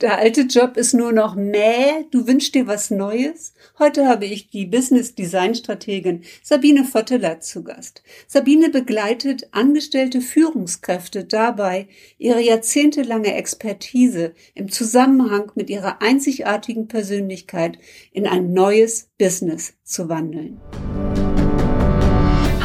Der 0.00 0.16
alte 0.16 0.42
Job 0.42 0.78
ist 0.78 0.94
nur 0.94 1.12
noch 1.12 1.34
mäh, 1.34 2.06
du 2.10 2.26
wünschst 2.26 2.54
dir 2.54 2.66
was 2.66 2.90
Neues? 2.90 3.52
Heute 3.78 4.08
habe 4.08 4.24
ich 4.24 4.48
die 4.48 4.64
Business 4.64 5.14
Design 5.14 5.54
Strategin 5.54 6.22
Sabine 6.42 6.84
Votteler 6.84 7.40
zu 7.40 7.62
Gast. 7.62 8.02
Sabine 8.26 8.70
begleitet 8.70 9.48
angestellte 9.50 10.22
Führungskräfte 10.22 11.24
dabei, 11.24 11.86
ihre 12.16 12.40
jahrzehntelange 12.40 13.34
Expertise 13.34 14.32
im 14.54 14.70
Zusammenhang 14.70 15.52
mit 15.54 15.68
ihrer 15.68 16.00
einzigartigen 16.00 16.88
Persönlichkeit 16.88 17.78
in 18.10 18.26
ein 18.26 18.54
neues 18.54 19.10
Business 19.18 19.74
zu 19.84 20.08
wandeln. 20.08 20.58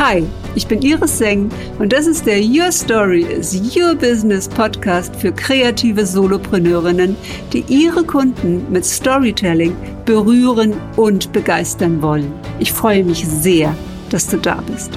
Hi, 0.08 0.24
ich 0.54 0.68
bin 0.68 0.84
Iris 0.84 1.18
Seng 1.18 1.50
und 1.80 1.92
das 1.92 2.06
ist 2.06 2.28
der 2.28 2.40
Your 2.40 2.72
Story 2.72 3.24
is 3.24 3.56
Your 3.76 3.96
Business 3.96 4.48
Podcast 4.48 5.16
für 5.16 5.32
kreative 5.32 6.06
Solopreneurinnen, 6.06 7.18
die 7.52 7.66
ihre 7.70 8.04
Kunden 8.04 8.72
mit 8.72 8.86
Storytelling 8.86 9.76
berühren 10.06 10.76
und 10.96 11.34
begeistern 11.34 12.04
wollen. 12.04 12.32
Ich 12.60 12.72
freue 12.72 13.04
mich 13.04 13.26
sehr, 13.26 13.76
dass 14.12 14.28
du 14.28 14.38
da 14.38 14.62
bist. 14.72 14.92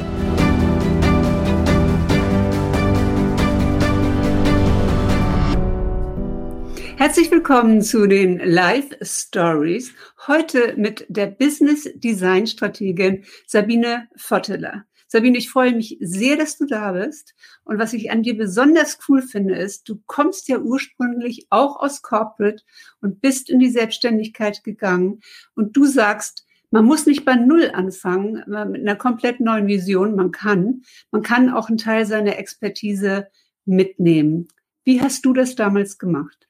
Herzlich 6.99 7.31
willkommen 7.31 7.81
zu 7.81 8.07
den 8.07 8.41
Live 8.41 8.91
Stories. 9.01 9.95
Heute 10.27 10.75
mit 10.77 11.07
der 11.09 11.29
Business 11.29 11.89
Design 11.95 12.47
Strategin 12.47 13.25
Sabine 13.47 14.09
Votteler. 14.15 14.85
Sabine, 15.09 15.39
ich 15.39 15.51
freue 15.51 15.75
mich 15.75 15.97
sehr, 16.01 16.37
dass 16.37 16.59
du 16.59 16.67
da 16.67 16.93
bist. 16.93 17.35
Und 17.65 17.79
was 17.79 17.95
ich 17.95 18.11
an 18.11 18.23
dir 18.23 18.37
besonders 18.37 18.99
cool 19.09 19.23
finde, 19.23 19.57
ist, 19.57 19.89
du 19.89 20.01
kommst 20.07 20.49
ja 20.49 20.59
ursprünglich 20.59 21.47
auch 21.49 21.81
aus 21.81 22.03
Corporate 22.03 22.63
und 23.01 23.21
bist 23.21 23.49
in 23.49 23.59
die 23.59 23.71
Selbstständigkeit 23.71 24.63
gegangen. 24.65 25.21
Und 25.55 25.77
du 25.77 25.87
sagst, 25.87 26.47
man 26.71 26.85
muss 26.85 27.07
nicht 27.07 27.25
bei 27.25 27.35
Null 27.35 27.71
anfangen, 27.73 28.45
mit 28.47 28.83
einer 28.83 28.97
komplett 28.97 29.41
neuen 29.41 29.67
Vision. 29.67 30.15
Man 30.15 30.31
kann. 30.31 30.83
Man 31.11 31.23
kann 31.23 31.51
auch 31.51 31.69
einen 31.69 31.79
Teil 31.79 32.05
seiner 32.05 32.37
Expertise 32.37 33.29
mitnehmen. 33.65 34.49
Wie 34.85 35.01
hast 35.01 35.25
du 35.25 35.33
das 35.33 35.55
damals 35.55 35.99
gemacht? 35.99 36.47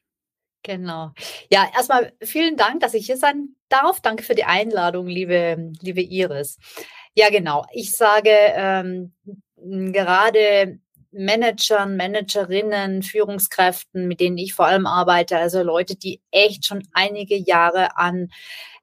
Genau. 0.63 1.13
Ja, 1.49 1.69
erstmal 1.73 2.11
vielen 2.21 2.57
Dank, 2.57 2.81
dass 2.81 2.93
ich 2.93 3.05
hier 3.05 3.15
sein 3.15 3.55
darf. 3.69 4.01
Danke 4.01 4.23
für 4.23 4.35
die 4.35 4.43
Einladung, 4.43 5.07
liebe, 5.07 5.71
liebe 5.81 6.01
Iris. 6.01 6.57
Ja, 7.17 7.29
genau. 7.29 7.65
Ich 7.71 7.91
sage 7.95 8.29
ähm, 8.29 9.13
gerade 9.57 10.79
Managern, 11.11 11.97
Managerinnen, 11.97 13.01
Führungskräften, 13.01 14.07
mit 14.07 14.19
denen 14.19 14.37
ich 14.37 14.53
vor 14.53 14.67
allem 14.67 14.85
arbeite, 14.85 15.37
also 15.37 15.63
Leute, 15.63 15.95
die 15.95 16.21
echt 16.31 16.65
schon 16.65 16.87
einige 16.93 17.35
Jahre 17.35 17.97
an 17.97 18.29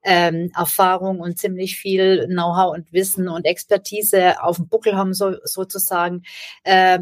ähm, 0.03 0.51
Erfahrung 0.55 1.19
und 1.19 1.39
ziemlich 1.39 1.77
viel 1.77 2.27
Know-how 2.27 2.73
und 2.75 2.91
Wissen 2.93 3.27
und 3.29 3.45
Expertise 3.45 4.41
auf 4.43 4.57
dem 4.57 4.67
Buckel 4.67 4.95
haben, 4.95 5.13
so, 5.13 5.35
sozusagen. 5.43 6.23
Äh, 6.63 6.99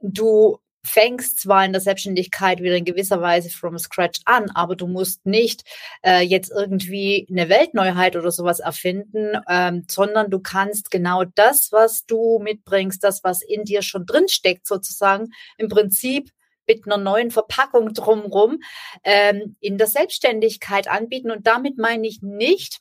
du 0.00 0.58
fängst 0.84 1.40
zwar 1.40 1.64
in 1.64 1.72
der 1.72 1.80
Selbstständigkeit 1.80 2.60
wieder 2.60 2.76
in 2.76 2.84
gewisser 2.84 3.20
Weise 3.20 3.50
from 3.50 3.78
scratch 3.78 4.20
an, 4.24 4.50
aber 4.54 4.76
du 4.76 4.86
musst 4.86 5.24
nicht 5.26 5.62
äh, 6.02 6.20
jetzt 6.20 6.50
irgendwie 6.50 7.26
eine 7.30 7.48
Weltneuheit 7.48 8.16
oder 8.16 8.30
sowas 8.30 8.60
erfinden, 8.60 9.40
ähm, 9.48 9.84
sondern 9.88 10.30
du 10.30 10.40
kannst 10.40 10.90
genau 10.90 11.24
das, 11.24 11.70
was 11.72 12.06
du 12.06 12.38
mitbringst, 12.42 13.02
das, 13.04 13.22
was 13.24 13.42
in 13.42 13.64
dir 13.64 13.82
schon 13.82 14.06
drin 14.06 14.28
steckt, 14.28 14.66
sozusagen, 14.66 15.30
im 15.58 15.68
Prinzip 15.68 16.30
mit 16.66 16.86
einer 16.86 16.98
neuen 16.98 17.30
Verpackung 17.30 17.92
drumrum 17.94 18.60
ähm, 19.02 19.56
in 19.60 19.76
der 19.76 19.88
Selbstständigkeit 19.88 20.88
anbieten. 20.88 21.30
Und 21.30 21.46
damit 21.46 21.78
meine 21.78 22.06
ich 22.06 22.22
nicht 22.22 22.80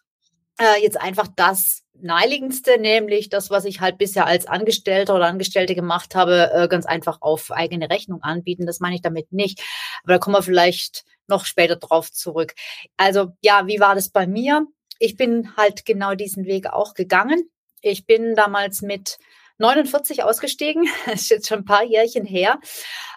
äh, 0.60 0.82
jetzt 0.82 1.00
einfach 1.00 1.28
das 1.36 1.84
naheliegendste, 2.02 2.80
nämlich 2.80 3.30
das, 3.30 3.50
was 3.50 3.66
ich 3.66 3.82
halt 3.82 3.98
bisher 3.98 4.26
als 4.26 4.46
Angestellter 4.46 5.16
oder 5.16 5.26
Angestellte 5.26 5.76
gemacht 5.76 6.16
habe, 6.16 6.52
äh, 6.54 6.68
ganz 6.68 6.86
einfach 6.86 7.22
auf 7.22 7.52
eigene 7.52 7.90
Rechnung 7.90 8.22
anbieten. 8.22 8.66
Das 8.66 8.80
meine 8.80 8.96
ich 8.96 9.02
damit 9.02 9.32
nicht. 9.32 9.62
Aber 10.04 10.14
da 10.14 10.20
kommen 10.20 10.36
wir 10.36 10.44
vielleicht 10.44 11.06
noch 11.28 11.46
später 11.46 11.76
drauf 11.76 12.12
zurück. 12.12 12.54
Also 12.98 13.34
ja, 13.42 13.68
wie 13.68 13.80
war 13.80 13.96
das 13.96 14.10
bei 14.10 14.28
mir? 14.28 14.66
Ich 15.00 15.16
bin 15.16 15.56
halt 15.56 15.86
genau 15.86 16.16
diesen 16.16 16.46
Weg 16.46 16.68
auch 16.68 16.94
gegangen. 16.94 17.50
Ich 17.82 18.06
bin 18.06 18.36
damals 18.36 18.82
mit 18.82 19.18
49 19.58 20.24
ausgestiegen. 20.24 20.88
Das 21.06 21.22
ist 21.22 21.30
jetzt 21.30 21.48
schon 21.48 21.60
ein 21.60 21.66
paar 21.66 21.84
Jährchen 21.84 22.26
her. 22.26 22.60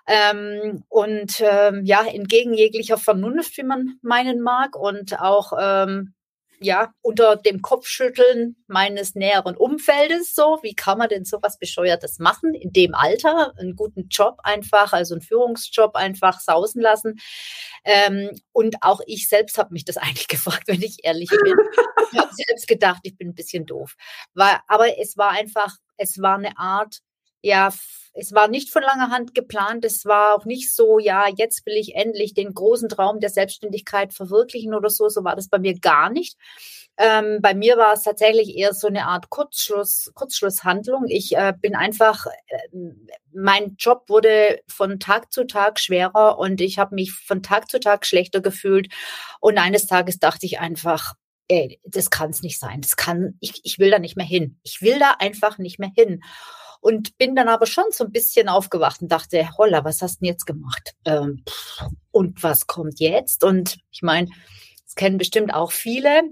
Ähm, 0.06 0.84
und 0.88 1.40
ähm, 1.40 1.84
ja, 1.84 2.04
entgegen 2.04 2.54
jeglicher 2.54 2.98
Vernunft, 2.98 3.56
wie 3.56 3.62
man 3.62 3.98
meinen 4.02 4.40
mag, 4.40 4.76
und 4.76 5.20
auch 5.20 5.52
ähm, 5.58 6.14
ja, 6.62 6.92
unter 7.02 7.36
dem 7.36 7.62
Kopfschütteln 7.62 8.56
meines 8.66 9.14
näheren 9.14 9.56
Umfeldes 9.56 10.34
so. 10.34 10.58
Wie 10.62 10.74
kann 10.74 10.98
man 10.98 11.08
denn 11.08 11.24
sowas 11.24 11.58
Bescheuertes 11.58 12.18
machen 12.18 12.54
in 12.54 12.72
dem 12.72 12.94
Alter? 12.94 13.52
Einen 13.58 13.76
guten 13.76 14.08
Job 14.08 14.40
einfach, 14.44 14.92
also 14.92 15.14
einen 15.14 15.22
Führungsjob 15.22 15.96
einfach 15.96 16.40
sausen 16.40 16.80
lassen. 16.80 17.18
Ähm, 17.84 18.30
und 18.52 18.76
auch 18.82 19.00
ich 19.06 19.28
selbst 19.28 19.58
habe 19.58 19.72
mich 19.72 19.84
das 19.84 19.96
eigentlich 19.98 20.28
gefragt, 20.28 20.64
wenn 20.66 20.82
ich 20.82 20.98
ehrlich 21.02 21.30
bin. 21.30 21.56
ich 22.12 22.18
habe 22.18 22.32
selbst 22.32 22.66
gedacht, 22.68 23.00
ich 23.02 23.16
bin 23.16 23.28
ein 23.28 23.34
bisschen 23.34 23.66
doof. 23.66 23.94
War, 24.34 24.62
aber 24.68 24.98
es 24.98 25.16
war 25.16 25.30
einfach, 25.30 25.76
es 25.96 26.20
war 26.20 26.36
eine 26.36 26.56
Art, 26.56 27.00
ja, 27.42 27.70
es 28.14 28.32
war 28.32 28.48
nicht 28.48 28.70
von 28.70 28.82
langer 28.82 29.10
Hand 29.10 29.34
geplant. 29.34 29.84
Es 29.84 30.04
war 30.04 30.34
auch 30.34 30.44
nicht 30.44 30.72
so, 30.74 30.98
ja, 30.98 31.26
jetzt 31.34 31.64
will 31.66 31.74
ich 31.74 31.94
endlich 31.94 32.34
den 32.34 32.52
großen 32.52 32.88
Traum 32.88 33.20
der 33.20 33.30
Selbstständigkeit 33.30 34.12
verwirklichen 34.12 34.74
oder 34.74 34.90
so. 34.90 35.08
So 35.08 35.24
war 35.24 35.34
das 35.34 35.48
bei 35.48 35.58
mir 35.58 35.78
gar 35.78 36.10
nicht. 36.10 36.36
Ähm, 36.98 37.38
bei 37.40 37.54
mir 37.54 37.78
war 37.78 37.94
es 37.94 38.02
tatsächlich 38.02 38.54
eher 38.54 38.74
so 38.74 38.86
eine 38.86 39.06
Art 39.06 39.30
Kurzschluss, 39.30 40.12
Kurzschlusshandlung. 40.14 41.06
Ich 41.08 41.34
äh, 41.34 41.54
bin 41.58 41.74
einfach, 41.74 42.26
äh, 42.26 42.58
mein 43.32 43.76
Job 43.78 44.04
wurde 44.08 44.60
von 44.68 45.00
Tag 45.00 45.32
zu 45.32 45.46
Tag 45.46 45.80
schwerer 45.80 46.38
und 46.38 46.60
ich 46.60 46.78
habe 46.78 46.94
mich 46.94 47.12
von 47.12 47.42
Tag 47.42 47.70
zu 47.70 47.80
Tag 47.80 48.04
schlechter 48.04 48.42
gefühlt. 48.42 48.92
Und 49.40 49.56
eines 49.56 49.86
Tages 49.86 50.18
dachte 50.18 50.44
ich 50.44 50.60
einfach, 50.60 51.14
ey, 51.48 51.80
das 51.84 52.10
kann 52.10 52.28
es 52.30 52.42
nicht 52.42 52.58
sein. 52.60 52.82
Das 52.82 52.96
kann, 52.96 53.38
ich, 53.40 53.62
ich 53.64 53.78
will 53.78 53.90
da 53.90 53.98
nicht 53.98 54.18
mehr 54.18 54.26
hin. 54.26 54.60
Ich 54.62 54.82
will 54.82 54.98
da 54.98 55.16
einfach 55.18 55.56
nicht 55.56 55.78
mehr 55.78 55.90
hin 55.96 56.20
und 56.82 57.16
bin 57.16 57.34
dann 57.34 57.48
aber 57.48 57.66
schon 57.66 57.84
so 57.90 58.04
ein 58.04 58.12
bisschen 58.12 58.48
aufgewacht 58.48 59.00
und 59.00 59.10
dachte, 59.10 59.48
holla, 59.56 59.84
was 59.84 60.02
hast 60.02 60.16
du 60.16 60.24
denn 60.24 60.32
jetzt 60.32 60.46
gemacht? 60.46 60.94
Ähm, 61.06 61.44
und 62.10 62.42
was 62.42 62.66
kommt 62.66 63.00
jetzt? 63.00 63.44
Und 63.44 63.78
ich 63.92 64.02
meine, 64.02 64.28
das 64.84 64.96
kennen 64.96 65.16
bestimmt 65.16 65.54
auch 65.54 65.72
viele. 65.72 66.22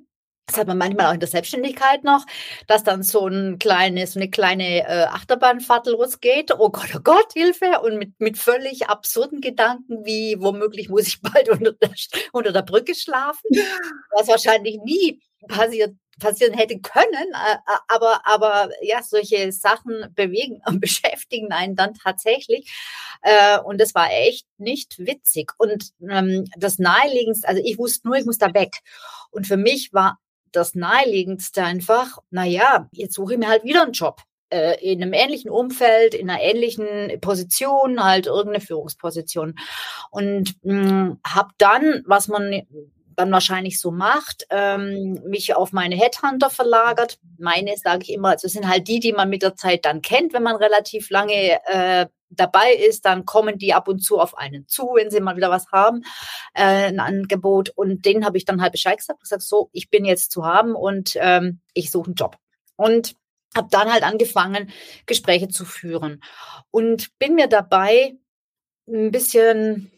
Das 0.46 0.58
hat 0.58 0.66
man 0.66 0.78
manchmal 0.78 1.06
auch 1.06 1.14
in 1.14 1.20
der 1.20 1.28
Selbstständigkeit 1.28 2.02
noch, 2.02 2.26
dass 2.66 2.82
dann 2.82 3.04
so 3.04 3.28
ein 3.28 3.60
kleines, 3.60 4.14
so 4.14 4.18
eine 4.18 4.28
kleine 4.28 4.80
äh, 4.80 5.04
Achterbahnfahrt 5.04 5.86
losgeht. 5.86 6.50
Oh 6.58 6.70
Gott, 6.70 6.90
oh 6.96 7.00
Gott, 7.04 7.32
Hilfe! 7.34 7.80
Und 7.84 7.98
mit, 7.98 8.18
mit 8.18 8.36
völlig 8.36 8.88
absurden 8.88 9.40
Gedanken, 9.40 10.04
wie 10.04 10.34
womöglich 10.40 10.88
muss 10.88 11.06
ich 11.06 11.20
bald 11.22 11.48
unter 11.48 11.72
der, 11.74 11.90
unter 12.32 12.52
der 12.52 12.62
Brücke 12.62 12.96
schlafen, 12.96 13.48
was 14.18 14.26
wahrscheinlich 14.26 14.78
nie 14.84 15.20
passiert 15.46 15.94
passieren 16.20 16.54
hätte 16.54 16.78
können, 16.78 17.12
äh, 17.12 17.54
äh, 17.54 17.78
aber, 17.88 18.20
aber 18.24 18.70
ja, 18.82 19.02
solche 19.02 19.50
Sachen 19.50 20.12
bewegen 20.14 20.62
und 20.66 20.80
beschäftigen 20.80 21.50
einen 21.52 21.74
dann 21.74 21.94
tatsächlich. 21.94 22.70
Äh, 23.22 23.58
und 23.58 23.80
das 23.80 23.94
war 23.94 24.10
echt 24.12 24.46
nicht 24.58 24.98
witzig. 24.98 25.52
Und 25.58 25.90
ähm, 26.08 26.44
das 26.56 26.78
Naheliegendste, 26.78 27.48
also 27.48 27.60
ich 27.64 27.78
wusste 27.78 28.06
nur, 28.06 28.16
ich 28.16 28.26
muss 28.26 28.38
da 28.38 28.54
weg. 28.54 28.76
Und 29.30 29.46
für 29.48 29.56
mich 29.56 29.92
war 29.92 30.18
das 30.52 30.74
Naheliegendste 30.74 31.64
einfach, 31.64 32.18
na 32.30 32.44
ja, 32.44 32.88
jetzt 32.92 33.14
suche 33.14 33.34
ich 33.34 33.38
mir 33.38 33.48
halt 33.48 33.64
wieder 33.64 33.82
einen 33.82 33.92
Job 33.92 34.22
in 34.52 35.00
einem 35.00 35.12
ähnlichen 35.12 35.48
Umfeld, 35.48 36.12
in 36.12 36.28
einer 36.28 36.42
ähnlichen 36.42 37.20
Position, 37.20 38.02
halt 38.02 38.26
irgendeine 38.26 38.60
Führungsposition. 38.60 39.54
Und 40.10 40.56
habe 40.64 41.50
dann, 41.56 42.02
was 42.04 42.26
man 42.26 42.66
dann 43.20 43.32
wahrscheinlich 43.32 43.78
so 43.78 43.90
macht, 43.90 44.46
ähm, 44.50 45.20
mich 45.26 45.54
auf 45.54 45.72
meine 45.72 45.96
Headhunter 45.96 46.50
verlagert. 46.50 47.18
Meine, 47.38 47.76
sage 47.76 48.02
ich 48.02 48.12
immer, 48.12 48.30
also 48.30 48.48
sind 48.48 48.68
halt 48.68 48.88
die, 48.88 49.00
die 49.00 49.12
man 49.12 49.28
mit 49.28 49.42
der 49.42 49.54
Zeit 49.54 49.84
dann 49.84 50.02
kennt, 50.02 50.32
wenn 50.32 50.42
man 50.42 50.56
relativ 50.56 51.10
lange 51.10 51.60
äh, 51.66 52.06
dabei 52.30 52.72
ist, 52.74 53.04
dann 53.04 53.24
kommen 53.24 53.58
die 53.58 53.74
ab 53.74 53.88
und 53.88 54.00
zu 54.00 54.18
auf 54.18 54.36
einen 54.38 54.66
zu, 54.68 54.92
wenn 54.94 55.10
sie 55.10 55.20
mal 55.20 55.36
wieder 55.36 55.50
was 55.50 55.70
haben, 55.72 56.02
äh, 56.54 56.86
ein 56.88 57.00
Angebot. 57.00 57.70
Und 57.70 58.04
denen 58.06 58.24
habe 58.24 58.38
ich 58.38 58.44
dann 58.44 58.62
halt 58.62 58.72
Bescheid 58.72 58.98
gesagt, 58.98 59.20
gesagt, 59.20 59.42
so, 59.42 59.68
ich 59.72 59.90
bin 59.90 60.04
jetzt 60.04 60.30
zu 60.30 60.46
haben 60.46 60.74
und 60.74 61.12
ähm, 61.16 61.60
ich 61.74 61.90
suche 61.90 62.06
einen 62.06 62.14
Job. 62.14 62.36
Und 62.76 63.14
habe 63.54 63.68
dann 63.70 63.92
halt 63.92 64.04
angefangen, 64.04 64.70
Gespräche 65.06 65.48
zu 65.48 65.64
führen 65.64 66.22
und 66.70 67.18
bin 67.18 67.34
mir 67.34 67.48
dabei 67.48 68.16
ein 68.88 69.10
bisschen 69.10 69.90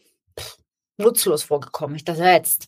nutzlos 0.97 1.43
vorgekommen. 1.43 1.95
Ich 1.95 2.03
dachte, 2.03 2.23
jetzt 2.23 2.67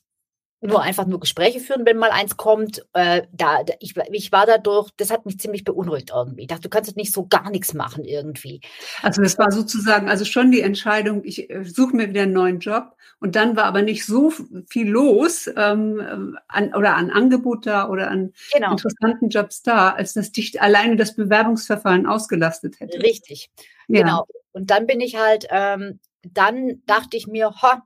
nur 0.61 0.81
einfach 0.81 1.05
nur 1.05 1.19
Gespräche 1.19 1.59
führen, 1.59 1.85
wenn 1.85 1.97
mal 1.97 2.11
eins 2.11 2.37
kommt. 2.37 2.85
Äh, 2.93 3.23
da, 3.31 3.59
ich, 3.79 3.93
ich 4.11 4.31
war 4.31 4.45
dadurch, 4.45 4.89
das 4.97 5.11
hat 5.11 5.25
mich 5.25 5.39
ziemlich 5.39 5.63
beunruhigt 5.63 6.11
irgendwie. 6.13 6.43
Ich 6.43 6.47
dachte, 6.47 6.63
du 6.63 6.69
kannst 6.69 6.95
nicht 6.95 7.13
so 7.13 7.27
gar 7.27 7.49
nichts 7.49 7.73
machen 7.73 8.05
irgendwie. 8.05 8.61
Also 9.01 9.21
das 9.21 9.37
war 9.37 9.51
sozusagen 9.51 10.09
also 10.09 10.25
schon 10.25 10.51
die 10.51 10.61
Entscheidung, 10.61 11.23
ich 11.23 11.49
äh, 11.49 11.63
suche 11.63 11.95
mir 11.95 12.09
wieder 12.09 12.23
einen 12.23 12.33
neuen 12.33 12.59
Job 12.59 12.95
und 13.19 13.35
dann 13.35 13.55
war 13.55 13.65
aber 13.65 13.81
nicht 13.81 14.05
so 14.05 14.31
viel 14.67 14.89
los 14.89 15.49
ähm, 15.55 16.37
an, 16.47 16.73
oder 16.73 16.95
an 16.95 17.11
Angebot 17.11 17.65
da 17.65 17.89
oder 17.89 18.09
an 18.09 18.33
genau. 18.53 18.71
interessanten 18.71 19.29
Jobs 19.29 19.61
da, 19.61 19.91
als 19.91 20.13
dass 20.13 20.31
dich 20.31 20.61
alleine 20.61 20.95
das 20.95 21.15
Bewerbungsverfahren 21.15 22.05
ausgelastet 22.05 22.79
hätte. 22.79 23.01
Richtig, 23.01 23.49
ja. 23.87 24.01
genau. 24.01 24.27
Und 24.51 24.71
dann 24.71 24.87
bin 24.87 25.01
ich 25.01 25.17
halt, 25.17 25.47
ähm, 25.49 25.99
dann 26.23 26.81
dachte 26.85 27.17
ich 27.17 27.27
mir, 27.27 27.51
ha, 27.61 27.83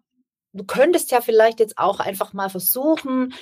du 0.54 0.64
könntest 0.64 1.12
ja 1.12 1.22
vielleicht 1.22 1.60
jetzt 1.60 1.78
auch 1.78 2.00
einfach 2.00 2.34
mal 2.34 2.50
versuchen, 2.50 3.34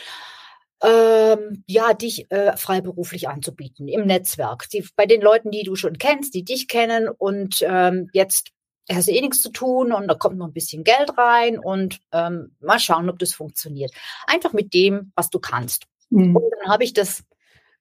ähm, 0.84 1.64
ja, 1.66 1.94
dich 1.94 2.30
äh, 2.32 2.56
freiberuflich 2.56 3.28
anzubieten 3.28 3.88
im 3.88 4.06
Netzwerk. 4.06 4.70
Die, 4.70 4.88
bei 4.96 5.06
den 5.06 5.22
Leuten, 5.22 5.50
die 5.50 5.64
du 5.64 5.76
schon 5.76 5.98
kennst, 5.98 6.34
die 6.36 6.44
dich 6.44 6.68
kennen 6.68 7.10
und 7.10 7.66
ähm, 7.68 8.10
jetzt 8.14 8.50
hast 8.92 9.08
du 9.08 9.12
eh 9.12 9.22
nichts 9.22 9.42
zu 9.42 9.50
tun 9.50 9.92
und 9.92 10.08
da 10.08 10.14
kommt 10.14 10.38
noch 10.38 10.48
ein 10.48 10.54
bisschen 10.54 10.84
Geld 10.84 11.18
rein 11.18 11.60
und 11.60 12.00
ähm, 12.12 12.56
mal 12.60 12.80
schauen, 12.80 13.10
ob 13.10 13.20
das 13.20 13.34
funktioniert. 13.34 13.92
Einfach 14.28 14.54
mit 14.54 14.74
dem, 14.74 15.12
was 15.16 15.30
du 15.30 15.40
kannst. 15.40 15.88
Mhm. 16.10 16.36
Und 16.36 16.44
dann 16.52 16.72
habe 16.72 16.84
ich 16.84 16.94
das 16.94 17.24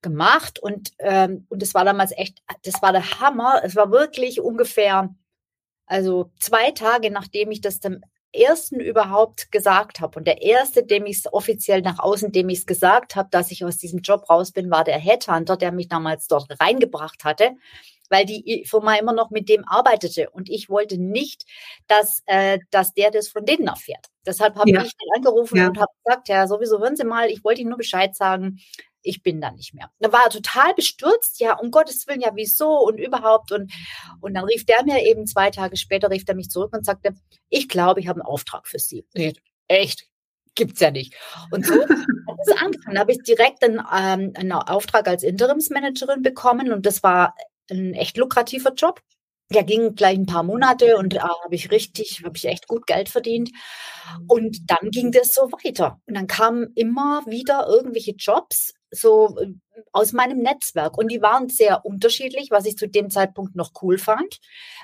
gemacht 0.02 0.58
und 0.58 0.92
ähm, 0.98 1.46
und 1.48 1.62
das 1.62 1.74
war 1.74 1.84
damals 1.84 2.12
echt, 2.16 2.42
das 2.64 2.80
war 2.82 2.92
der 2.92 3.20
Hammer. 3.20 3.60
Es 3.62 3.76
war 3.76 3.90
wirklich 3.90 4.40
ungefähr, 4.40 5.14
also 5.86 6.32
zwei 6.40 6.70
Tage 6.70 7.10
nachdem 7.10 7.50
ich 7.50 7.60
das 7.60 7.80
dann 7.80 8.00
ersten 8.32 8.80
überhaupt 8.80 9.50
gesagt 9.50 10.00
habe 10.00 10.18
und 10.18 10.26
der 10.26 10.42
erste, 10.42 10.84
dem 10.84 11.06
ich 11.06 11.18
es 11.18 11.32
offiziell 11.32 11.82
nach 11.82 11.98
außen, 11.98 12.32
dem 12.32 12.48
ich 12.48 12.60
es 12.60 12.66
gesagt 12.66 13.16
habe, 13.16 13.28
dass 13.30 13.50
ich 13.50 13.64
aus 13.64 13.78
diesem 13.78 14.00
Job 14.00 14.28
raus 14.28 14.52
bin, 14.52 14.70
war 14.70 14.84
der 14.84 14.98
Headhunter, 14.98 15.56
der 15.56 15.72
mich 15.72 15.88
damals 15.88 16.26
dort 16.26 16.60
reingebracht 16.60 17.24
hatte, 17.24 17.52
weil 18.08 18.24
die 18.24 18.64
Firma 18.68 18.94
immer 18.96 19.12
noch 19.12 19.30
mit 19.30 19.48
dem 19.48 19.64
arbeitete 19.66 20.30
und 20.30 20.48
ich 20.48 20.68
wollte 20.68 20.98
nicht, 20.98 21.44
dass, 21.86 22.22
äh, 22.26 22.58
dass 22.70 22.94
der 22.94 23.10
das 23.10 23.28
von 23.28 23.44
denen 23.44 23.66
erfährt. 23.68 24.06
Deshalb 24.24 24.56
habe 24.56 24.70
ja. 24.70 24.82
ich 24.82 24.92
ihn 24.92 25.16
angerufen 25.16 25.56
ja. 25.56 25.68
und 25.68 25.78
habe 25.78 25.92
gesagt, 26.04 26.28
ja, 26.28 26.46
sowieso 26.46 26.78
hören 26.78 26.96
Sie 26.96 27.04
mal, 27.04 27.30
ich 27.30 27.44
wollte 27.44 27.60
Ihnen 27.60 27.70
nur 27.70 27.78
Bescheid 27.78 28.14
sagen, 28.14 28.58
ich 29.06 29.22
bin 29.22 29.40
da 29.40 29.50
nicht 29.50 29.74
mehr. 29.74 29.90
Da 30.00 30.12
war 30.12 30.24
er 30.24 30.30
total 30.30 30.74
bestürzt, 30.74 31.40
ja, 31.40 31.54
um 31.58 31.70
Gottes 31.70 32.06
Willen, 32.06 32.20
ja, 32.20 32.30
wieso 32.34 32.80
und 32.80 32.98
überhaupt. 32.98 33.52
Und, 33.52 33.72
und 34.20 34.34
dann 34.34 34.44
rief 34.44 34.66
der 34.66 34.84
mir 34.84 35.04
eben 35.04 35.26
zwei 35.26 35.50
Tage 35.50 35.76
später, 35.76 36.10
rief 36.10 36.24
er 36.26 36.34
mich 36.34 36.50
zurück 36.50 36.74
und 36.76 36.84
sagte, 36.84 37.14
ich 37.48 37.68
glaube, 37.68 38.00
ich 38.00 38.08
habe 38.08 38.20
einen 38.20 38.28
Auftrag 38.28 38.66
für 38.66 38.78
Sie. 38.78 39.06
Echt? 39.68 40.06
Gibt's 40.54 40.80
ja 40.80 40.90
nicht. 40.90 41.14
Und 41.50 41.66
so 41.66 41.74
hat 41.74 42.38
es 42.46 42.52
angefangen. 42.56 42.94
Da 42.94 43.00
habe 43.00 43.12
ich 43.12 43.22
direkt 43.22 43.62
einen, 43.62 43.78
ähm, 43.78 44.32
einen 44.34 44.52
Auftrag 44.52 45.06
als 45.06 45.22
Interimsmanagerin 45.22 46.22
bekommen 46.22 46.72
und 46.72 46.86
das 46.86 47.02
war 47.02 47.34
ein 47.70 47.94
echt 47.94 48.16
lukrativer 48.16 48.72
Job. 48.72 49.00
Der 49.52 49.62
ging 49.62 49.94
gleich 49.94 50.18
ein 50.18 50.26
paar 50.26 50.42
Monate 50.42 50.96
und 50.96 51.14
da 51.14 51.28
habe 51.44 51.54
ich 51.54 51.70
richtig, 51.70 52.22
habe 52.24 52.36
ich 52.36 52.46
echt 52.46 52.66
gut 52.66 52.86
Geld 52.86 53.08
verdient. 53.08 53.50
Und 54.26 54.58
dann 54.68 54.90
ging 54.90 55.12
das 55.12 55.34
so 55.34 55.52
weiter. 55.52 56.00
Und 56.06 56.14
dann 56.16 56.26
kamen 56.26 56.72
immer 56.74 57.22
wieder 57.26 57.68
irgendwelche 57.68 58.12
Jobs, 58.12 58.74
so 58.90 59.36
äh, 59.38 59.52
aus 59.92 60.12
meinem 60.12 60.38
Netzwerk. 60.38 60.96
Und 60.96 61.10
die 61.10 61.22
waren 61.22 61.48
sehr 61.48 61.84
unterschiedlich, 61.84 62.50
was 62.50 62.66
ich 62.66 62.76
zu 62.76 62.88
dem 62.88 63.10
Zeitpunkt 63.10 63.56
noch 63.56 63.72
cool 63.82 63.98
fand. 63.98 64.38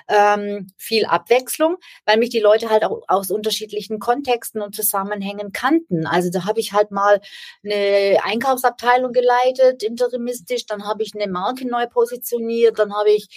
Ähm, 0.07 0.67
viel 0.77 1.05
Abwechslung, 1.05 1.77
weil 2.05 2.17
mich 2.17 2.29
die 2.29 2.39
Leute 2.39 2.69
halt 2.69 2.83
auch 2.83 3.01
aus 3.07 3.31
unterschiedlichen 3.31 3.99
Kontexten 3.99 4.61
und 4.61 4.75
Zusammenhängen 4.75 5.51
kannten. 5.51 6.05
Also 6.05 6.29
da 6.29 6.45
habe 6.45 6.59
ich 6.59 6.73
halt 6.73 6.91
mal 6.91 7.21
eine 7.63 8.19
Einkaufsabteilung 8.23 9.13
geleitet, 9.13 9.83
interimistisch, 9.83 10.65
dann 10.65 10.85
habe 10.85 11.03
ich 11.03 11.13
eine 11.15 11.31
Marke 11.31 11.67
neu 11.67 11.87
positioniert, 11.87 12.77
dann 12.79 12.93
habe 12.93 13.11
ich 13.11 13.27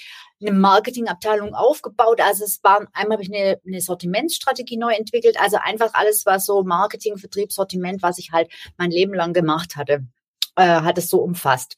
eine 0.40 0.52
Marketingabteilung 0.52 1.54
aufgebaut. 1.54 2.20
Also 2.20 2.44
es 2.44 2.62
waren, 2.62 2.88
einmal 2.92 3.16
habe 3.16 3.22
ich 3.22 3.34
eine, 3.34 3.60
eine 3.66 3.80
Sortimentsstrategie 3.80 4.76
neu 4.76 4.92
entwickelt. 4.92 5.40
Also 5.40 5.56
einfach 5.62 5.94
alles, 5.94 6.26
was 6.26 6.44
so 6.44 6.62
Marketing, 6.62 7.16
Vertrieb, 7.16 7.52
Sortiment, 7.52 8.02
was 8.02 8.18
ich 8.18 8.32
halt 8.32 8.50
mein 8.76 8.90
Leben 8.90 9.14
lang 9.14 9.32
gemacht 9.32 9.76
hatte 9.76 10.06
äh, 10.56 10.62
hat 10.62 10.98
es 10.98 11.08
so 11.08 11.20
umfasst. 11.20 11.76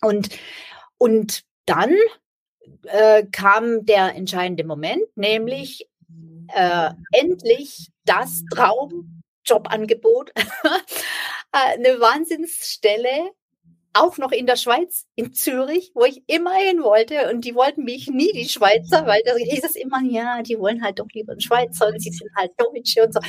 Und, 0.00 0.30
und 0.98 1.44
dann 1.66 1.94
äh, 2.84 3.24
kam 3.32 3.84
der 3.84 4.14
entscheidende 4.14 4.64
Moment, 4.64 5.04
nämlich 5.16 5.88
äh, 6.54 6.90
endlich 7.12 7.90
das 8.04 8.42
Traumjobangebot, 8.52 10.32
eine 11.52 12.00
Wahnsinnsstelle, 12.00 13.30
auch 13.94 14.18
noch 14.18 14.32
in 14.32 14.46
der 14.46 14.56
Schweiz, 14.56 15.06
in 15.16 15.32
Zürich, 15.32 15.90
wo 15.94 16.04
ich 16.04 16.22
immer 16.26 16.54
hin 16.54 16.82
wollte. 16.82 17.30
Und 17.30 17.44
die 17.44 17.54
wollten 17.54 17.84
mich 17.84 18.08
nie, 18.08 18.30
die 18.32 18.48
Schweizer, 18.48 19.06
weil 19.06 19.22
da 19.24 19.34
hieß 19.34 19.64
es 19.64 19.76
immer, 19.76 20.00
ja, 20.04 20.42
die 20.42 20.58
wollen 20.58 20.84
halt 20.84 21.00
doch 21.00 21.08
lieber 21.12 21.32
einen 21.32 21.40
Schweizer 21.40 21.88
und 21.88 22.00
sie 22.00 22.10
sind 22.10 22.30
halt 22.36 22.52
Deutsche 22.58 23.04
und 23.04 23.12
so. 23.12 23.20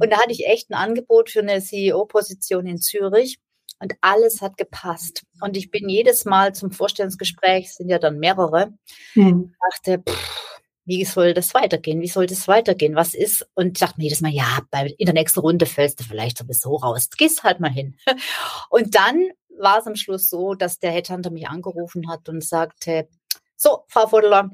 Und 0.00 0.10
da 0.10 0.18
hatte 0.18 0.32
ich 0.32 0.46
echt 0.46 0.70
ein 0.70 0.74
Angebot 0.74 1.30
für 1.30 1.40
eine 1.40 1.60
CEO-Position 1.60 2.66
in 2.66 2.78
Zürich 2.78 3.38
und 3.78 3.94
alles 4.00 4.40
hat 4.42 4.56
gepasst. 4.56 5.24
Und 5.40 5.56
ich 5.56 5.70
bin 5.70 5.88
jedes 5.88 6.24
Mal 6.24 6.54
zum 6.54 6.70
Vorstellungsgespräch, 6.70 7.74
sind 7.74 7.88
ja 7.88 7.98
dann 7.98 8.18
mehrere, 8.18 8.72
mhm. 9.14 9.54
dachte, 9.70 10.02
pff, 10.08 10.60
wie 10.86 11.04
soll 11.04 11.34
das 11.34 11.52
weitergehen? 11.52 12.00
Wie 12.00 12.08
soll 12.08 12.26
das 12.26 12.46
weitergehen? 12.46 12.94
Was 12.94 13.12
ist? 13.12 13.46
Und 13.54 13.72
ich 13.72 13.80
dachte 13.80 13.96
mir 13.98 14.04
jedes 14.04 14.20
Mal, 14.20 14.30
ja, 14.30 14.60
bei, 14.70 14.94
in 14.98 15.06
der 15.06 15.14
nächsten 15.14 15.40
Runde 15.40 15.66
fällst 15.66 15.98
du 15.98 16.04
vielleicht 16.04 16.38
sowieso 16.38 16.76
raus. 16.76 17.10
Gehst 17.16 17.42
halt 17.42 17.58
mal 17.58 17.70
hin. 17.70 17.96
Und 18.70 18.94
dann 18.94 19.30
war 19.58 19.78
es 19.78 19.86
am 19.86 19.96
Schluss 19.96 20.30
so, 20.30 20.54
dass 20.54 20.78
der 20.78 20.92
Headhunter 20.92 21.30
mich 21.30 21.48
angerufen 21.48 22.08
hat 22.08 22.28
und 22.28 22.44
sagte, 22.44 23.08
so, 23.56 23.84
Frau 23.88 24.12
Vodeler, 24.12 24.50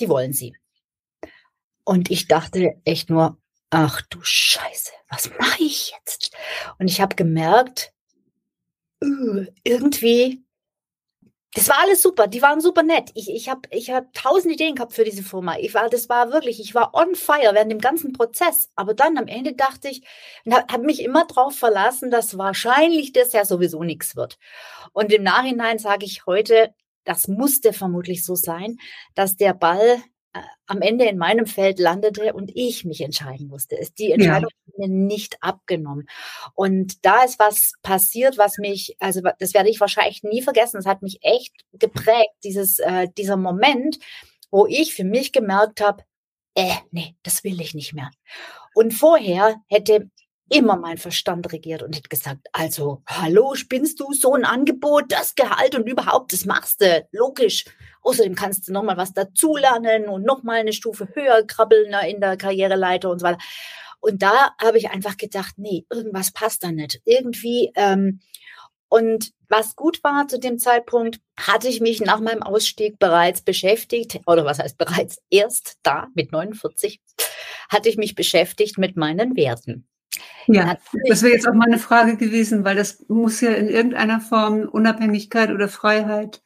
die 0.00 0.08
wollen 0.08 0.32
Sie. 0.32 0.56
Und 1.84 2.10
ich 2.10 2.26
dachte 2.28 2.74
echt 2.84 3.10
nur, 3.10 3.38
ach 3.70 4.02
du 4.10 4.18
Scheiße, 4.22 4.90
was 5.08 5.30
mache 5.38 5.62
ich 5.62 5.92
jetzt? 5.96 6.36
Und 6.78 6.88
ich 6.88 7.00
habe 7.00 7.14
gemerkt, 7.14 7.92
irgendwie, 9.64 10.44
das 11.54 11.68
war 11.68 11.78
alles 11.80 12.02
super, 12.02 12.28
die 12.28 12.42
waren 12.42 12.60
super 12.60 12.82
nett. 12.82 13.10
Ich, 13.14 13.28
ich 13.28 13.48
habe 13.48 13.62
ich 13.70 13.90
hab 13.90 14.12
tausend 14.14 14.54
Ideen 14.54 14.76
gehabt 14.76 14.92
für 14.92 15.04
diese 15.04 15.22
Firma. 15.22 15.56
Ich 15.58 15.74
war, 15.74 15.88
das 15.90 16.08
war 16.08 16.32
wirklich, 16.32 16.60
ich 16.60 16.74
war 16.74 16.94
on 16.94 17.14
fire 17.14 17.54
während 17.54 17.72
dem 17.72 17.80
ganzen 17.80 18.12
Prozess. 18.12 18.70
Aber 18.76 18.94
dann 18.94 19.18
am 19.18 19.26
Ende 19.26 19.54
dachte 19.54 19.88
ich, 19.88 20.02
habe 20.48 20.72
hab 20.72 20.82
mich 20.82 21.02
immer 21.02 21.24
darauf 21.26 21.56
verlassen, 21.56 22.10
dass 22.10 22.38
wahrscheinlich 22.38 23.12
das 23.12 23.32
ja 23.32 23.44
sowieso 23.44 23.82
nichts 23.82 24.14
wird. 24.14 24.38
Und 24.92 25.12
im 25.12 25.24
Nachhinein 25.24 25.78
sage 25.78 26.06
ich 26.06 26.26
heute, 26.26 26.72
das 27.04 27.26
musste 27.26 27.72
vermutlich 27.72 28.24
so 28.24 28.34
sein, 28.36 28.76
dass 29.14 29.36
der 29.36 29.54
Ball 29.54 30.02
am 30.66 30.82
Ende 30.82 31.06
in 31.06 31.18
meinem 31.18 31.46
Feld 31.46 31.78
landete 31.78 32.32
und 32.32 32.52
ich 32.54 32.84
mich 32.84 33.00
entscheiden 33.00 33.48
musste. 33.48 33.76
Die 33.98 34.12
Entscheidung 34.12 34.50
ja. 34.66 34.72
mir 34.76 34.88
nicht 34.88 35.42
abgenommen. 35.42 36.08
Und 36.54 37.04
da 37.04 37.24
ist 37.24 37.38
was 37.38 37.74
passiert, 37.82 38.38
was 38.38 38.58
mich, 38.58 38.96
also 39.00 39.20
das 39.38 39.54
werde 39.54 39.70
ich 39.70 39.80
wahrscheinlich 39.80 40.22
nie 40.22 40.42
vergessen. 40.42 40.78
Es 40.78 40.86
hat 40.86 41.02
mich 41.02 41.18
echt 41.22 41.52
geprägt, 41.72 42.30
dieses, 42.44 42.78
äh, 42.78 43.08
dieser 43.18 43.36
Moment, 43.36 43.98
wo 44.50 44.66
ich 44.66 44.94
für 44.94 45.04
mich 45.04 45.32
gemerkt 45.32 45.80
habe, 45.80 46.04
äh, 46.54 46.74
nee, 46.90 47.14
das 47.22 47.44
will 47.44 47.60
ich 47.60 47.74
nicht 47.74 47.92
mehr. 47.92 48.10
Und 48.74 48.92
vorher 48.92 49.56
hätte 49.68 50.10
immer 50.50 50.76
mein 50.76 50.98
Verstand 50.98 51.50
regiert 51.52 51.82
und 51.82 51.96
hätte 51.96 52.08
gesagt, 52.08 52.48
also, 52.52 53.02
hallo, 53.06 53.54
spinnst 53.54 54.00
du 54.00 54.12
so 54.12 54.34
ein 54.34 54.44
Angebot, 54.44 55.04
das 55.08 55.36
Gehalt 55.36 55.76
und 55.76 55.88
überhaupt, 55.88 56.32
das 56.32 56.44
machst 56.44 56.82
du, 56.82 57.06
logisch. 57.12 57.64
Außerdem 58.02 58.34
kannst 58.34 58.66
du 58.66 58.72
nochmal 58.72 58.96
was 58.96 59.12
dazulernen 59.12 60.08
und 60.08 60.24
nochmal 60.24 60.60
eine 60.60 60.72
Stufe 60.72 61.08
höher 61.14 61.46
krabbeln 61.46 61.90
ne, 61.90 62.10
in 62.10 62.20
der 62.20 62.36
Karriereleiter 62.36 63.10
und 63.10 63.20
so 63.20 63.26
weiter. 63.26 63.38
Und 64.00 64.22
da 64.22 64.50
habe 64.60 64.78
ich 64.78 64.90
einfach 64.90 65.16
gedacht, 65.16 65.54
nee, 65.56 65.86
irgendwas 65.90 66.32
passt 66.32 66.64
da 66.64 66.72
nicht. 66.72 67.00
Irgendwie, 67.04 67.70
ähm, 67.76 68.20
und 68.88 69.30
was 69.48 69.76
gut 69.76 70.02
war 70.02 70.26
zu 70.26 70.40
dem 70.40 70.58
Zeitpunkt, 70.58 71.20
hatte 71.38 71.68
ich 71.68 71.80
mich 71.80 72.00
nach 72.00 72.18
meinem 72.18 72.42
Ausstieg 72.42 72.98
bereits 72.98 73.42
beschäftigt, 73.42 74.18
oder 74.26 74.44
was 74.44 74.58
heißt 74.58 74.78
bereits 74.78 75.20
erst 75.30 75.78
da 75.84 76.08
mit 76.14 76.32
49, 76.32 77.00
hatte 77.68 77.88
ich 77.88 77.98
mich 77.98 78.16
beschäftigt 78.16 78.78
mit 78.78 78.96
meinen 78.96 79.36
Werten. 79.36 79.86
Ja, 80.46 80.76
das 81.08 81.22
wäre 81.22 81.34
jetzt 81.34 81.46
auch 81.46 81.54
meine 81.54 81.78
Frage 81.78 82.16
gewesen, 82.16 82.64
weil 82.64 82.76
das 82.76 83.04
muss 83.08 83.40
ja 83.40 83.50
in 83.50 83.68
irgendeiner 83.68 84.20
Form 84.20 84.68
Unabhängigkeit 84.68 85.50
oder 85.50 85.68
Freiheit 85.68 86.40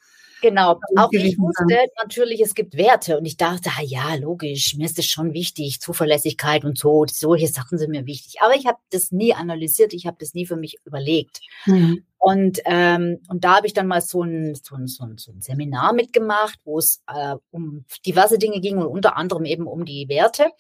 Genau, 0.44 0.78
auch 0.96 1.08
ich 1.10 1.38
wusste 1.38 1.64
natürlich, 2.02 2.42
es 2.42 2.54
gibt 2.54 2.76
Werte 2.76 3.16
und 3.16 3.24
ich 3.24 3.38
dachte, 3.38 3.70
ah, 3.78 3.82
ja, 3.82 4.14
logisch, 4.16 4.76
mir 4.76 4.84
ist 4.84 4.98
das 4.98 5.06
schon 5.06 5.32
wichtig, 5.32 5.80
Zuverlässigkeit 5.80 6.66
und 6.66 6.76
so, 6.76 7.06
solche 7.10 7.48
Sachen 7.48 7.78
sind 7.78 7.92
mir 7.92 8.04
wichtig. 8.04 8.42
Aber 8.42 8.54
ich 8.54 8.66
habe 8.66 8.76
das 8.90 9.10
nie 9.10 9.32
analysiert, 9.32 9.94
ich 9.94 10.06
habe 10.06 10.18
das 10.20 10.34
nie 10.34 10.44
für 10.44 10.56
mich 10.56 10.76
überlegt. 10.84 11.40
Mhm. 11.64 12.04
Und, 12.18 12.60
ähm, 12.66 13.22
und 13.28 13.42
da 13.42 13.56
habe 13.56 13.66
ich 13.66 13.72
dann 13.72 13.86
mal 13.86 14.02
so 14.02 14.22
ein, 14.22 14.54
so 14.54 14.74
ein, 14.74 14.86
so 14.86 15.04
ein, 15.04 15.16
so 15.16 15.32
ein 15.32 15.40
Seminar 15.40 15.94
mitgemacht, 15.94 16.58
wo 16.64 16.78
es 16.78 17.02
äh, 17.06 17.36
um 17.50 17.86
diverse 18.04 18.36
Dinge 18.36 18.60
ging 18.60 18.76
und 18.76 18.86
unter 18.86 19.16
anderem 19.16 19.46
eben 19.46 19.66
um 19.66 19.86
die 19.86 20.10
Werte. 20.10 20.50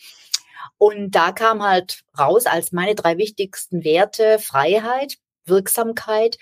Und 0.78 1.12
da 1.12 1.32
kam 1.32 1.62
halt 1.62 2.02
raus 2.18 2.46
als 2.46 2.72
meine 2.72 2.94
drei 2.94 3.18
wichtigsten 3.18 3.84
Werte 3.84 4.38
Freiheit, 4.38 5.16
Wirksamkeit 5.44 6.38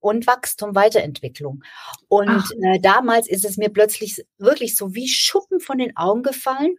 und 0.00 0.26
Wachstum, 0.26 0.74
Weiterentwicklung. 0.74 1.62
Und 2.08 2.44
äh, 2.62 2.80
damals 2.80 3.28
ist 3.28 3.44
es 3.44 3.56
mir 3.56 3.70
plötzlich 3.70 4.24
wirklich 4.38 4.76
so 4.76 4.94
wie 4.94 5.08
Schuppen 5.08 5.60
von 5.60 5.78
den 5.78 5.96
Augen 5.96 6.22
gefallen, 6.22 6.76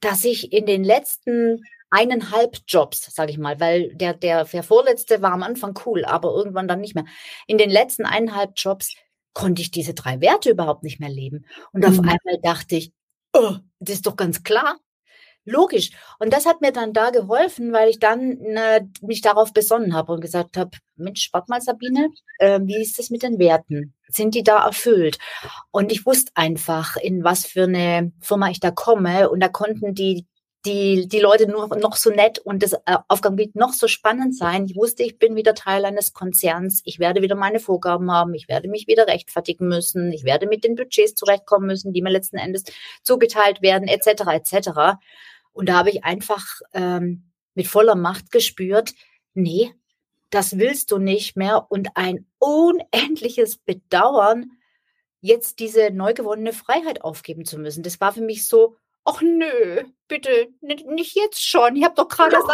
dass 0.00 0.24
ich 0.24 0.52
in 0.52 0.66
den 0.66 0.84
letzten 0.84 1.62
eineinhalb 1.90 2.58
Jobs, 2.66 3.14
sage 3.14 3.30
ich 3.30 3.38
mal, 3.38 3.60
weil 3.60 3.94
der, 3.94 4.14
der, 4.14 4.44
der 4.44 4.62
vorletzte 4.62 5.20
war 5.22 5.32
am 5.32 5.42
Anfang 5.42 5.78
cool, 5.86 6.04
aber 6.04 6.34
irgendwann 6.34 6.66
dann 6.66 6.80
nicht 6.80 6.94
mehr. 6.94 7.04
In 7.46 7.58
den 7.58 7.70
letzten 7.70 8.06
eineinhalb 8.06 8.52
Jobs 8.56 8.94
konnte 9.34 9.62
ich 9.62 9.70
diese 9.70 9.94
drei 9.94 10.20
Werte 10.20 10.50
überhaupt 10.50 10.82
nicht 10.82 11.00
mehr 11.00 11.10
leben. 11.10 11.44
Und 11.72 11.82
mhm. 11.82 11.90
auf 11.90 11.98
einmal 11.98 12.40
dachte 12.42 12.76
ich, 12.76 12.92
oh, 13.34 13.56
das 13.78 13.96
ist 13.96 14.06
doch 14.06 14.16
ganz 14.16 14.42
klar. 14.42 14.78
Logisch. 15.44 15.90
Und 16.20 16.32
das 16.32 16.46
hat 16.46 16.60
mir 16.60 16.72
dann 16.72 16.92
da 16.92 17.10
geholfen, 17.10 17.72
weil 17.72 17.90
ich 17.90 17.98
dann 17.98 18.38
äh, 18.40 18.84
mich 19.00 19.22
darauf 19.22 19.52
besonnen 19.52 19.92
habe 19.92 20.12
und 20.12 20.20
gesagt 20.20 20.56
habe, 20.56 20.70
Mensch, 20.94 21.30
warte 21.32 21.46
mal, 21.48 21.60
Sabine, 21.60 22.10
äh, 22.38 22.60
wie 22.62 22.80
ist 22.80 22.98
das 22.98 23.10
mit 23.10 23.24
den 23.24 23.40
Werten? 23.40 23.94
Sind 24.08 24.36
die 24.36 24.44
da 24.44 24.64
erfüllt? 24.64 25.18
Und 25.72 25.90
ich 25.90 26.06
wusste 26.06 26.30
einfach, 26.36 26.96
in 26.96 27.24
was 27.24 27.44
für 27.44 27.64
eine 27.64 28.12
Firma 28.20 28.50
ich 28.50 28.60
da 28.60 28.70
komme. 28.70 29.30
Und 29.30 29.40
da 29.40 29.48
konnten 29.48 29.94
die 29.94 30.26
die, 30.64 31.08
die 31.08 31.18
Leute 31.18 31.48
nur 31.48 31.66
noch 31.76 31.96
so 31.96 32.10
nett 32.10 32.38
und 32.38 32.62
das 32.62 32.72
äh, 32.72 32.96
Aufgabengebiet 33.08 33.56
noch 33.56 33.72
so 33.72 33.88
spannend 33.88 34.36
sein. 34.36 34.66
Ich 34.66 34.76
wusste, 34.76 35.02
ich 35.02 35.18
bin 35.18 35.34
wieder 35.34 35.54
Teil 35.54 35.84
eines 35.84 36.12
Konzerns. 36.12 36.82
Ich 36.84 37.00
werde 37.00 37.20
wieder 37.20 37.34
meine 37.34 37.58
Vorgaben 37.58 38.12
haben. 38.12 38.34
Ich 38.34 38.48
werde 38.48 38.68
mich 38.68 38.86
wieder 38.86 39.08
rechtfertigen 39.08 39.68
müssen. 39.68 40.12
Ich 40.12 40.24
werde 40.24 40.46
mit 40.46 40.62
den 40.62 40.76
Budgets 40.76 41.14
zurechtkommen 41.14 41.66
müssen, 41.66 41.92
die 41.92 42.02
mir 42.02 42.10
letzten 42.10 42.36
Endes 42.36 42.64
zugeteilt 43.02 43.60
werden, 43.60 43.88
etc., 43.88 44.22
etc. 44.30 44.70
Und 45.52 45.68
da 45.68 45.74
habe 45.74 45.90
ich 45.90 46.04
einfach 46.04 46.44
ähm, 46.72 47.32
mit 47.54 47.66
voller 47.66 47.96
Macht 47.96 48.30
gespürt, 48.30 48.92
nee, 49.34 49.74
das 50.30 50.58
willst 50.58 50.90
du 50.90 50.98
nicht 50.98 51.36
mehr 51.36 51.66
und 51.70 51.90
ein 51.94 52.26
unendliches 52.38 53.58
Bedauern, 53.58 54.52
jetzt 55.20 55.58
diese 55.58 55.90
neu 55.90 56.14
gewonnene 56.14 56.52
Freiheit 56.52 57.02
aufgeben 57.02 57.44
zu 57.44 57.58
müssen. 57.58 57.82
Das 57.82 58.00
war 58.00 58.12
für 58.12 58.22
mich 58.22 58.46
so, 58.46 58.76
ach 59.04 59.20
nö, 59.20 59.84
bitte, 60.08 60.48
nicht 60.60 61.16
jetzt 61.16 61.42
schon. 61.46 61.76
Ich 61.76 61.84
habe 61.84 61.94
doch 61.94 62.08
gerade 62.08 62.36
das 62.36 62.44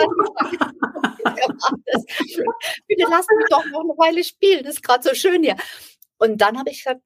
Bitte 2.86 3.06
lass 3.10 3.26
mich 3.36 3.46
doch 3.50 3.64
noch 3.66 3.80
eine 3.80 3.98
Weile 3.98 4.24
spielen. 4.24 4.64
Das 4.64 4.74
ist 4.74 4.82
gerade 4.82 5.02
so 5.02 5.14
schön 5.14 5.42
hier. 5.42 5.56
Und 6.18 6.40
dann 6.40 6.58
habe 6.58 6.70
ich 6.70 6.84
gesagt, 6.84 7.02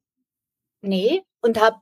nee, 0.80 1.22
und 1.40 1.60
habe 1.60 1.80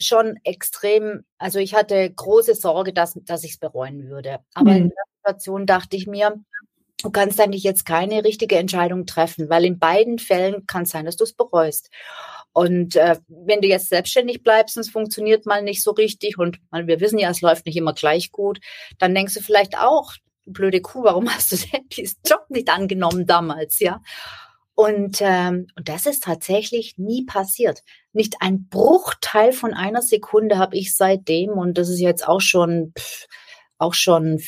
schon 0.00 0.38
extrem, 0.44 1.24
also 1.38 1.58
ich 1.58 1.74
hatte 1.74 2.10
große 2.10 2.54
Sorge, 2.54 2.92
dass, 2.92 3.18
dass 3.24 3.44
ich 3.44 3.52
es 3.52 3.58
bereuen 3.58 4.08
würde. 4.08 4.40
Aber 4.54 4.70
mhm. 4.70 4.76
in 4.76 4.88
der 4.88 5.04
Situation 5.18 5.66
dachte 5.66 5.96
ich 5.96 6.06
mir, 6.06 6.34
du 7.04 7.10
kannst 7.10 7.38
eigentlich 7.40 7.62
jetzt 7.62 7.84
keine 7.84 8.24
richtige 8.24 8.56
Entscheidung 8.56 9.04
treffen, 9.06 9.50
weil 9.50 9.64
in 9.66 9.78
beiden 9.78 10.18
Fällen 10.18 10.66
kann 10.66 10.84
es 10.84 10.90
sein, 10.90 11.04
dass 11.04 11.16
du 11.16 11.24
es 11.24 11.34
bereust. 11.34 11.90
Und 12.52 12.96
äh, 12.96 13.16
wenn 13.28 13.60
du 13.60 13.68
jetzt 13.68 13.90
selbstständig 13.90 14.42
bleibst 14.42 14.76
und 14.76 14.80
es 14.80 14.90
funktioniert 14.90 15.44
mal 15.44 15.62
nicht 15.62 15.82
so 15.82 15.90
richtig 15.90 16.38
und 16.38 16.58
man, 16.70 16.86
wir 16.86 17.00
wissen 17.00 17.18
ja, 17.18 17.30
es 17.30 17.42
läuft 17.42 17.66
nicht 17.66 17.76
immer 17.76 17.92
gleich 17.92 18.32
gut, 18.32 18.58
dann 18.98 19.14
denkst 19.14 19.34
du 19.34 19.40
vielleicht 19.40 19.78
auch, 19.78 20.14
blöde 20.46 20.80
Kuh, 20.80 21.04
warum 21.04 21.28
hast 21.28 21.52
du 21.52 21.56
denn 21.72 21.88
diesen 21.90 22.18
Job 22.26 22.46
nicht 22.48 22.70
angenommen 22.70 23.26
damals, 23.26 23.80
ja? 23.80 24.00
Und, 24.76 25.18
ähm, 25.20 25.68
und 25.76 25.88
das 25.88 26.06
ist 26.06 26.24
tatsächlich 26.24 26.94
nie 26.96 27.24
passiert. 27.24 27.82
Nicht 28.12 28.36
ein 28.40 28.66
Bruchteil 28.68 29.52
von 29.52 29.72
einer 29.72 30.02
Sekunde 30.02 30.58
habe 30.58 30.76
ich 30.76 30.96
seitdem, 30.96 31.50
und 31.50 31.78
das 31.78 31.88
ist 31.88 32.00
jetzt 32.00 32.26
auch 32.26 32.40
schon, 32.40 32.92
pff, 32.98 33.26
auch 33.78 33.94
schon 33.94 34.40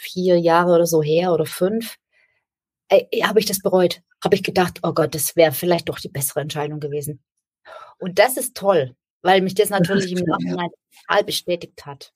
vier 0.00 0.38
Jahre 0.38 0.74
oder 0.74 0.86
so 0.86 1.02
her 1.02 1.32
oder 1.32 1.46
fünf, 1.46 1.96
äh, 2.88 3.04
habe 3.22 3.40
ich 3.40 3.46
das 3.46 3.60
bereut. 3.60 4.00
Habe 4.22 4.34
ich 4.34 4.42
gedacht, 4.42 4.80
oh 4.82 4.92
Gott, 4.92 5.14
das 5.14 5.36
wäre 5.36 5.52
vielleicht 5.52 5.88
doch 5.88 5.98
die 5.98 6.08
bessere 6.08 6.40
Entscheidung 6.40 6.80
gewesen. 6.80 7.22
Und 7.98 8.18
das 8.18 8.36
ist 8.36 8.56
toll, 8.56 8.96
weil 9.22 9.42
mich 9.42 9.54
das 9.54 9.70
natürlich 9.70 10.12
im 10.12 10.24
Nachhinein 10.24 10.70
total 11.06 11.24
bestätigt 11.24 11.84
hat. 11.86 12.12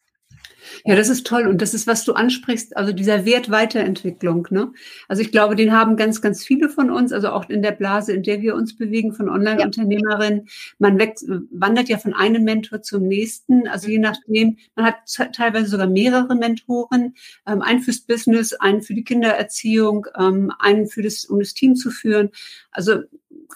Ja, 0.85 0.97
das 0.97 1.09
ist 1.09 1.27
toll. 1.27 1.47
Und 1.47 1.63
das 1.63 1.75
ist, 1.75 1.87
was 1.87 2.05
du 2.05 2.13
ansprichst, 2.13 2.77
also 2.77 2.93
dieser 2.93 3.25
Wert 3.25 3.51
Weiterentwicklung. 3.51 4.49
Ne? 4.51 4.73
Also 5.09 5.23
ich 5.23 5.33
glaube, 5.33 5.57
den 5.57 5.73
haben 5.73 5.97
ganz, 5.97 6.21
ganz 6.21 6.45
viele 6.45 6.69
von 6.69 6.91
uns, 6.91 7.13
also 7.13 7.31
auch 7.31 7.49
in 7.49 7.63
der 7.63 7.73
Blase, 7.73 8.13
in 8.13 8.23
der 8.23 8.41
wir 8.43 8.55
uns 8.55 8.77
bewegen, 8.77 9.13
von 9.13 9.29
Online-Unternehmerinnen. 9.29 10.49
Man 10.79 10.99
wächst, 10.99 11.27
wandert 11.51 11.89
ja 11.89 11.99
von 11.99 12.15
einem 12.15 12.45
Mentor 12.45 12.83
zum 12.83 13.07
nächsten. 13.07 13.69
Also 13.69 13.89
je 13.89 13.99
nachdem, 13.99 14.57
man 14.75 14.87
hat 14.87 14.97
teilweise 15.33 15.67
sogar 15.67 15.87
mehrere 15.87 16.35
Mentoren, 16.35 17.15
ähm, 17.47 17.63
einen 17.63 17.81
fürs 17.81 18.01
Business, 18.01 18.53
einen 18.55 18.83
für 18.83 18.95
die 18.95 19.05
Kindererziehung, 19.05 20.07
ähm, 20.19 20.53
einen 20.59 20.87
für 20.87 21.03
das, 21.03 21.25
um 21.25 21.39
das 21.39 21.55
Team 21.55 21.77
zu 21.77 21.91
führen. 21.91 22.31
Also 22.71 23.03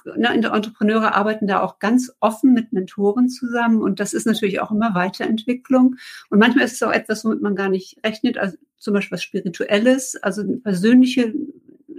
ne, 0.04 0.28
Entrepreneure 0.28 1.14
arbeiten 1.14 1.46
da 1.46 1.62
auch 1.62 1.78
ganz 1.78 2.12
offen 2.20 2.52
mit 2.52 2.72
Mentoren 2.72 3.28
zusammen 3.28 3.82
und 3.82 4.00
das 4.00 4.12
ist 4.12 4.26
natürlich 4.26 4.60
auch 4.60 4.70
immer 4.70 4.94
Weiterentwicklung. 4.94 5.96
Und 6.30 6.38
manchmal 6.38 6.64
ist 6.64 6.74
es 6.74 6.82
auch 6.82 6.92
etwas, 6.92 7.24
womit 7.24 7.42
man 7.42 7.56
gar 7.56 7.68
nicht 7.68 7.98
rechnet, 8.04 8.38
also 8.38 8.56
zum 8.78 8.94
Beispiel 8.94 9.16
was 9.16 9.22
Spirituelles, 9.22 10.16
also 10.22 10.42
eine 10.42 10.58
persönliche 10.58 11.34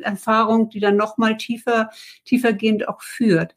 Erfahrung, 0.02 0.70
die 0.70 0.80
dann 0.80 0.96
nochmal 0.96 1.38
tiefer, 1.38 1.90
tiefergehend 2.26 2.88
auch 2.88 3.02
führt. 3.02 3.56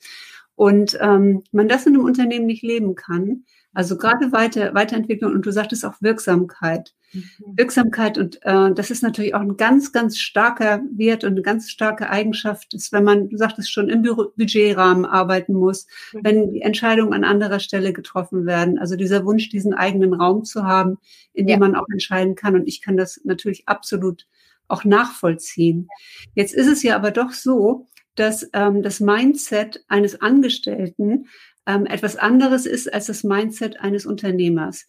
Und 0.55 0.99
ähm, 1.01 1.45
man 1.53 1.69
das 1.69 1.87
in 1.87 1.95
einem 1.95 2.05
Unternehmen 2.05 2.47
nicht 2.47 2.63
leben 2.63 2.95
kann, 2.95 3.45
also 3.73 3.97
gerade 3.97 4.33
weiter, 4.33 4.75
Weiterentwicklung 4.75 5.33
und 5.33 5.47
du 5.47 5.53
sagtest 5.53 5.85
auch 5.85 6.01
Wirksamkeit. 6.01 6.95
Mhm. 7.13 7.25
Wirksamkeit 7.57 8.19
und 8.19 8.41
äh, 8.43 8.73
das 8.73 8.91
ist 8.91 9.03
natürlich 9.03 9.35
auch 9.35 9.41
ein 9.41 9.57
ganz, 9.57 9.93
ganz 9.93 10.19
starker 10.19 10.81
Wert 10.93 11.25
und 11.25 11.33
eine 11.33 11.43
ganz 11.43 11.71
starke 11.71 12.09
Eigenschaft 12.09 12.75
ist, 12.75 12.93
wenn 12.93 13.05
man, 13.05 13.29
du 13.29 13.37
sagtest 13.37 13.73
schon, 13.73 13.89
im 13.89 14.03
Büro 14.03 14.33
Budgetrahmen 14.37 15.05
arbeiten 15.05 15.55
muss, 15.55 15.87
mhm. 16.13 16.21
wenn 16.23 16.53
die 16.53 16.63
Entscheidungen 16.63 17.13
an 17.13 17.25
anderer 17.25 17.61
Stelle 17.61 17.93
getroffen 17.93 18.47
werden. 18.47 18.79
Also 18.79 18.97
dieser 18.97 19.25
Wunsch, 19.25 19.49
diesen 19.49 19.75
eigenen 19.75 20.15
Raum 20.15 20.45
zu 20.45 20.65
haben, 20.65 20.99
in 21.33 21.47
dem 21.47 21.55
ja. 21.55 21.59
man 21.59 21.75
auch 21.75 21.87
entscheiden 21.91 22.35
kann. 22.35 22.55
Und 22.55 22.69
ich 22.69 22.81
kann 22.81 22.97
das 22.97 23.21
natürlich 23.25 23.67
absolut 23.67 24.27
auch 24.69 24.85
nachvollziehen. 24.85 25.89
Jetzt 26.35 26.55
ist 26.55 26.69
es 26.69 26.83
ja 26.83 26.95
aber 26.95 27.11
doch 27.11 27.33
so, 27.33 27.87
dass 28.15 28.49
ähm, 28.53 28.83
das 28.83 29.01
Mindset 29.01 29.85
eines 29.89 30.21
Angestellten 30.21 31.27
ähm, 31.67 31.87
etwas 31.87 32.17
anderes 32.17 32.67
ist 32.67 32.93
als 32.93 33.07
das 33.07 33.25
Mindset 33.25 33.81
eines 33.81 34.07
Unternehmers. 34.07 34.87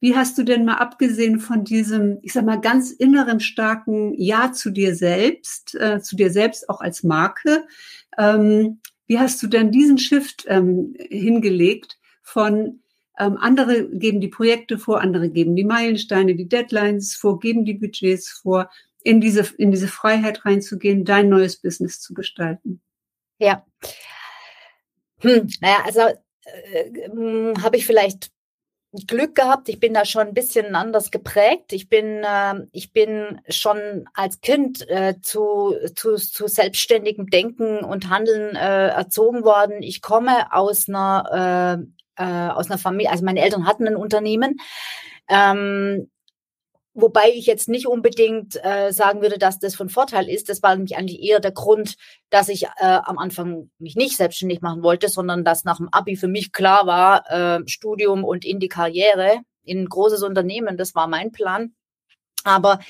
Wie 0.00 0.14
hast 0.14 0.38
du 0.38 0.44
denn 0.44 0.64
mal 0.64 0.76
abgesehen 0.76 1.40
von 1.40 1.64
diesem, 1.64 2.18
ich 2.22 2.32
sag 2.32 2.44
mal, 2.44 2.60
ganz 2.60 2.92
inneren 2.92 3.40
starken 3.40 4.14
Ja 4.14 4.52
zu 4.52 4.70
dir 4.70 4.94
selbst, 4.94 5.74
äh, 5.74 6.00
zu 6.00 6.16
dir 6.16 6.30
selbst 6.30 6.68
auch 6.68 6.80
als 6.80 7.02
Marke, 7.02 7.66
ähm, 8.16 8.80
wie 9.06 9.18
hast 9.18 9.42
du 9.42 9.46
denn 9.46 9.72
diesen 9.72 9.98
Shift 9.98 10.44
ähm, 10.48 10.94
hingelegt 10.98 11.98
von 12.22 12.80
ähm, 13.18 13.36
andere 13.38 13.88
geben 13.88 14.20
die 14.20 14.28
Projekte 14.28 14.78
vor, 14.78 15.00
andere 15.00 15.30
geben 15.30 15.56
die 15.56 15.64
Meilensteine, 15.64 16.36
die 16.36 16.48
Deadlines 16.48 17.16
vor, 17.16 17.40
geben 17.40 17.64
die 17.64 17.74
Budgets 17.74 18.28
vor, 18.28 18.70
in 19.02 19.20
diese, 19.20 19.40
in 19.56 19.70
diese 19.70 19.88
Freiheit 19.88 20.44
reinzugehen, 20.44 21.04
dein 21.04 21.28
neues 21.28 21.56
Business 21.56 22.00
zu 22.00 22.14
gestalten? 22.14 22.80
Ja, 23.38 23.64
hm, 25.20 25.48
naja, 25.60 25.78
also 25.84 26.00
äh, 26.00 27.08
hm, 27.10 27.62
habe 27.62 27.76
ich 27.76 27.86
vielleicht 27.86 28.30
Glück 29.06 29.34
gehabt. 29.34 29.68
Ich 29.68 29.80
bin 29.80 29.92
da 29.92 30.04
schon 30.04 30.28
ein 30.28 30.34
bisschen 30.34 30.74
anders 30.74 31.10
geprägt. 31.10 31.72
Ich 31.72 31.88
bin, 31.88 32.24
äh, 32.24 32.54
ich 32.72 32.92
bin 32.92 33.40
schon 33.48 34.08
als 34.14 34.40
Kind 34.40 34.88
äh, 34.88 35.20
zu, 35.20 35.74
zu, 35.94 36.16
zu 36.16 36.48
selbstständigem 36.48 37.26
Denken 37.26 37.80
und 37.80 38.08
Handeln 38.08 38.56
äh, 38.56 38.88
erzogen 38.88 39.44
worden. 39.44 39.82
Ich 39.82 40.00
komme 40.00 40.52
aus 40.52 40.88
einer, 40.88 41.84
äh, 42.18 42.22
äh, 42.22 42.48
aus 42.50 42.70
einer 42.70 42.78
Familie, 42.78 43.10
also 43.10 43.24
meine 43.24 43.42
Eltern 43.42 43.66
hatten 43.66 43.86
ein 43.86 43.96
Unternehmen. 43.96 44.56
Ähm, 45.28 46.10
Wobei 47.00 47.30
ich 47.30 47.46
jetzt 47.46 47.68
nicht 47.68 47.86
unbedingt 47.86 48.58
äh, 48.64 48.90
sagen 48.90 49.22
würde, 49.22 49.38
dass 49.38 49.60
das 49.60 49.76
von 49.76 49.88
Vorteil 49.88 50.28
ist. 50.28 50.48
Das 50.48 50.64
war 50.64 50.74
nämlich 50.74 50.96
eigentlich 50.96 51.22
eher 51.22 51.38
der 51.38 51.52
Grund, 51.52 51.94
dass 52.28 52.48
ich 52.48 52.64
äh, 52.64 52.68
am 52.80 53.18
Anfang 53.18 53.70
mich 53.78 53.94
nicht 53.94 54.16
selbstständig 54.16 54.62
machen 54.62 54.82
wollte, 54.82 55.08
sondern 55.08 55.44
dass 55.44 55.62
nach 55.62 55.76
dem 55.76 55.88
Abi 55.92 56.16
für 56.16 56.26
mich 56.26 56.50
klar 56.50 56.88
war, 56.88 57.30
äh, 57.30 57.60
Studium 57.68 58.24
und 58.24 58.44
in 58.44 58.58
die 58.58 58.66
Karriere, 58.66 59.42
in 59.62 59.82
ein 59.82 59.88
großes 59.88 60.24
Unternehmen, 60.24 60.76
das 60.76 60.96
war 60.96 61.06
mein 61.06 61.30
Plan. 61.30 61.72
Aber 62.42 62.80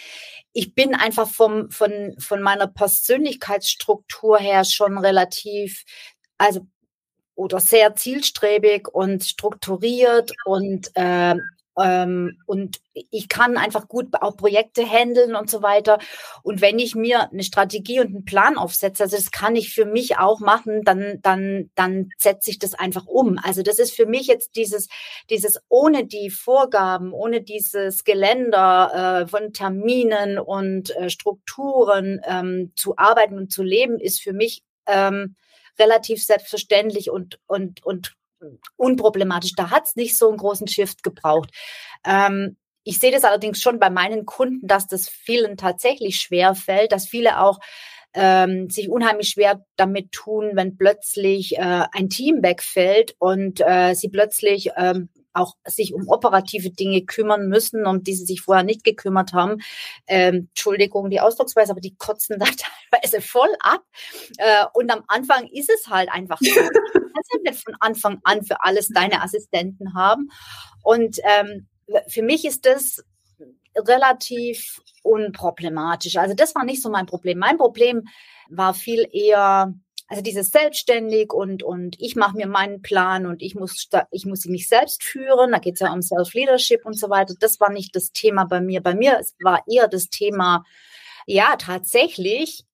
ich 0.55 0.75
bin 0.75 0.95
einfach 0.95 1.29
vom, 1.29 1.71
von, 1.71 2.15
von 2.19 2.41
meiner 2.41 2.67
Persönlichkeitsstruktur 2.67 4.39
her 4.39 4.65
schon 4.65 4.97
relativ, 4.97 5.85
also 6.39 6.67
oder 7.35 7.61
sehr 7.61 7.95
zielstrebig 7.95 8.89
und 8.89 9.23
strukturiert 9.23 10.33
und 10.47 10.89
äh, 10.95 11.35
ähm, 11.81 12.39
und 12.47 12.81
ich 12.93 13.29
kann 13.29 13.57
einfach 13.57 13.89
gut 13.89 14.09
auch 14.21 14.37
Projekte 14.37 14.89
handeln 14.89 15.35
und 15.35 15.49
so 15.51 15.63
weiter. 15.63 15.99
Und 16.43 16.61
wenn 16.61 16.79
ich 16.79 16.95
mir 16.95 17.31
eine 17.31 17.43
Strategie 17.43 18.01
und 18.01 18.09
einen 18.09 18.25
Plan 18.25 18.57
aufsetze, 18.57 19.05
also 19.05 19.17
das 19.17 19.31
kann 19.31 19.57
ich 19.57 19.73
für 19.73 19.85
mich 19.85 20.19
auch 20.19 20.41
machen, 20.41 20.83
dann, 20.85 21.21
dann, 21.23 21.71
dann 21.75 22.11
setze 22.19 22.51
ich 22.51 22.59
das 22.59 22.75
einfach 22.75 23.07
um. 23.07 23.39
Also 23.43 23.63
das 23.63 23.79
ist 23.79 23.95
für 23.95 24.07
mich 24.07 24.27
jetzt 24.27 24.57
dieses, 24.57 24.89
dieses 25.31 25.59
ohne 25.69 26.07
die 26.07 26.31
Vorgaben, 26.31 27.13
ohne 27.13 27.41
dieses 27.41 28.05
Geländer 28.05 29.23
äh, 29.23 29.29
von 29.29 29.53
Terminen 29.53 30.39
und 30.39 30.95
äh, 30.97 31.11
Strukturen 31.11 32.21
ähm, 32.25 32.73
zu 32.75 32.97
arbeiten 32.97 33.37
und 33.37 33.53
zu 33.53 33.63
leben, 33.63 33.99
ist 33.99 34.21
für 34.21 34.33
mich 34.33 34.63
ähm, 34.87 35.37
relativ 35.79 36.25
selbstverständlich 36.25 37.11
und, 37.11 37.39
und, 37.47 37.85
und 37.85 38.18
unproblematisch. 38.77 39.53
Da 39.57 39.71
hat 39.71 39.87
es 39.87 39.97
nicht 39.97 40.19
so 40.19 40.29
einen 40.29 40.39
großen 40.39 40.69
Shift 40.69 41.03
gebraucht. 41.03 41.51
Ähm, 42.05 42.57
ich 42.85 42.99
sehe 42.99 43.11
das 43.11 43.25
allerdings 43.25 43.61
schon 43.61 43.79
bei 43.79 43.91
meinen 43.91 44.25
Kunden, 44.25 44.67
dass 44.67 44.87
das 44.87 45.09
vielen 45.09 45.57
tatsächlich 45.57 46.21
schwer 46.21 46.55
fällt, 46.55 46.93
dass 46.93 47.07
viele 47.07 47.41
auch 47.41 47.59
ähm, 48.15 48.71
sich 48.71 48.89
unheimlich 48.89 49.29
schwer 49.29 49.65
damit 49.77 50.13
tun, 50.13 50.53
wenn 50.55 50.77
plötzlich 50.77 51.59
äh, 51.59 51.85
ein 51.93 52.09
Team 52.09 52.43
wegfällt 52.43 53.15
und 53.19 53.61
äh, 53.61 53.95
sie 53.95 54.09
plötzlich 54.09 54.71
ähm, 54.77 55.11
auch 55.39 55.55
sich 55.65 55.95
um 55.95 56.09
operative 56.09 56.71
Dinge 56.71 57.05
kümmern 57.05 57.49
müssen, 57.49 57.87
um 57.87 58.03
die 58.03 58.15
sie 58.15 58.25
sich 58.25 58.41
vorher 58.41 58.65
nicht 58.65 58.85
gekümmert 58.85 59.33
haben. 59.33 59.59
Ähm, 60.07 60.49
Entschuldigung, 60.51 61.11
die 61.11 61.21
Ausdrucksweise, 61.21 61.73
aber 61.73 61.81
die 61.81 61.97
kotzen 61.97 62.39
da 62.39 62.47
teilweise 62.91 63.21
voll 63.21 63.51
ab. 63.61 63.83
Äh, 64.39 64.65
und 64.75 64.91
am 64.91 65.05
Anfang 65.09 65.47
ist 65.49 65.71
es 65.71 65.89
halt 65.89 66.11
einfach 66.11 66.39
so. 66.41 66.51
Du 66.51 67.01
kannst 67.15 67.33
ja 67.35 67.51
nicht 67.51 67.65
von 67.65 67.75
Anfang 67.81 68.21
an 68.25 68.45
für 68.45 68.63
alles 68.63 68.89
deine 68.89 69.23
Assistenten 69.23 69.95
haben. 69.95 70.29
Und 70.83 71.19
ähm, 71.25 71.67
für 72.09 72.23
mich 72.23 72.45
ist 72.45 72.67
das 72.67 73.03
relativ 73.77 74.81
unproblematisch. 75.03 76.17
Also 76.17 76.35
das 76.35 76.55
war 76.55 76.65
nicht 76.65 76.83
so 76.83 76.91
mein 76.91 77.07
Problem. 77.07 77.39
Mein 77.39 77.59
Problem 77.59 78.05
war 78.49 78.75
viel 78.75 79.07
eher 79.13 79.75
also 80.09 80.23
dieses 80.23 80.51
selbstständig 80.51 81.33
und, 81.33 81.63
und 81.63 81.97
ich 82.01 82.17
mache 82.17 82.37
mir 82.37 82.47
meinen 82.47 82.81
Plan 82.81 83.27
und 83.27 83.43
ich 83.43 83.55
muss, 83.55 83.89
ich 84.11 84.25
muss 84.25 84.47
mich 84.47 84.69
selbst 84.69 85.05
führen. 85.05 85.53
Da 85.53 85.59
geht 85.59 85.75
es 85.75 85.81
ja 85.81 85.93
um 85.93 86.01
Self-Leadership 86.01 86.87
und 86.87 86.99
so 86.99 87.11
weiter. 87.11 87.35
Das 87.39 87.61
war 87.61 87.71
nicht 87.71 87.95
das 87.95 88.13
Thema 88.13 88.47
bei 88.47 88.61
mir. 88.61 88.81
Bei 88.81 88.95
mir 88.95 89.21
war 89.43 89.63
eher 89.69 89.87
das 89.87 90.09
Thema, 90.09 90.65
ja, 91.27 91.57
tatsächlich 91.57 92.65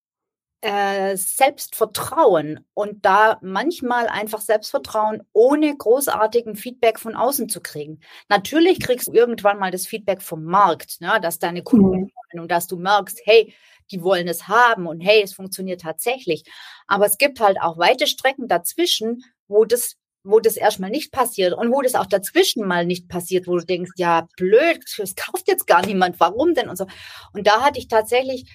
äh, 0.60 1.16
Selbstvertrauen 1.16 2.64
und 2.72 3.04
da 3.04 3.38
manchmal 3.42 4.06
einfach 4.06 4.40
Selbstvertrauen 4.40 5.22
ohne 5.32 5.76
großartigen 5.76 6.54
Feedback 6.54 7.00
von 7.00 7.16
außen 7.16 7.48
zu 7.48 7.60
kriegen. 7.60 8.00
Natürlich 8.28 8.80
kriegst 8.80 9.08
du 9.08 9.12
irgendwann 9.12 9.58
mal 9.58 9.72
das 9.72 9.86
Feedback 9.86 10.22
vom 10.22 10.44
Markt, 10.44 11.00
ne, 11.00 11.18
dass 11.20 11.40
deine 11.40 11.62
Kunden 11.62 12.10
mhm. 12.32 12.40
und 12.40 12.50
dass 12.50 12.66
du 12.66 12.76
merkst, 12.76 13.20
hey, 13.24 13.52
die 13.90 14.02
wollen 14.02 14.28
es 14.28 14.48
haben 14.48 14.86
und 14.86 15.00
hey, 15.00 15.22
es 15.22 15.34
funktioniert 15.34 15.80
tatsächlich. 15.82 16.44
Aber 16.86 17.06
es 17.06 17.18
gibt 17.18 17.40
halt 17.40 17.58
auch 17.60 17.78
weite 17.78 18.06
Strecken 18.06 18.48
dazwischen, 18.48 19.22
wo 19.48 19.64
das 19.64 19.96
wo 20.24 20.40
das 20.40 20.56
erstmal 20.56 20.90
nicht 20.90 21.12
passiert 21.12 21.52
und 21.52 21.70
wo 21.70 21.82
das 21.82 21.94
auch 21.94 22.06
dazwischen 22.06 22.66
mal 22.66 22.86
nicht 22.86 23.08
passiert, 23.08 23.46
wo 23.46 23.58
du 23.58 23.64
denkst, 23.64 23.92
ja, 23.96 24.26
blöd, 24.36 24.82
das 24.96 25.14
kauft 25.14 25.46
jetzt 25.46 25.66
gar 25.66 25.84
niemand, 25.84 26.18
warum 26.18 26.54
denn 26.54 26.70
und 26.70 26.76
so. 26.76 26.86
Und 27.34 27.46
da 27.46 27.60
hatte 27.60 27.78
ich 27.78 27.88
tatsächlich, 27.88 28.50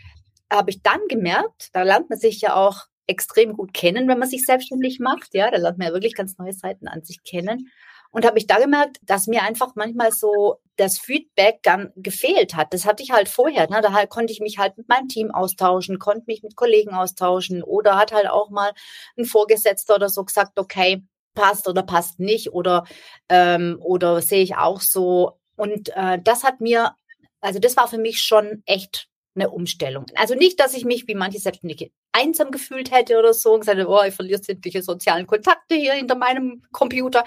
habe 0.51 0.71
ich 0.71 0.81
dann 0.81 1.00
gemerkt, 1.07 1.69
da 1.74 1.83
lernt 1.83 2.09
man 2.09 2.19
sich 2.19 2.41
ja 2.41 2.55
auch 2.55 2.86
extrem 3.05 3.53
gut 3.53 3.74
kennen, 3.74 4.07
wenn 4.07 4.19
man 4.19 4.29
sich 4.29 4.45
selbstständig 4.45 5.00
macht, 5.00 5.33
ja, 5.33 5.50
da 5.51 5.57
lernt 5.57 5.77
man 5.77 5.88
ja 5.88 5.93
wirklich 5.93 6.15
ganz 6.15 6.38
neue 6.38 6.53
Seiten 6.53 6.88
an 6.88 7.03
sich 7.03 7.24
kennen. 7.24 7.69
Und 8.12 8.25
habe 8.25 8.39
ich 8.39 8.48
da 8.48 8.57
gemerkt, 8.57 8.98
dass 9.03 9.27
mir 9.27 9.43
einfach 9.43 9.75
manchmal 9.75 10.12
so 10.12 10.57
das 10.79 10.98
Feedback 10.98 11.59
dann 11.63 11.91
gefehlt 11.95 12.55
hat. 12.55 12.74
Das 12.74 12.86
hatte 12.86 13.03
ich 13.03 13.12
halt 13.12 13.27
vorher. 13.27 13.69
Ne? 13.69 13.81
Da 13.81 13.91
halt, 13.91 14.09
konnte 14.09 14.31
ich 14.31 14.39
mich 14.39 14.57
halt 14.57 14.77
mit 14.77 14.88
meinem 14.88 15.09
Team 15.09 15.31
austauschen, 15.31 16.00
konnte 16.00 16.24
mich 16.27 16.41
mit 16.41 16.55
Kollegen 16.55 16.93
austauschen 16.93 17.63
oder 17.63 17.98
hat 17.98 18.12
halt 18.13 18.29
auch 18.29 18.50
mal 18.50 18.71
ein 19.17 19.25
Vorgesetzter 19.25 19.95
oder 19.95 20.09
so 20.09 20.24
gesagt, 20.24 20.57
okay, 20.57 21.03
passt 21.33 21.67
oder 21.67 21.83
passt 21.83 22.19
nicht 22.19 22.53
oder, 22.53 22.86
ähm, 23.27 23.77
oder 23.81 24.21
sehe 24.21 24.41
ich 24.43 24.55
auch 24.55 24.81
so. 24.81 25.39
Und 25.55 25.89
äh, 25.95 26.19
das 26.24 26.43
hat 26.43 26.62
mir, 26.62 26.95
also 27.41 27.59
das 27.59 27.75
war 27.75 27.88
für 27.88 27.98
mich 27.98 28.21
schon 28.21 28.63
echt 28.65 29.09
eine 29.36 29.50
Umstellung. 29.50 30.05
Also 30.15 30.36
nicht, 30.36 30.59
dass 30.59 30.74
ich 30.74 30.86
mich 30.86 31.07
wie 31.07 31.15
manche 31.15 31.39
Selbstständige 31.39 31.91
einsam 32.12 32.51
gefühlt 32.51 32.91
hätte 32.91 33.19
oder 33.19 33.33
so 33.33 33.53
und 33.53 33.62
gesagt, 33.62 33.79
oh, 33.86 34.03
ich 34.03 34.13
verliere 34.13 34.41
sämtliche 34.41 34.81
sozialen 34.81 35.27
Kontakte 35.27 35.75
hier 35.75 35.93
hinter 35.93 36.15
meinem 36.15 36.63
Computer. 36.71 37.24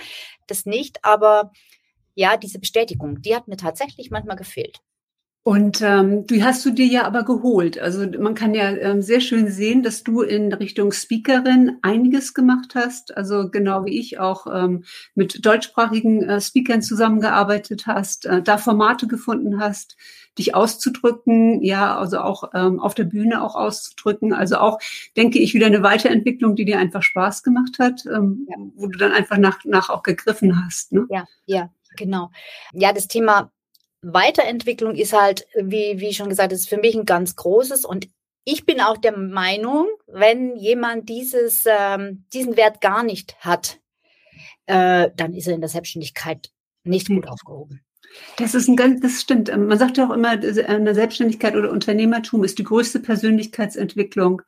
Das 0.46 0.66
nicht, 0.66 1.04
aber 1.04 1.52
ja, 2.14 2.36
diese 2.36 2.58
Bestätigung, 2.58 3.22
die 3.22 3.34
hat 3.34 3.48
mir 3.48 3.56
tatsächlich 3.56 4.10
manchmal 4.10 4.36
gefehlt. 4.36 4.80
Und 5.44 5.82
ähm, 5.82 6.24
du 6.28 6.40
hast 6.40 6.64
du 6.64 6.70
dir 6.70 6.86
ja 6.86 7.04
aber 7.04 7.24
geholt. 7.24 7.76
Also 7.76 8.06
man 8.06 8.36
kann 8.36 8.54
ja 8.54 8.70
ähm, 8.76 9.02
sehr 9.02 9.20
schön 9.20 9.50
sehen, 9.50 9.82
dass 9.82 10.04
du 10.04 10.22
in 10.22 10.52
Richtung 10.52 10.92
Speakerin 10.92 11.78
einiges 11.82 12.32
gemacht 12.32 12.76
hast. 12.76 13.16
Also 13.16 13.50
genau 13.50 13.84
wie 13.84 13.98
ich 13.98 14.20
auch 14.20 14.46
ähm, 14.46 14.84
mit 15.16 15.44
deutschsprachigen 15.44 16.22
äh, 16.22 16.40
Speakern 16.40 16.80
zusammengearbeitet 16.80 17.88
hast, 17.88 18.26
äh, 18.26 18.40
da 18.40 18.56
Formate 18.56 19.08
gefunden 19.08 19.58
hast, 19.58 19.96
dich 20.38 20.54
auszudrücken, 20.54 21.60
ja, 21.60 21.98
also 21.98 22.20
auch 22.20 22.52
ähm, 22.54 22.78
auf 22.78 22.94
der 22.94 23.04
Bühne 23.04 23.42
auch 23.42 23.56
auszudrücken. 23.56 24.32
Also 24.32 24.58
auch, 24.58 24.78
denke 25.16 25.40
ich, 25.40 25.54
wieder 25.54 25.66
eine 25.66 25.82
Weiterentwicklung, 25.82 26.54
die 26.54 26.64
dir 26.64 26.78
einfach 26.78 27.02
Spaß 27.02 27.42
gemacht 27.42 27.80
hat, 27.80 28.04
ähm, 28.06 28.46
ja. 28.48 28.56
wo 28.76 28.86
du 28.86 28.96
dann 28.96 29.10
einfach 29.10 29.38
nach, 29.38 29.64
nach 29.64 29.90
auch 29.90 30.04
gegriffen 30.04 30.64
hast. 30.64 30.92
Ne? 30.92 31.04
Ja, 31.10 31.26
ja, 31.46 31.68
genau. 31.96 32.30
Ja, 32.72 32.92
das 32.92 33.08
Thema 33.08 33.50
Weiterentwicklung 34.02 34.94
ist 34.96 35.12
halt, 35.12 35.46
wie, 35.54 36.00
wie 36.00 36.12
schon 36.12 36.28
gesagt, 36.28 36.52
ist 36.52 36.68
für 36.68 36.78
mich 36.78 36.94
ein 36.94 37.06
ganz 37.06 37.36
großes 37.36 37.84
und 37.84 38.08
ich 38.44 38.66
bin 38.66 38.80
auch 38.80 38.96
der 38.96 39.16
Meinung, 39.16 39.86
wenn 40.06 40.56
jemand 40.56 41.08
dieses, 41.08 41.64
ähm, 41.66 42.24
diesen 42.32 42.56
Wert 42.56 42.80
gar 42.80 43.04
nicht 43.04 43.36
hat, 43.38 43.78
äh, 44.66 45.10
dann 45.14 45.32
ist 45.34 45.46
er 45.46 45.54
in 45.54 45.60
der 45.60 45.70
Selbstständigkeit 45.70 46.50
nicht 46.84 47.08
gut 47.08 47.24
hm. 47.24 47.32
aufgehoben. 47.32 47.84
Das 48.36 48.54
ist 48.54 48.68
ein 48.68 48.76
ganz, 48.76 49.00
das 49.00 49.20
stimmt. 49.22 49.48
Man 49.56 49.78
sagt 49.78 49.96
ja 49.96 50.06
auch 50.06 50.12
immer, 50.12 50.30
eine 50.30 50.94
Selbstständigkeit 50.94 51.56
oder 51.56 51.70
Unternehmertum 51.70 52.44
ist 52.44 52.58
die 52.58 52.64
größte 52.64 53.00
Persönlichkeitsentwicklung 53.00 54.42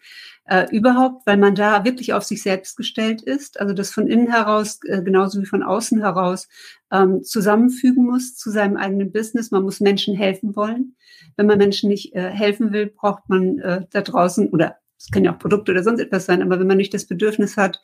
äh, 0.47 0.67
überhaupt, 0.71 1.27
weil 1.27 1.37
man 1.37 1.55
da 1.55 1.85
wirklich 1.85 2.13
auf 2.13 2.25
sich 2.25 2.43
selbst 2.43 2.77
gestellt 2.77 3.23
ist. 3.23 3.61
Also 3.61 3.73
das 3.73 3.91
von 3.91 4.07
innen 4.07 4.31
heraus, 4.31 4.79
äh, 4.87 5.03
genauso 5.03 5.41
wie 5.41 5.47
von 5.47 5.63
außen 5.63 6.01
heraus, 6.01 6.49
ähm, 6.93 7.23
zusammenfügen 7.23 8.05
muss 8.05 8.37
zu 8.37 8.51
seinem 8.51 8.77
eigenen 8.77 9.13
Business. 9.13 9.51
Man 9.51 9.63
muss 9.63 9.81
Menschen 9.81 10.15
helfen 10.15 10.55
wollen. 10.55 10.97
Wenn 11.37 11.47
man 11.47 11.59
Menschen 11.59 11.89
nicht 11.89 12.15
äh, 12.15 12.31
helfen 12.31 12.73
will, 12.73 12.87
braucht 12.87 13.29
man 13.29 13.59
äh, 13.59 13.87
da 13.91 14.03
draußen, 14.03 14.51
oder 14.51 14.77
es 14.99 15.11
können 15.11 15.25
ja 15.25 15.35
auch 15.35 15.39
Produkte 15.39 15.73
oder 15.73 15.83
sonst 15.83 16.01
etwas 16.01 16.27
sein, 16.27 16.43
aber 16.43 16.61
wenn 16.61 16.67
man 16.67 16.77
nicht 16.77 16.95
das 16.95 17.07
Bedürfnis 17.07 17.57
hat, 17.57 17.81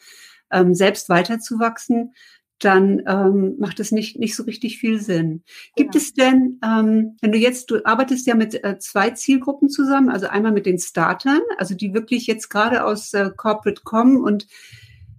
ähm, 0.52 0.74
selbst 0.74 1.08
weiterzuwachsen, 1.08 2.14
dann 2.60 3.02
ähm, 3.06 3.56
macht 3.58 3.80
es 3.80 3.90
nicht, 3.90 4.18
nicht 4.18 4.36
so 4.36 4.44
richtig 4.44 4.78
viel 4.78 5.00
Sinn. 5.00 5.42
Gibt 5.76 5.92
genau. 5.92 6.02
es 6.02 6.12
denn, 6.12 6.60
ähm, 6.64 7.16
wenn 7.20 7.32
du 7.32 7.38
jetzt, 7.38 7.70
du 7.70 7.84
arbeitest 7.84 8.26
ja 8.26 8.34
mit 8.34 8.62
äh, 8.62 8.78
zwei 8.78 9.10
Zielgruppen 9.10 9.68
zusammen, 9.68 10.10
also 10.10 10.26
einmal 10.26 10.52
mit 10.52 10.66
den 10.66 10.78
Startern, 10.78 11.40
also 11.56 11.74
die 11.74 11.94
wirklich 11.94 12.26
jetzt 12.26 12.50
gerade 12.50 12.84
aus 12.84 13.12
äh, 13.14 13.30
Corporate 13.34 13.82
kommen 13.82 14.18
und 14.18 14.46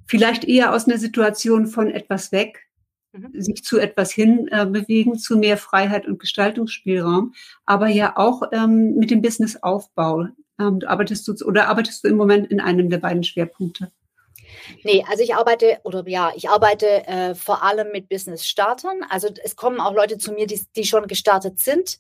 vielleicht 0.05 0.45
eher 0.45 0.73
aus 0.73 0.87
einer 0.87 0.97
Situation 0.97 1.67
von 1.67 1.89
etwas 1.89 2.31
weg, 2.31 2.67
mhm. 3.11 3.41
sich 3.41 3.63
zu 3.63 3.79
etwas 3.79 4.11
hin 4.11 4.47
äh, 4.51 4.65
bewegen, 4.65 5.17
zu 5.17 5.37
mehr 5.37 5.57
Freiheit 5.57 6.05
und 6.05 6.19
Gestaltungsspielraum, 6.19 7.33
aber 7.65 7.87
ja 7.87 8.17
auch 8.17 8.43
ähm, 8.51 8.95
mit 8.95 9.09
dem 9.09 9.21
Businessaufbau. 9.21 10.27
Ähm, 10.59 10.79
arbeitest 10.85 11.27
du 11.27 11.33
oder 11.45 11.69
arbeitest 11.69 12.03
du 12.03 12.07
im 12.07 12.17
Moment 12.17 12.51
in 12.51 12.59
einem 12.59 12.89
der 12.89 12.99
beiden 12.99 13.23
Schwerpunkte? 13.23 13.91
Nee, 14.83 15.03
also 15.09 15.23
ich 15.23 15.35
arbeite, 15.35 15.79
oder 15.83 16.07
ja, 16.07 16.31
ich 16.35 16.49
arbeite 16.49 17.07
äh, 17.07 17.35
vor 17.35 17.63
allem 17.63 17.91
mit 17.91 18.09
Business-Startern. 18.09 19.01
Also 19.09 19.29
es 19.43 19.55
kommen 19.55 19.79
auch 19.79 19.93
Leute 19.93 20.17
zu 20.17 20.31
mir, 20.33 20.47
die, 20.47 20.61
die 20.75 20.83
schon 20.83 21.07
gestartet 21.07 21.59
sind 21.59 21.99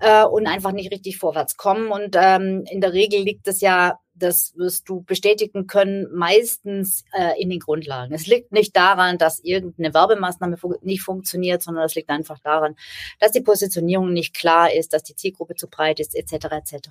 äh, 0.00 0.24
und 0.24 0.46
einfach 0.46 0.72
nicht 0.72 0.90
richtig 0.92 1.18
vorwärts 1.18 1.56
kommen. 1.56 1.90
Und 1.90 2.16
ähm, 2.18 2.64
in 2.70 2.80
der 2.80 2.92
Regel 2.92 3.22
liegt 3.22 3.48
es 3.48 3.60
ja, 3.60 3.98
das 4.14 4.52
wirst 4.56 4.88
du 4.88 5.02
bestätigen 5.02 5.66
können, 5.66 6.06
meistens 6.12 7.04
äh, 7.12 7.40
in 7.40 7.50
den 7.50 7.60
Grundlagen. 7.60 8.14
Es 8.14 8.26
liegt 8.26 8.52
nicht 8.52 8.76
daran, 8.76 9.18
dass 9.18 9.40
irgendeine 9.40 9.94
Werbemaßnahme 9.94 10.56
fu 10.56 10.74
nicht 10.82 11.02
funktioniert, 11.02 11.62
sondern 11.62 11.84
es 11.84 11.94
liegt 11.94 12.10
einfach 12.10 12.38
daran, 12.40 12.76
dass 13.20 13.32
die 13.32 13.40
Positionierung 13.40 14.12
nicht 14.12 14.34
klar 14.34 14.72
ist, 14.72 14.92
dass 14.92 15.02
die 15.02 15.16
Zielgruppe 15.16 15.54
zu 15.54 15.68
breit 15.68 15.98
ist, 15.98 16.14
etc. 16.14 16.46
etc. 16.52 16.90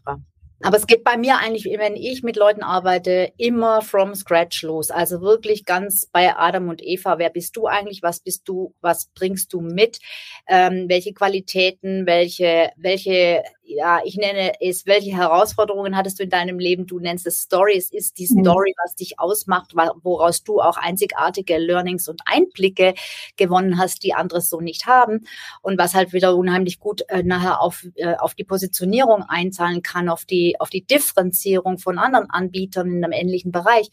Aber 0.63 0.78
es 0.78 0.88
geht 0.88 1.04
bei 1.04 1.17
mir 1.17 1.38
eigentlich, 1.38 1.65
wenn 1.65 1.95
ich 1.95 2.24
mit 2.24 2.36
Leuten 2.36 2.62
arbeite, 2.63 3.34
immer 3.38 3.82
from 3.82 4.13
scratch 4.13 4.62
los. 4.63 4.91
Also 4.91 5.21
wirklich 5.21 5.65
ganz 5.65 6.08
bei 6.12 6.36
Adam 6.36 6.69
und 6.69 6.82
Eva. 6.84 7.17
Wer 7.17 7.30
bist 7.30 7.56
du 7.58 7.67
eigentlich? 7.67 8.04
Was 8.04 8.19
bist 8.19 8.47
du? 8.47 8.74
Was 8.82 9.08
bringst 9.15 9.54
du 9.54 9.62
mit? 9.62 10.00
Ähm, 10.47 10.86
welche 10.88 11.13
Qualitäten? 11.13 12.06
Welche, 12.06 12.71
welche 12.76 13.43
ja, 13.63 14.02
ich 14.04 14.17
nenne 14.17 14.54
es, 14.60 14.86
welche 14.86 15.12
Herausforderungen 15.15 15.95
hattest 15.95 16.19
du 16.19 16.24
in 16.24 16.30
deinem 16.30 16.60
Leben? 16.60 16.88
Du 16.88 17.00
nennst 17.00 17.28
es 17.28 17.38
Story. 17.38 17.78
Es 17.78 17.91
ist 17.91 18.17
die 18.17 18.28
mhm. 18.30 18.41
Story, 18.41 18.74
was 18.84 18.95
dich 18.95 19.19
ausmacht, 19.19 19.74
woraus 20.04 20.43
du 20.43 20.60
auch 20.60 20.78
einzigartige 20.78 21.58
Learnings 21.58 22.08
und 22.08 22.21
Einblicke 22.26 22.93
gewonnen 23.38 23.78
hast, 23.78 24.04
die 24.04 24.13
andere 24.13 24.41
so 24.41 24.62
nicht 24.62 24.88
haben. 24.88 25.26
Und 25.62 25.78
was 25.78 25.93
halt 25.93 26.12
wieder 26.13 26.36
unheimlich 26.36 26.80
gut 26.80 27.04
äh, 27.10 27.24
nachher 27.24 27.62
auf, 27.62 27.86
äh, 27.95 28.15
auf 28.15 28.34
die 28.34 28.43
Positionierung 28.43 29.24
einzahlen 29.24 29.82
kann, 29.82 30.10
auf 30.10 30.26
die, 30.26 30.60
auf 30.60 30.69
die 30.69 30.86
Differenzierung 30.86 31.78
von 31.78 31.97
anderen 31.97 32.30
Anbietern 32.30 32.88
in 32.88 33.04
einem 33.04 33.13
ähnlichen 33.13 33.52
Bereich. 33.52 33.89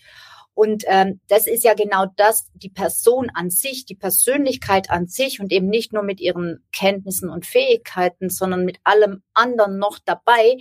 Und 0.58 0.82
ähm, 0.88 1.20
das 1.28 1.46
ist 1.46 1.62
ja 1.62 1.74
genau 1.74 2.06
das, 2.16 2.48
die 2.52 2.68
Person 2.68 3.30
an 3.32 3.48
sich, 3.48 3.84
die 3.84 3.94
Persönlichkeit 3.94 4.90
an 4.90 5.06
sich 5.06 5.38
und 5.38 5.52
eben 5.52 5.68
nicht 5.68 5.92
nur 5.92 6.02
mit 6.02 6.18
ihren 6.18 6.64
Kenntnissen 6.72 7.30
und 7.30 7.46
Fähigkeiten, 7.46 8.28
sondern 8.28 8.64
mit 8.64 8.80
allem 8.82 9.22
anderen 9.34 9.78
noch 9.78 10.00
dabei. 10.04 10.56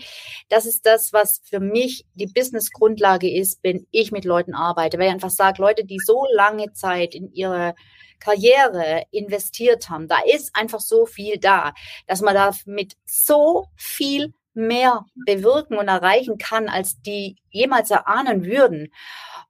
Das 0.49 0.67
ist 0.67 0.85
das, 0.85 1.13
was 1.13 1.41
für 1.43 1.59
mich 1.59 2.05
die 2.13 2.27
Business-Grundlage 2.27 3.27
ist, 3.27 3.57
wenn 3.63 3.87
ich 3.89 4.11
mit 4.11 4.23
Leuten 4.23 4.53
arbeite. 4.53 4.99
Weil 4.99 5.07
ich 5.07 5.13
einfach 5.13 5.31
sage, 5.31 5.63
Leute, 5.63 5.83
die 5.83 5.97
so 5.97 6.27
lange 6.31 6.73
Zeit 6.73 7.15
in 7.15 7.33
ihre 7.33 7.73
Karriere 8.19 9.01
investiert 9.09 9.89
haben, 9.89 10.07
da 10.07 10.19
ist 10.31 10.55
einfach 10.55 10.79
so 10.79 11.07
viel 11.07 11.39
da, 11.39 11.73
dass 12.05 12.21
man 12.21 12.35
da 12.35 12.51
mit 12.67 12.93
so 13.07 13.65
viel 13.75 14.31
mehr 14.57 15.05
bewirken 15.25 15.77
und 15.77 15.87
erreichen 15.87 16.37
kann, 16.37 16.67
als 16.67 17.01
die 17.01 17.37
jemals 17.49 17.91
erahnen 17.91 18.45
würden. 18.45 18.89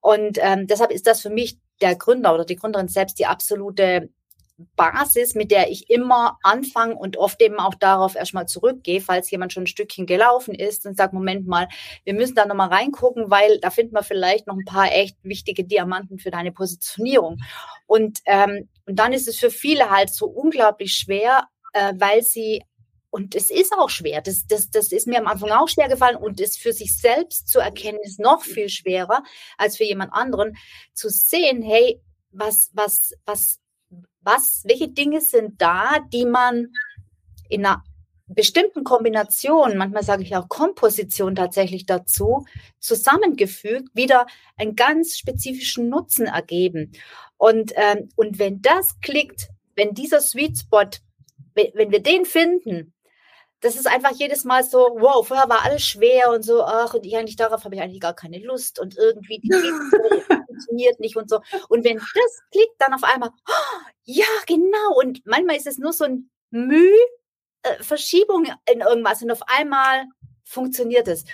Und 0.01 0.37
ähm, 0.41 0.67
deshalb 0.67 0.91
ist 0.91 1.07
das 1.07 1.21
für 1.21 1.29
mich 1.29 1.57
der 1.81 1.95
Gründer 1.95 2.33
oder 2.33 2.45
die 2.45 2.55
Gründerin 2.55 2.87
selbst 2.87 3.19
die 3.19 3.25
absolute 3.25 4.09
Basis, 4.75 5.35
mit 5.35 5.51
der 5.51 5.69
ich 5.69 5.89
immer 5.89 6.39
anfange 6.41 6.95
und 6.95 7.17
oft 7.17 7.41
eben 7.41 7.59
auch 7.59 7.75
darauf 7.75 8.15
erstmal 8.15 8.47
zurückgehe, 8.47 9.01
falls 9.01 9.29
jemand 9.29 9.53
schon 9.53 9.63
ein 9.63 9.67
Stückchen 9.67 10.07
gelaufen 10.07 10.55
ist 10.55 10.85
und 10.87 10.97
sagt, 10.97 11.13
Moment 11.13 11.47
mal, 11.47 11.67
wir 12.05 12.15
müssen 12.15 12.33
da 12.33 12.45
nochmal 12.45 12.69
reingucken, 12.69 13.29
weil 13.29 13.59
da 13.59 13.69
finden 13.69 13.93
wir 13.93 14.01
vielleicht 14.01 14.47
noch 14.47 14.55
ein 14.55 14.65
paar 14.65 14.91
echt 14.91 15.17
wichtige 15.21 15.63
Diamanten 15.63 16.17
für 16.17 16.31
deine 16.31 16.51
Positionierung. 16.51 17.37
Und, 17.85 18.19
ähm, 18.25 18.67
und 18.87 18.97
dann 18.97 19.13
ist 19.13 19.27
es 19.27 19.37
für 19.37 19.51
viele 19.51 19.91
halt 19.91 20.09
so 20.09 20.25
unglaublich 20.25 20.93
schwer, 20.93 21.47
äh, 21.73 21.93
weil 21.97 22.23
sie 22.23 22.63
und 23.09 23.35
es 23.35 23.49
ist 23.49 23.73
auch 23.73 23.89
schwer. 23.89 24.21
Das, 24.21 24.47
das, 24.47 24.69
das 24.69 24.91
ist 24.91 25.07
mir 25.07 25.19
am 25.19 25.27
Anfang 25.27 25.51
auch 25.51 25.69
schwer 25.69 25.87
gefallen 25.87 26.17
und 26.17 26.39
es 26.41 26.57
für 26.57 26.73
sich 26.73 26.97
selbst 26.97 27.47
zu 27.47 27.59
erkennen 27.59 27.99
ist 28.03 28.19
noch 28.19 28.43
viel 28.43 28.69
schwerer 28.69 29.23
als 29.57 29.77
für 29.77 29.85
jemand 29.85 30.13
anderen 30.13 30.57
zu 30.93 31.09
sehen, 31.09 31.61
hey, 31.61 32.01
was, 32.31 32.69
was, 32.73 33.13
was, 33.25 33.59
was, 34.21 34.63
welche 34.65 34.89
Dinge 34.89 35.21
sind 35.21 35.61
da, 35.61 35.99
die 36.11 36.25
man 36.25 36.67
in 37.49 37.65
einer 37.65 37.83
bestimmten 38.27 38.83
Kombination, 38.83 39.77
manchmal 39.77 40.03
sage 40.03 40.23
ich 40.23 40.35
auch 40.35 40.49
Komposition 40.49 41.35
tatsächlich 41.35 41.85
dazu, 41.85 42.45
zusammengefügt, 42.79 43.89
wieder 43.93 44.27
einen 44.57 44.75
ganz 44.75 45.17
spezifischen 45.17 45.89
Nutzen 45.89 46.25
ergeben. 46.25 46.91
Und, 47.37 47.71
ähm, 47.75 48.09
und 48.15 48.37
wenn 48.37 48.61
das 48.61 48.99
klickt, 48.99 49.47
wenn 49.75 49.93
dieser 49.93 50.19
Sweet 50.19 50.57
Spot, 50.57 50.89
wenn, 51.53 51.71
wenn 51.73 51.91
wir 51.91 52.03
den 52.03 52.25
finden, 52.25 52.93
das 53.61 53.75
ist 53.75 53.87
einfach 53.87 54.11
jedes 54.11 54.43
Mal 54.43 54.63
so, 54.63 54.97
wow, 54.99 55.27
vorher 55.27 55.49
war 55.49 55.63
alles 55.63 55.83
schwer 55.83 56.31
und 56.31 56.43
so, 56.43 56.63
ach, 56.63 56.93
und 56.93 57.05
ich 57.05 57.17
eigentlich 57.17 57.35
darauf 57.35 57.63
habe 57.63 57.75
ich 57.75 57.81
eigentlich 57.81 58.01
gar 58.01 58.13
keine 58.13 58.39
Lust 58.39 58.79
und 58.79 58.97
irgendwie 58.97 59.39
die 59.39 59.49
funktioniert 60.47 60.99
nicht 60.99 61.15
und 61.15 61.29
so. 61.29 61.41
Und 61.69 61.83
wenn 61.83 61.97
das 61.97 62.41
klickt, 62.51 62.75
dann 62.79 62.93
auf 62.93 63.03
einmal, 63.03 63.29
oh, 63.47 63.89
ja, 64.03 64.25
genau. 64.45 64.97
Und 64.99 65.25
manchmal 65.25 65.55
ist 65.55 65.67
es 65.67 65.79
nur 65.79 65.93
so 65.93 66.05
ein 66.05 66.29
Müh, 66.51 66.87
äh, 67.63 67.83
Verschiebung 67.83 68.45
in 68.71 68.81
irgendwas 68.81 69.21
und 69.23 69.31
auf 69.31 69.41
einmal 69.47 70.05
funktioniert 70.43 71.07
es. 71.07 71.25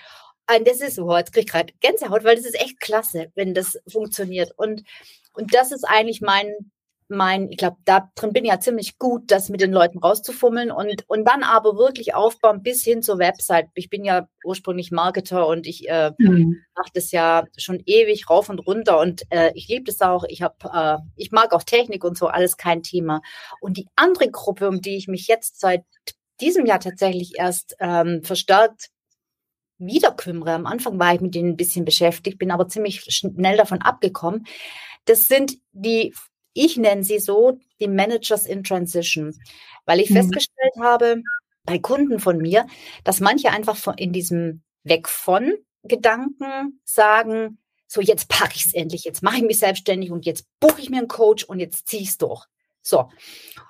Und 0.50 0.68
das 0.68 0.82
ist, 0.82 1.00
oh, 1.00 1.16
jetzt 1.18 1.34
kriege 1.34 1.46
ich 1.46 1.52
gerade 1.52 1.74
Gänsehaut, 1.80 2.24
weil 2.24 2.36
das 2.36 2.46
ist 2.46 2.60
echt 2.60 2.80
klasse, 2.80 3.32
wenn 3.36 3.54
das 3.54 3.78
funktioniert. 3.88 4.52
Und, 4.58 4.84
und 5.34 5.54
das 5.54 5.72
ist 5.72 5.84
eigentlich 5.84 6.22
mein, 6.22 6.72
mein, 7.08 7.50
ich 7.50 7.58
glaube, 7.58 7.78
da 7.86 8.12
drin 8.16 8.34
bin 8.34 8.46
ich 8.46 8.52
ja 8.52 8.60
ziemlich 8.60 8.98
gut, 8.98 9.32
das 9.32 9.50
mit 9.50 9.62
den 9.62 9.72
Leuten 9.72 10.00
rauszufummeln 10.00 10.72
und, 10.72 11.04
und 11.08 11.26
dann 11.26 11.44
aber 11.44 11.78
wirklich 11.78 12.16
aufbauen 12.16 12.64
bis 12.64 12.84
hin 12.84 13.02
zur 13.02 13.20
Website. 13.20 13.68
Ich 13.74 13.90
bin 13.90 14.04
ja 14.04 14.28
ursprünglich 14.44 14.92
Marketer 14.92 15.48
und 15.48 15.68
ich 15.68 15.90
äh, 15.90 16.12
mhm. 16.18 16.58
mache 16.76 16.90
das 16.94 17.12
ja 17.12 17.46
schon 17.58 17.82
ewig 17.86 18.30
rauf 18.30 18.50
und 18.50 18.60
runter 18.60 19.00
und 19.00 19.24
äh, 19.30 19.52
ich 19.56 19.68
liebe 19.68 19.86
das 19.86 20.02
auch. 20.02 20.24
Ich 20.28 20.42
habe, 20.42 20.56
äh, 20.74 20.98
ich 21.16 21.32
mag 21.32 21.54
auch 21.54 21.64
Technik 21.64 22.04
und 22.04 22.18
so, 22.18 22.28
alles 22.28 22.58
kein 22.58 22.84
Thema. 22.84 23.22
Und 23.60 23.78
die 23.78 23.88
andere 23.96 24.30
Gruppe, 24.30 24.68
um 24.68 24.82
die 24.82 24.98
ich 24.98 25.08
mich 25.08 25.28
jetzt 25.28 25.60
seit 25.60 25.84
diesem 26.42 26.66
Jahr 26.66 26.80
tatsächlich 26.80 27.34
erst 27.38 27.76
ähm, 27.80 28.24
verstärkt 28.24 28.90
wieder 29.78 30.12
kümmere. 30.12 30.54
Am 30.54 30.66
Anfang 30.66 31.00
war 31.00 31.14
ich 31.14 31.22
mit 31.22 31.36
denen 31.36 31.50
ein 31.50 31.58
bisschen 31.58 31.86
beschäftigt, 31.86 32.40
bin 32.40 32.52
aber 32.52 32.68
ziemlich 32.68 33.02
schnell 33.10 33.58
davon 33.58 33.82
abgekommen. 33.82 34.46
Das 35.06 35.28
sind 35.28 35.58
die 35.72 36.14
ich 36.54 36.78
nenne 36.78 37.04
sie 37.04 37.20
so 37.20 37.60
die 37.80 37.88
Managers 37.88 38.46
in 38.46 38.64
Transition, 38.64 39.38
weil 39.86 40.00
ich 40.00 40.10
mhm. 40.10 40.16
festgestellt 40.16 40.74
habe 40.80 41.22
bei 41.66 41.80
Kunden 41.80 42.20
von 42.20 42.38
mir, 42.38 42.68
dass 43.04 43.20
manche 43.20 43.52
einfach 43.52 43.78
von, 43.78 43.96
in 43.98 44.14
diesem 44.14 44.64
Weg 44.84 45.08
von 45.08 45.54
Gedanken 45.84 46.80
sagen, 46.84 47.58
so 47.88 48.02
jetzt 48.02 48.28
packe 48.28 48.56
ich 48.56 48.66
es 48.66 48.74
endlich, 48.74 49.04
jetzt 49.04 49.24
mache 49.24 49.38
ich 49.38 49.44
mich 49.44 49.60
selbstständig 49.60 50.12
und 50.12 50.26
jetzt 50.26 50.46
buche 50.60 50.82
ich 50.82 50.90
mir 50.90 50.98
einen 50.98 51.08
Coach 51.08 51.44
und 51.44 51.60
jetzt 51.60 51.88
ziehe 51.88 52.02
ich 52.02 52.10
es 52.10 52.18
durch. 52.18 52.46
So. 52.82 53.10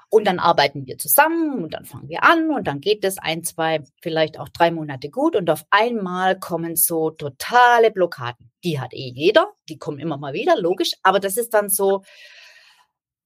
Und 0.09 0.25
dann 0.25 0.39
arbeiten 0.39 0.85
wir 0.85 0.97
zusammen 0.97 1.63
und 1.63 1.73
dann 1.73 1.85
fangen 1.85 2.07
wir 2.07 2.23
an 2.23 2.51
und 2.51 2.67
dann 2.67 2.81
geht 2.81 3.03
es 3.03 3.17
ein, 3.17 3.43
zwei, 3.43 3.83
vielleicht 4.01 4.39
auch 4.39 4.49
drei 4.49 4.69
Monate 4.69 5.09
gut 5.09 5.35
und 5.35 5.49
auf 5.49 5.65
einmal 5.71 6.39
kommen 6.39 6.75
so 6.75 7.09
totale 7.09 7.91
Blockaden. 7.91 8.51
Die 8.63 8.79
hat 8.79 8.93
eh 8.93 9.11
jeder, 9.13 9.53
die 9.69 9.77
kommen 9.77 9.99
immer 9.99 10.17
mal 10.17 10.33
wieder, 10.33 10.55
logisch, 10.55 10.93
aber 11.01 11.19
das 11.19 11.37
ist 11.37 11.53
dann 11.53 11.69
so, 11.69 12.03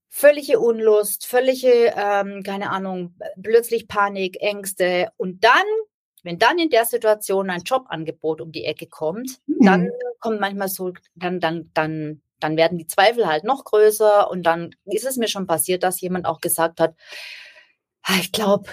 völlige 0.10 0.60
Unlust, 0.60 1.26
völlige, 1.26 1.94
ähm, 1.96 2.44
keine 2.44 2.72
Ahnung, 2.72 3.16
plötzlich 3.42 3.88
Panik, 3.88 4.38
Ängste. 4.42 5.10
Und 5.18 5.44
dann, 5.44 5.66
wenn 6.24 6.40
dann 6.40 6.60
in 6.60 6.70
der 6.70 6.86
Situation 6.86 7.50
ein 7.50 7.62
Jobangebot 7.62 8.42
um 8.42 8.52
die 8.52 8.66
Ecke 8.66 8.88
kommt, 8.88 9.40
mhm. 9.48 9.66
dann 9.66 9.92
kommt 10.20 10.40
manchmal 10.40 10.70
so, 10.70 10.94
dann, 11.16 11.40
dann, 11.40 11.72
dann, 11.74 12.22
dann 12.40 12.58
werden 12.58 12.78
die 12.78 12.88
Zweifel 12.88 13.28
halt 13.28 13.44
noch 13.44 13.64
größer. 13.64 14.30
Und 14.30 14.44
dann 14.44 14.76
ist 14.86 15.06
es 15.06 15.18
mir 15.18 15.28
schon 15.28 15.48
passiert, 15.48 15.84
dass 15.84 16.02
jemand 16.02 16.26
auch 16.26 16.42
gesagt 16.42 16.80
hat, 16.80 16.96
ah, 18.04 18.18
ich 18.20 18.32
glaube, 18.32 18.70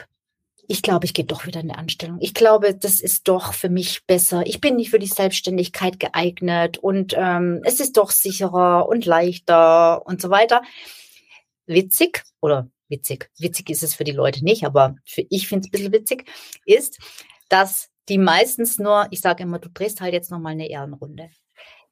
ich 0.66 0.80
glaube, 0.80 1.04
ich 1.04 1.12
gehe 1.12 1.26
doch 1.26 1.44
wieder 1.44 1.60
in 1.60 1.70
eine 1.70 1.78
Anstellung. 1.78 2.16
Ich 2.20 2.32
glaube, 2.32 2.74
das 2.74 3.00
ist 3.00 3.28
doch 3.28 3.52
für 3.52 3.68
mich 3.68 4.06
besser. 4.06 4.46
Ich 4.46 4.62
bin 4.62 4.76
nicht 4.76 4.90
für 4.90 4.98
die 4.98 5.06
Selbstständigkeit 5.06 6.00
geeignet 6.00 6.78
und 6.78 7.14
ähm, 7.18 7.60
es 7.64 7.80
ist 7.80 7.98
doch 7.98 8.10
sicherer 8.10 8.88
und 8.88 9.04
leichter 9.04 10.06
und 10.06 10.22
so 10.22 10.30
weiter 10.30 10.62
witzig 11.66 12.22
oder 12.40 12.68
witzig, 12.88 13.30
witzig 13.38 13.70
ist 13.70 13.82
es 13.82 13.94
für 13.94 14.04
die 14.04 14.12
Leute 14.12 14.44
nicht, 14.44 14.64
aber 14.64 14.96
für 15.04 15.24
ich 15.30 15.48
finde 15.48 15.66
es 15.66 15.68
ein 15.68 15.70
bisschen 15.72 15.92
witzig, 15.92 16.30
ist, 16.64 16.98
dass 17.48 17.90
die 18.08 18.18
meistens 18.18 18.78
nur, 18.78 19.06
ich 19.10 19.20
sage 19.20 19.42
immer, 19.42 19.58
du 19.58 19.68
drehst 19.70 20.00
halt 20.00 20.12
jetzt 20.12 20.30
nochmal 20.30 20.52
eine 20.52 20.68
Ehrenrunde. 20.68 21.30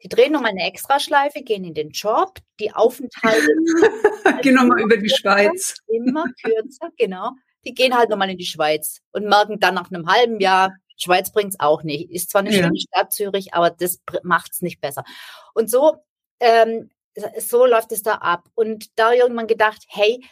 Die 0.03 0.09
drehen 0.09 0.33
nochmal 0.33 0.51
eine 0.51 0.67
Extraschleife, 0.67 1.43
gehen 1.43 1.65
in 1.65 1.75
den 1.75 1.91
Job, 1.91 2.39
die 2.59 2.73
Aufenthalte. 2.73 3.47
gehen 4.43 4.57
nochmal 4.57 4.81
über 4.81 4.97
die 4.97 5.09
Schweiz. 5.09 5.77
Immer 5.87 6.25
kürzer, 6.43 6.91
genau. 6.99 7.31
Die 7.65 7.73
gehen 7.73 7.97
halt 7.97 8.11
nochmal 8.11 8.31
in 8.31 8.39
die 8.39 8.45
Schweiz 8.45 9.01
und 9.13 9.29
merken 9.29 9.61
dann 9.61 9.77
nach 9.77 9.91
einem 9.91 10.09
halben 10.09 10.41
Jahr, 10.41 10.75
Schweiz 10.97 11.33
bringt 11.33 11.51
es 11.51 11.61
auch 11.61 11.85
nicht. 11.85 12.11
Ist 12.11 12.31
zwar 12.31 12.41
eine 12.41 12.51
ja. 12.51 12.65
schöne 12.65 12.79
Stadt 12.79 13.13
Zürich, 13.13 13.55
aber 13.55 13.71
das 13.71 14.01
macht 14.25 14.53
es 14.53 14.63
nicht 14.63 14.81
besser. 14.81 15.05
Und 15.55 15.71
so 15.71 15.97
ähm, 16.41 16.91
so 17.39 17.67
läuft 17.67 17.93
es 17.93 18.03
da 18.03 18.15
ab. 18.15 18.49
Und 18.55 18.99
da 18.99 19.13
irgendwann 19.13 19.47
gedacht, 19.47 19.85
hey, 19.89 20.25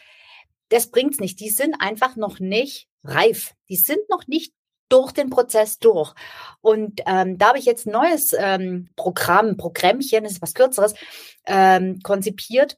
das 0.69 0.89
bringt's 0.89 1.19
nicht. 1.19 1.39
Die 1.39 1.49
sind 1.49 1.75
einfach 1.79 2.15
noch 2.15 2.39
nicht 2.39 2.87
reif. 3.03 3.53
Die 3.69 3.75
sind 3.75 4.09
noch 4.09 4.27
nicht 4.27 4.53
durch 4.89 5.11
den 5.11 5.29
Prozess 5.29 5.79
durch. 5.79 6.13
Und 6.59 7.01
ähm, 7.05 7.37
da 7.37 7.49
habe 7.49 7.59
ich 7.59 7.65
jetzt 7.65 7.87
ein 7.87 7.93
neues 7.93 8.35
ähm, 8.37 8.89
Programm, 8.95 9.57
Programmchen, 9.57 10.23
das 10.23 10.33
ist 10.33 10.41
was 10.41 10.53
Kürzeres, 10.53 10.93
ähm, 11.45 11.99
konzipiert, 12.03 12.77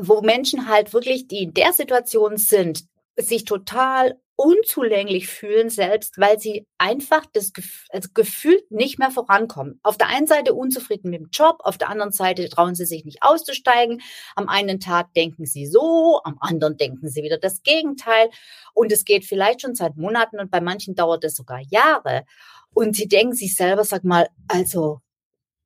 wo 0.00 0.20
Menschen 0.20 0.68
halt 0.68 0.92
wirklich, 0.92 1.26
die 1.26 1.44
in 1.44 1.54
der 1.54 1.72
Situation 1.72 2.36
sind, 2.36 2.84
sich 3.18 3.44
total 3.44 4.18
unzulänglich 4.40 5.26
fühlen 5.26 5.68
selbst, 5.68 6.16
weil 6.16 6.38
sie 6.38 6.64
einfach 6.78 7.26
das 7.32 7.52
also 7.90 8.08
gefühlt 8.14 8.70
nicht 8.70 9.00
mehr 9.00 9.10
vorankommen. 9.10 9.80
Auf 9.82 9.98
der 9.98 10.06
einen 10.06 10.28
Seite 10.28 10.54
unzufrieden 10.54 11.10
mit 11.10 11.20
dem 11.20 11.28
Job, 11.32 11.56
auf 11.64 11.76
der 11.76 11.88
anderen 11.88 12.12
Seite 12.12 12.48
trauen 12.48 12.76
sie 12.76 12.86
sich 12.86 13.04
nicht 13.04 13.24
auszusteigen. 13.24 14.00
Am 14.36 14.48
einen 14.48 14.78
Tag 14.78 15.12
denken 15.14 15.44
sie 15.44 15.66
so, 15.66 16.20
am 16.22 16.36
anderen 16.38 16.76
denken 16.76 17.08
sie 17.08 17.24
wieder 17.24 17.38
das 17.38 17.64
Gegenteil. 17.64 18.30
Und 18.74 18.92
es 18.92 19.04
geht 19.04 19.24
vielleicht 19.24 19.62
schon 19.62 19.74
seit 19.74 19.96
Monaten 19.96 20.38
und 20.38 20.52
bei 20.52 20.60
manchen 20.60 20.94
dauert 20.94 21.24
es 21.24 21.34
sogar 21.34 21.60
Jahre. 21.68 22.24
Und 22.72 22.94
sie 22.94 23.08
denken 23.08 23.34
sich 23.34 23.56
selber, 23.56 23.82
sag 23.82 24.04
mal, 24.04 24.28
also 24.46 25.00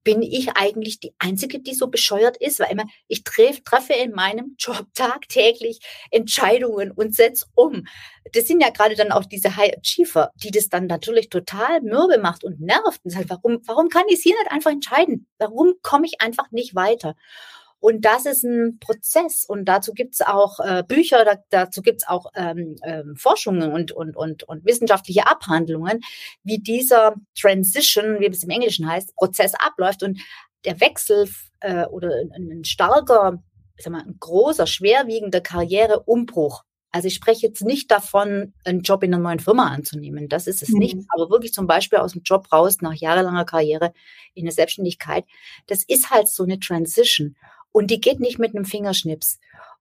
bin 0.04 0.22
ich 0.22 0.50
eigentlich 0.56 1.00
die 1.00 1.14
Einzige, 1.18 1.60
die 1.60 1.74
so 1.74 1.88
bescheuert 1.88 2.36
ist? 2.38 2.60
Weil 2.60 2.72
immer, 2.72 2.84
ich 3.08 3.24
treffe, 3.24 3.62
treffe 3.62 3.92
in 3.94 4.12
meinem 4.12 4.56
Job 4.58 4.86
tagtäglich 4.94 5.80
Entscheidungen 6.10 6.90
und 6.90 7.14
setze 7.14 7.46
um. 7.54 7.84
Das 8.32 8.46
sind 8.46 8.60
ja 8.60 8.70
gerade 8.70 8.94
dann 8.94 9.12
auch 9.12 9.24
diese 9.24 9.56
High 9.56 9.74
Achiever, 9.76 10.30
die 10.36 10.50
das 10.50 10.68
dann 10.68 10.86
natürlich 10.86 11.28
total 11.28 11.80
mürbe 11.82 12.18
macht 12.18 12.44
und 12.44 12.60
nervt. 12.60 13.00
Und 13.04 13.10
sagt, 13.10 13.30
warum, 13.30 13.60
warum 13.66 13.88
kann 13.88 14.04
ich 14.08 14.16
es 14.16 14.22
hier 14.22 14.34
nicht 14.38 14.52
einfach 14.52 14.70
entscheiden? 14.70 15.26
Warum 15.38 15.74
komme 15.82 16.06
ich 16.06 16.20
einfach 16.20 16.50
nicht 16.50 16.74
weiter? 16.74 17.14
Und 17.82 18.04
das 18.04 18.26
ist 18.26 18.44
ein 18.44 18.78
Prozess. 18.78 19.44
Und 19.44 19.64
dazu 19.64 19.92
gibt's 19.92 20.20
auch 20.20 20.60
äh, 20.60 20.84
Bücher, 20.86 21.24
da, 21.24 21.42
dazu 21.50 21.82
gibt's 21.82 22.06
auch 22.06 22.26
ähm, 22.36 22.76
ähm, 22.84 23.16
Forschungen 23.16 23.72
und, 23.72 23.90
und, 23.90 24.16
und, 24.16 24.44
und 24.44 24.64
wissenschaftliche 24.64 25.26
Abhandlungen, 25.26 26.00
wie 26.44 26.58
dieser 26.58 27.16
Transition, 27.36 28.20
wie 28.20 28.26
es 28.26 28.44
im 28.44 28.50
Englischen 28.50 28.88
heißt, 28.88 29.16
Prozess 29.16 29.54
abläuft. 29.54 30.04
Und 30.04 30.20
der 30.64 30.80
Wechsel 30.80 31.28
äh, 31.58 31.86
oder 31.86 32.10
ein, 32.32 32.52
ein 32.52 32.64
starker, 32.64 33.42
ich 33.76 33.82
sag 33.82 33.92
mal, 33.92 34.02
ein 34.02 34.16
großer, 34.20 34.68
schwerwiegender 34.68 35.40
Karriereumbruch 35.40 36.62
also 36.94 37.08
ich 37.08 37.14
spreche 37.14 37.46
jetzt 37.46 37.62
nicht 37.62 37.90
davon, 37.90 38.52
einen 38.66 38.82
Job 38.82 39.02
in 39.02 39.14
einer 39.14 39.22
neuen 39.22 39.40
Firma 39.40 39.68
anzunehmen. 39.68 40.28
Das 40.28 40.46
ist 40.46 40.62
es 40.62 40.68
mhm. 40.68 40.78
nicht. 40.78 40.96
Aber 41.08 41.30
wirklich 41.30 41.54
zum 41.54 41.66
Beispiel 41.66 41.98
aus 41.98 42.12
dem 42.12 42.20
Job 42.22 42.52
raus 42.52 42.82
nach 42.82 42.92
jahrelanger 42.92 43.46
Karriere 43.46 43.94
in 44.34 44.44
der 44.44 44.52
Selbstständigkeit. 44.52 45.24
Das 45.66 45.84
ist 45.84 46.10
halt 46.10 46.28
so 46.28 46.42
eine 46.42 46.60
Transition. 46.60 47.34
Und 47.72 47.90
die 47.90 48.00
geht 48.00 48.20
nicht 48.20 48.38
mit 48.38 48.54
einem 48.54 48.64
Fingerschnips. 48.64 49.38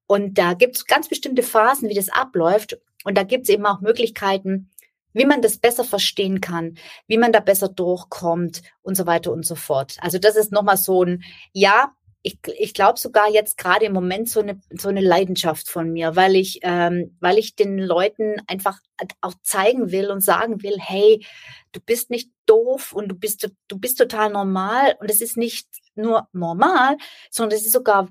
Und 0.07 0.37
da 0.37 0.53
gibt 0.53 0.77
es 0.77 0.85
ganz 0.85 1.07
bestimmte 1.07 1.43
Phasen, 1.43 1.89
wie 1.89 1.93
das 1.93 2.09
abläuft. 2.09 2.79
Und 3.03 3.17
da 3.17 3.23
gibt 3.23 3.43
es 3.43 3.49
eben 3.49 3.65
auch 3.65 3.81
Möglichkeiten, 3.81 4.69
wie 5.13 5.25
man 5.25 5.41
das 5.41 5.57
besser 5.57 5.83
verstehen 5.83 6.41
kann, 6.41 6.77
wie 7.07 7.17
man 7.17 7.31
da 7.31 7.39
besser 7.39 7.69
durchkommt 7.69 8.61
und 8.81 8.95
so 8.95 9.05
weiter 9.05 9.31
und 9.31 9.45
so 9.45 9.55
fort. 9.55 9.97
Also 10.01 10.17
das 10.17 10.35
ist 10.35 10.51
nochmal 10.51 10.77
so 10.77 11.03
ein, 11.03 11.23
ja, 11.53 11.93
ich, 12.23 12.37
ich 12.57 12.73
glaube 12.73 12.99
sogar 12.99 13.29
jetzt 13.29 13.57
gerade 13.57 13.85
im 13.85 13.93
Moment 13.93 14.29
so 14.29 14.41
eine, 14.41 14.59
so 14.77 14.89
eine 14.89 15.01
Leidenschaft 15.01 15.69
von 15.69 15.91
mir, 15.91 16.15
weil 16.15 16.35
ich, 16.35 16.59
ähm, 16.61 17.17
weil 17.19 17.37
ich 17.37 17.55
den 17.55 17.79
Leuten 17.79 18.35
einfach 18.47 18.79
auch 19.21 19.33
zeigen 19.41 19.91
will 19.91 20.11
und 20.11 20.21
sagen 20.21 20.61
will, 20.61 20.77
hey, 20.77 21.25
du 21.71 21.79
bist 21.79 22.09
nicht 22.09 22.31
doof 22.45 22.93
und 22.93 23.07
du 23.07 23.15
bist, 23.15 23.49
du 23.67 23.79
bist 23.79 23.97
total 23.97 24.29
normal 24.29 24.95
und 24.99 25.09
es 25.09 25.21
ist 25.21 25.37
nicht 25.37 25.67
nur 25.95 26.27
normal, 26.31 26.97
sondern 27.31 27.57
es 27.57 27.65
ist 27.65 27.73
sogar 27.73 28.09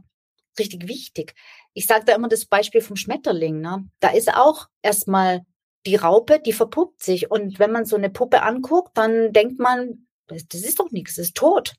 richtig 0.59 0.89
wichtig. 0.89 1.35
Ich 1.73 1.87
sage 1.87 2.05
da 2.05 2.15
immer 2.15 2.29
das 2.29 2.47
Beispiel 2.47 2.81
vom 2.81 2.97
Schmetterling. 2.97 3.61
Ne? 3.61 3.89
Da 4.01 4.11
ist 4.11 4.35
auch 4.35 4.67
erstmal 4.83 5.43
die 5.87 5.97
Raupe, 5.97 6.41
die 6.41 6.53
verpuppt 6.53 7.03
sich. 7.03 7.31
Und 7.31 7.59
wenn 7.61 7.71
man 7.71 7.85
so 7.85 7.97
eine 7.97 8.11
Puppe 8.11 8.43
anguckt, 8.43 8.97
dann 8.97 9.33
denkt 9.33 9.61
man, 9.61 10.07
das, 10.27 10.47
das 10.49 10.63
ist 10.63 10.81
doch 10.81 10.91
nichts, 10.91 11.15
das 11.15 11.27
ist 11.27 11.37
tot. 11.37 11.75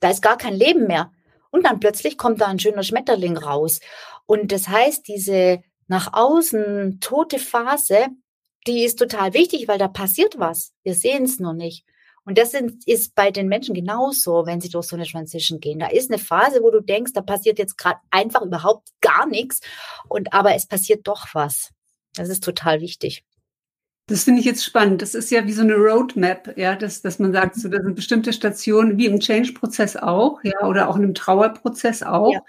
Da 0.00 0.10
ist 0.10 0.22
gar 0.22 0.36
kein 0.36 0.54
Leben 0.54 0.88
mehr. 0.88 1.12
Und 1.52 1.66
dann 1.66 1.78
plötzlich 1.78 2.18
kommt 2.18 2.40
da 2.40 2.46
ein 2.46 2.58
schöner 2.58 2.82
Schmetterling 2.82 3.36
raus. 3.36 3.78
Und 4.26 4.50
das 4.50 4.66
heißt, 4.66 5.06
diese 5.06 5.62
nach 5.86 6.12
außen 6.14 6.98
tote 7.00 7.38
Phase, 7.38 8.08
die 8.66 8.84
ist 8.84 8.98
total 8.98 9.34
wichtig, 9.34 9.68
weil 9.68 9.78
da 9.78 9.86
passiert 9.86 10.38
was. 10.38 10.72
Wir 10.82 10.94
sehen 10.94 11.24
es 11.24 11.38
noch 11.38 11.52
nicht. 11.52 11.84
Und 12.24 12.38
das 12.38 12.54
ist 12.86 13.14
bei 13.14 13.30
den 13.30 13.48
Menschen 13.48 13.74
genauso, 13.74 14.46
wenn 14.46 14.60
sie 14.60 14.70
durch 14.70 14.86
so 14.86 14.96
eine 14.96 15.06
Transition 15.06 15.60
gehen. 15.60 15.80
Da 15.80 15.88
ist 15.88 16.10
eine 16.10 16.18
Phase, 16.18 16.62
wo 16.62 16.70
du 16.70 16.80
denkst, 16.80 17.12
da 17.12 17.20
passiert 17.20 17.58
jetzt 17.58 17.76
gerade 17.76 17.98
einfach 18.10 18.42
überhaupt 18.42 18.88
gar 19.00 19.26
nichts. 19.26 19.60
Und 20.08 20.32
aber 20.32 20.54
es 20.54 20.66
passiert 20.66 21.06
doch 21.06 21.26
was. 21.34 21.70
Das 22.14 22.28
ist 22.28 22.44
total 22.44 22.80
wichtig. 22.80 23.24
Das 24.12 24.24
finde 24.24 24.40
ich 24.40 24.46
jetzt 24.46 24.62
spannend. 24.62 25.00
Das 25.00 25.14
ist 25.14 25.30
ja 25.30 25.46
wie 25.46 25.52
so 25.52 25.62
eine 25.62 25.74
Roadmap, 25.74 26.58
ja, 26.58 26.76
dass, 26.76 27.00
dass 27.00 27.18
man 27.18 27.32
sagt, 27.32 27.54
so, 27.54 27.68
da 27.70 27.82
sind 27.82 27.94
bestimmte 27.94 28.34
Stationen, 28.34 28.98
wie 28.98 29.06
im 29.06 29.20
Change-Prozess 29.20 29.96
auch, 29.96 30.44
ja, 30.44 30.66
oder 30.66 30.90
auch 30.90 30.96
in 30.96 31.04
einem 31.04 31.14
Trauerprozess 31.14 32.02
auch, 32.02 32.32
ja. 32.32 32.42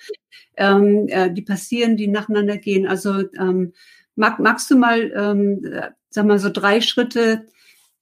ähm, 0.57 1.07
äh, 1.07 1.31
die 1.31 1.41
passieren, 1.41 1.95
die 1.95 2.07
nacheinander 2.07 2.57
gehen. 2.57 2.85
Also 2.85 3.29
ähm, 3.39 3.73
mag, 4.15 4.39
magst 4.39 4.69
du 4.71 4.77
mal, 4.77 5.09
ähm, 5.15 5.91
sag 6.09 6.25
mal, 6.25 6.37
so 6.37 6.49
drei 6.49 6.81
Schritte 6.81 7.45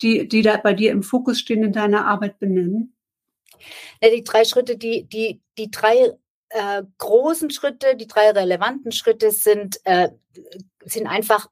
die, 0.02 0.28
die 0.28 0.42
da 0.42 0.58
bei 0.58 0.74
dir 0.74 0.92
im 0.92 1.04
Fokus 1.04 1.40
stehen 1.40 1.64
in 1.64 1.74
deiner 1.74 2.08
Arbeit 2.08 2.40
benennen? 2.40 2.96
Ja, 4.02 4.10
die 4.10 4.24
drei 4.24 4.44
Schritte, 4.44 4.76
die, 4.76 5.04
die, 5.04 5.40
die 5.60 5.70
drei 5.70 6.14
äh, 6.50 6.84
großen 6.98 7.52
Schritte, 7.52 7.96
die 7.96 8.08
drei 8.08 8.32
relevanten 8.32 8.92
Schritte 8.92 9.30
sind, 9.30 9.80
äh, 9.84 10.10
sind 10.84 11.06
einfach 11.06 11.48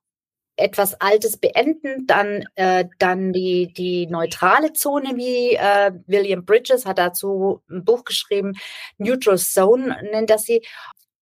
etwas 0.59 0.99
Altes 1.01 1.37
beenden, 1.37 2.05
dann, 2.07 2.45
äh, 2.55 2.85
dann 2.99 3.33
die, 3.33 3.73
die 3.73 4.07
neutrale 4.07 4.73
Zone, 4.73 5.15
wie 5.15 5.55
äh, 5.55 5.91
William 6.07 6.45
Bridges 6.45 6.85
hat 6.85 6.97
dazu 6.97 7.61
ein 7.69 7.83
Buch 7.85 8.03
geschrieben, 8.03 8.53
Neutral 8.97 9.37
Zone 9.37 9.97
nennt 10.11 10.29
er 10.29 10.37
sie, 10.37 10.61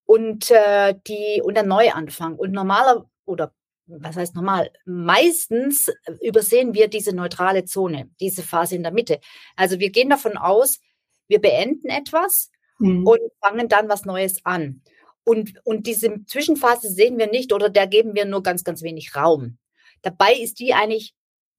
und 0.07 0.49
äh, 0.49 0.95
die 1.05 1.41
und 1.43 1.53
der 1.55 1.65
Neuanfang. 1.65 2.35
Und 2.35 2.53
normaler 2.53 3.05
oder 3.25 3.53
was 3.85 4.15
heißt 4.15 4.35
normal? 4.35 4.71
Meistens 4.85 5.91
übersehen 6.21 6.73
wir 6.73 6.87
diese 6.87 7.15
neutrale 7.15 7.65
Zone, 7.65 8.09
diese 8.19 8.41
Phase 8.41 8.75
in 8.75 8.83
der 8.83 8.91
Mitte. 8.91 9.19
Also 9.55 9.79
wir 9.79 9.91
gehen 9.91 10.09
davon 10.09 10.37
aus, 10.37 10.79
wir 11.27 11.39
beenden 11.39 11.89
etwas 11.89 12.51
mhm. 12.79 13.05
und 13.05 13.19
fangen 13.41 13.69
dann 13.69 13.87
was 13.87 14.05
Neues 14.05 14.45
an. 14.45 14.81
Und, 15.27 15.55
und 15.65 15.87
diese 15.87 16.23
Zwischenphase 16.25 16.89
sehen 16.89 17.17
wir 17.17 17.27
nicht 17.27 17.51
oder 17.51 17.67
der 17.67 17.85
geben 17.85 18.15
wir 18.15 18.23
nur 18.23 18.41
ganz, 18.41 18.63
ganz 18.63 18.81
wenig 18.81 19.13
Raum. 19.13 19.57
Dabei 20.01 20.31
ist 20.31 20.61
die 20.61 20.73
eigentlich 20.73 21.15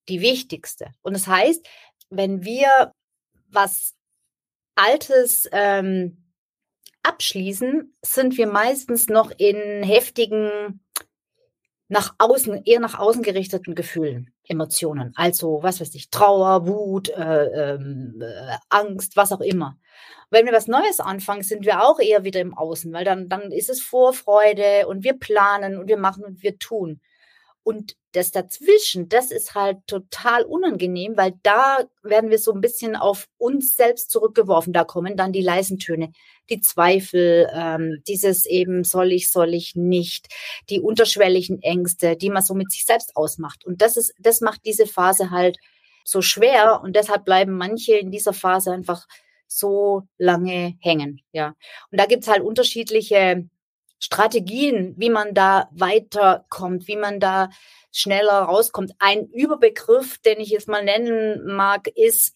die 0.09 0.23
wichtigste. 0.23 0.93
Und 1.03 1.13
das 1.13 1.27
heißt, 1.27 1.69
wenn 2.09 2.45
wir 2.45 2.95
was 3.51 3.95
Altes 4.75 5.47
ähm, 5.53 6.33
abschließen, 7.03 7.95
sind 8.01 8.39
wir 8.39 8.47
meistens 8.47 9.09
noch 9.09 9.31
in 9.37 9.83
heftigen 9.83 10.81
nach 11.89 12.15
außen, 12.19 12.63
eher 12.65 12.81
nach 12.81 12.99
außen 12.99 13.23
gerichteten 13.23 13.75
Gefühlen, 13.75 14.31
Emotionen. 14.45 15.13
Also, 15.17 15.63
was 15.63 15.81
weiß 15.81 15.95
ich, 15.95 16.11
Trauer, 16.11 16.67
Wut, 16.67 17.09
äh, 17.09 17.75
ähm, 17.75 18.21
äh, 18.21 18.57
Angst, 18.69 19.17
was 19.17 19.33
auch 19.33 19.41
immer. 19.41 19.79
Wenn 20.31 20.45
wir 20.47 20.53
was 20.53 20.69
Neues 20.69 21.01
anfangen, 21.01 21.43
sind 21.43 21.65
wir 21.65 21.83
auch 21.83 21.99
eher 21.99 22.25
wieder 22.25 22.41
im 22.41 22.57
Außen, 22.57 22.93
weil 22.93 23.05
dann, 23.05 23.29
dann 23.31 23.51
ist 23.51 23.71
es 23.71 23.81
Vorfreude 23.81 24.87
und 24.87 25.03
wir 25.03 25.15
planen 25.19 25.79
und 25.79 25.89
wir 25.89 25.97
machen 25.97 26.25
und 26.25 26.43
wir 26.43 26.59
tun. 26.59 27.01
Und 27.69 27.97
das 28.13 28.31
dazwischen, 28.31 29.11
das 29.11 29.31
ist 29.31 29.55
halt 29.55 29.87
total 29.87 30.45
unangenehm, 30.45 31.19
weil 31.19 31.35
da 31.43 31.81
werden 32.03 32.31
wir 32.31 32.39
so 32.39 32.51
ein 32.55 32.63
bisschen 32.63 32.97
auf 32.97 33.29
uns 33.37 33.77
selbst 33.77 34.11
zurückgeworfen. 34.11 34.73
Da 34.73 34.85
kommen 34.85 35.19
dann 35.19 35.33
die 35.33 35.43
leisen 35.43 35.79
Töne, 35.79 36.13
die 36.49 36.63
Zweifel, 36.63 37.47
ähm, 37.53 38.03
dieses 38.09 38.47
eben 38.47 38.85
soll 38.85 39.13
ich, 39.13 39.31
soll 39.31 39.53
ich 39.53 39.75
nicht, 39.77 40.29
die 40.71 40.81
unterschwelligen 40.81 41.61
Ängste, 41.61 42.17
die 42.17 42.31
man 42.31 42.43
so 42.43 42.55
mit 42.55 42.73
sich 42.73 42.87
selbst 42.87 43.15
ausmacht. 43.17 43.67
Und 43.67 43.83
das 43.83 43.99
ist, 43.99 44.15
das 44.19 44.41
macht 44.41 44.63
diese 44.65 44.87
Phase 44.87 45.31
halt 45.31 45.59
so 46.07 46.23
schwer 46.23 46.81
und 46.83 46.97
deshalb 46.97 47.27
bleiben 47.27 47.53
manche 47.53 47.99
in 47.99 48.11
dieser 48.11 48.33
Phase 48.33 48.73
einfach 48.73 49.07
so 49.47 50.05
lange 50.17 50.79
hängen. 50.81 51.21
Ja. 51.33 51.49
Und 51.91 52.01
da 52.01 52.07
gibt's 52.07 52.29
halt 52.29 52.43
unterschiedliche 52.43 53.47
Strategien, 53.99 54.95
wie 54.97 55.11
man 55.11 55.35
da 55.35 55.69
weiterkommt, 55.73 56.87
wie 56.89 56.97
man 56.97 57.21
da 57.21 57.51
schneller 57.93 58.43
rauskommt. 58.43 58.93
Ein 58.99 59.27
Überbegriff, 59.29 60.19
den 60.19 60.41
ich 60.41 60.51
jetzt 60.51 60.69
mal 60.69 60.85
nennen 60.85 61.47
mag, 61.47 61.89
ist 61.89 62.35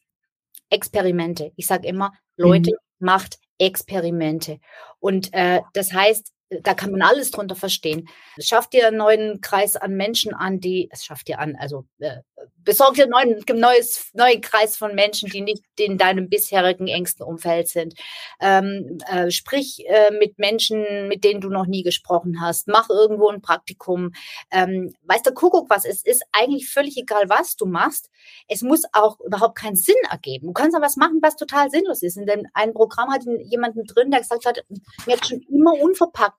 Experimente. 0.71 1.53
Ich 1.57 1.67
sage 1.67 1.87
immer, 1.87 2.13
Leute, 2.37 2.71
mhm. 2.71 3.07
macht 3.07 3.39
Experimente. 3.59 4.59
Und 4.99 5.33
äh, 5.33 5.61
das 5.75 5.93
heißt, 5.93 6.33
da 6.63 6.75
kann 6.75 6.91
man 6.91 7.03
alles 7.03 7.31
drunter 7.31 7.55
verstehen. 7.55 8.09
Schafft 8.39 8.73
dir 8.73 8.89
einen 8.89 8.99
neuen 8.99 9.41
Kreis 9.41 9.77
an 9.77 9.95
Menschen 9.95 10.35
an, 10.35 10.61
die, 10.61 10.89
es 10.93 11.05
schafft 11.05 11.29
dir 11.29 11.39
an, 11.39 11.57
also 11.57 11.85
äh, 11.99 12.19
besorgt 12.65 12.99
dir 12.99 13.05
einen 13.05 13.13
neuen, 13.51 13.85
neuen 14.15 14.41
Kreis 14.41 14.77
von 14.77 14.95
Menschen, 14.95 15.31
die 15.31 15.41
nicht 15.41 15.65
in 15.79 15.99
deinem 15.99 16.29
bisherigen 16.29 16.89
engsten 16.89 17.27
Umfeld 17.27 17.69
sind. 17.69 17.95
Ähm, 18.41 18.99
äh, 19.09 19.31
sprich 19.31 19.85
äh, 19.87 20.11
mit 20.13 20.39
Menschen, 20.39 21.09
mit 21.09 21.25
denen 21.25 21.41
du 21.41 21.49
noch 21.49 21.67
nie 21.67 21.83
gesprochen 21.83 22.41
hast. 22.41 22.69
Mach 22.69 22.89
irgendwo 22.91 23.29
ein 23.29 23.43
Praktikum. 23.43 24.13
Ähm, 24.51 24.95
weiß 25.03 25.23
der 25.23 25.35
Kuckuck 25.35 25.71
was, 25.71 25.85
es 25.85 26.05
ist 26.05 26.25
eigentlich 26.33 26.69
völlig 26.69 26.97
egal, 26.97 27.29
was 27.29 27.57
du 27.57 27.67
machst. 27.67 28.11
Es 28.49 28.63
muss 28.63 28.83
auch 28.93 29.21
überhaupt 29.21 29.59
keinen 29.59 29.77
Sinn 29.77 29.97
ergeben. 30.11 30.49
Du 30.49 30.53
kannst 30.53 30.77
aber 30.77 30.87
was 30.87 30.97
machen, 30.97 31.19
was 31.23 31.37
total 31.37 31.71
sinnlos 31.71 32.03
ist. 32.03 32.17
In 32.17 32.27
dem 32.27 32.47
ein 32.55 32.73
Programm 32.73 33.11
hat 33.11 33.23
jemanden 33.45 33.85
drin, 33.85 34.11
der 34.11 34.21
gesagt 34.21 34.47
hat, 34.47 34.65
mir 35.07 35.17
hat 35.17 35.27
schon 35.27 35.41
immer 35.43 35.75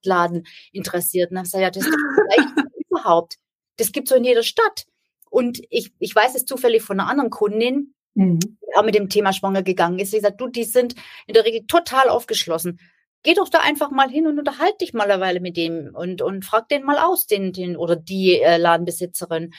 Unverpacktladen 0.04 0.48
interessiert. 0.72 1.32
Und 1.32 1.38
habe 1.38 1.48
ich 1.48 1.52
gesagt, 1.52 1.76
ja, 1.76 1.82
das 1.82 1.88
ist 1.88 1.98
vielleicht 2.16 2.70
überhaupt. 2.90 3.36
Das 3.78 3.92
gibt 3.92 4.08
so 4.08 4.16
in 4.16 4.24
jeder 4.24 4.44
Stadt. 4.44 4.86
Und 5.30 5.62
ich, 5.70 5.94
ich 6.00 6.16
weiß 6.16 6.36
es 6.36 6.46
zufällig 6.46 6.84
von 6.84 7.00
einer 7.00 7.10
anderen 7.10 7.32
Kundin, 7.32 7.94
mhm. 8.14 8.40
die 8.40 8.76
auch 8.76 8.84
mit 8.84 8.96
dem 8.96 9.10
Thema 9.10 9.34
schwanger 9.34 9.64
gegangen 9.64 10.00
ist. 10.00 10.12
Sie 10.12 10.20
sagt, 10.20 10.40
du, 10.40 10.48
die 10.48 10.64
sind 10.64 10.96
in 11.26 11.34
der 11.34 11.46
Regel 11.46 11.66
total 11.66 12.10
aufgeschlossen. 12.10 12.80
Geh 13.24 13.34
doch 13.34 13.50
da 13.50 13.60
einfach 13.60 13.90
mal 13.90 14.10
hin 14.10 14.28
und 14.28 14.38
unterhalte 14.38 14.80
dich 14.82 14.94
mal 14.94 15.10
eine 15.10 15.22
Weile 15.22 15.40
mit 15.40 15.56
dem 15.56 15.96
und, 15.96 16.22
und 16.22 16.44
frag 16.44 16.68
den 16.68 16.84
mal 16.84 16.98
aus, 16.98 17.26
den, 17.26 17.54
den 17.54 17.78
oder 17.78 17.96
die 17.96 18.42
äh, 18.42 18.58
Ladenbesitzerin. 18.58 19.54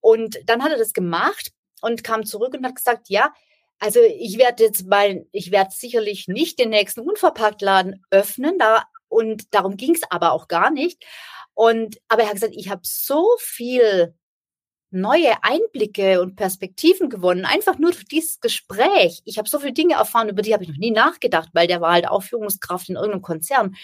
Und 0.00 0.38
dann 0.46 0.64
hat 0.64 0.72
er 0.72 0.78
das 0.78 0.94
gemacht 0.94 1.52
und 1.82 2.02
kam 2.02 2.24
zurück 2.24 2.54
und 2.54 2.64
hat 2.64 2.76
gesagt, 2.76 3.10
ja, 3.10 3.32
also 3.78 4.00
ich 4.00 4.38
werde 4.38 4.64
jetzt 4.64 4.86
mal, 4.86 5.26
ich 5.32 5.50
werde 5.50 5.70
sicherlich 5.72 6.28
nicht 6.28 6.58
den 6.58 6.70
nächsten 6.70 7.00
Unverpacktladen 7.00 8.04
öffnen, 8.10 8.58
da 8.58 8.84
und 9.10 9.52
darum 9.54 9.76
ging 9.76 9.94
es 9.94 10.02
aber 10.08 10.32
auch 10.32 10.48
gar 10.48 10.70
nicht. 10.70 11.04
Und 11.54 11.98
aber 12.08 12.22
er 12.22 12.28
hat 12.28 12.34
gesagt, 12.36 12.54
ich 12.56 12.70
habe 12.70 12.82
so 12.84 13.26
viel 13.38 14.14
neue 14.90 15.42
Einblicke 15.42 16.20
und 16.20 16.36
Perspektiven 16.36 17.10
gewonnen, 17.10 17.44
einfach 17.44 17.78
nur 17.78 17.92
durch 17.92 18.06
dieses 18.06 18.40
Gespräch. 18.40 19.20
Ich 19.24 19.38
habe 19.38 19.48
so 19.48 19.60
viele 19.60 19.72
Dinge 19.72 19.94
erfahren, 19.94 20.28
über 20.28 20.42
die 20.42 20.52
habe 20.52 20.64
ich 20.64 20.70
noch 20.70 20.78
nie 20.78 20.90
nachgedacht, 20.90 21.50
weil 21.52 21.66
der 21.66 21.80
war 21.80 21.92
halt 21.92 22.08
auch 22.08 22.22
Führungskraft 22.22 22.88
in 22.88 22.96
irgendeinem 22.96 23.22
Konzern. 23.22 23.76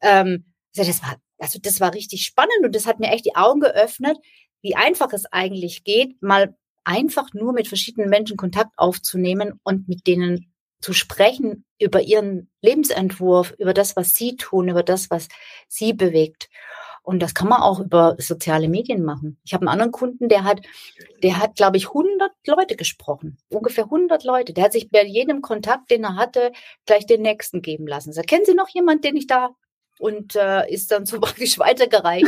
Ähm, 0.00 0.46
das 0.74 1.02
war, 1.02 1.16
also 1.38 1.58
das 1.62 1.80
war 1.80 1.94
richtig 1.94 2.24
spannend 2.24 2.64
und 2.64 2.74
das 2.74 2.86
hat 2.86 2.98
mir 2.98 3.10
echt 3.10 3.26
die 3.26 3.36
Augen 3.36 3.60
geöffnet, 3.60 4.16
wie 4.62 4.74
einfach 4.74 5.12
es 5.12 5.26
eigentlich 5.26 5.84
geht, 5.84 6.20
mal 6.22 6.56
einfach 6.84 7.32
nur 7.34 7.52
mit 7.52 7.68
verschiedenen 7.68 8.08
Menschen 8.08 8.36
Kontakt 8.36 8.72
aufzunehmen 8.76 9.60
und 9.62 9.88
mit 9.88 10.06
denen 10.06 10.47
zu 10.80 10.92
sprechen 10.92 11.64
über 11.78 12.02
ihren 12.02 12.50
Lebensentwurf, 12.62 13.54
über 13.58 13.74
das, 13.74 13.96
was 13.96 14.14
sie 14.14 14.36
tun, 14.36 14.68
über 14.68 14.82
das, 14.82 15.10
was 15.10 15.28
sie 15.68 15.92
bewegt. 15.92 16.48
Und 17.02 17.20
das 17.20 17.32
kann 17.32 17.48
man 17.48 17.62
auch 17.62 17.80
über 17.80 18.16
soziale 18.18 18.68
Medien 18.68 19.02
machen. 19.02 19.40
Ich 19.42 19.54
habe 19.54 19.62
einen 19.62 19.72
anderen 19.72 19.92
Kunden, 19.92 20.28
der 20.28 20.44
hat, 20.44 20.60
der 21.22 21.38
hat, 21.38 21.56
glaube 21.56 21.78
ich, 21.78 21.88
100 21.88 22.30
Leute 22.46 22.76
gesprochen. 22.76 23.38
Ungefähr 23.48 23.84
100 23.84 24.24
Leute. 24.24 24.52
Der 24.52 24.64
hat 24.64 24.72
sich 24.72 24.90
bei 24.90 25.04
jedem 25.04 25.40
Kontakt, 25.40 25.90
den 25.90 26.04
er 26.04 26.16
hatte, 26.16 26.52
gleich 26.84 27.06
den 27.06 27.22
nächsten 27.22 27.62
geben 27.62 27.86
lassen. 27.86 28.12
Sagt, 28.12 28.28
kennen 28.28 28.44
Sie 28.44 28.52
noch 28.52 28.68
jemanden, 28.68 29.00
den 29.00 29.16
ich 29.16 29.26
da? 29.26 29.50
Und 29.98 30.36
äh, 30.36 30.70
ist 30.70 30.90
dann 30.90 31.06
so 31.06 31.18
praktisch 31.18 31.58
weitergereicht 31.58 32.26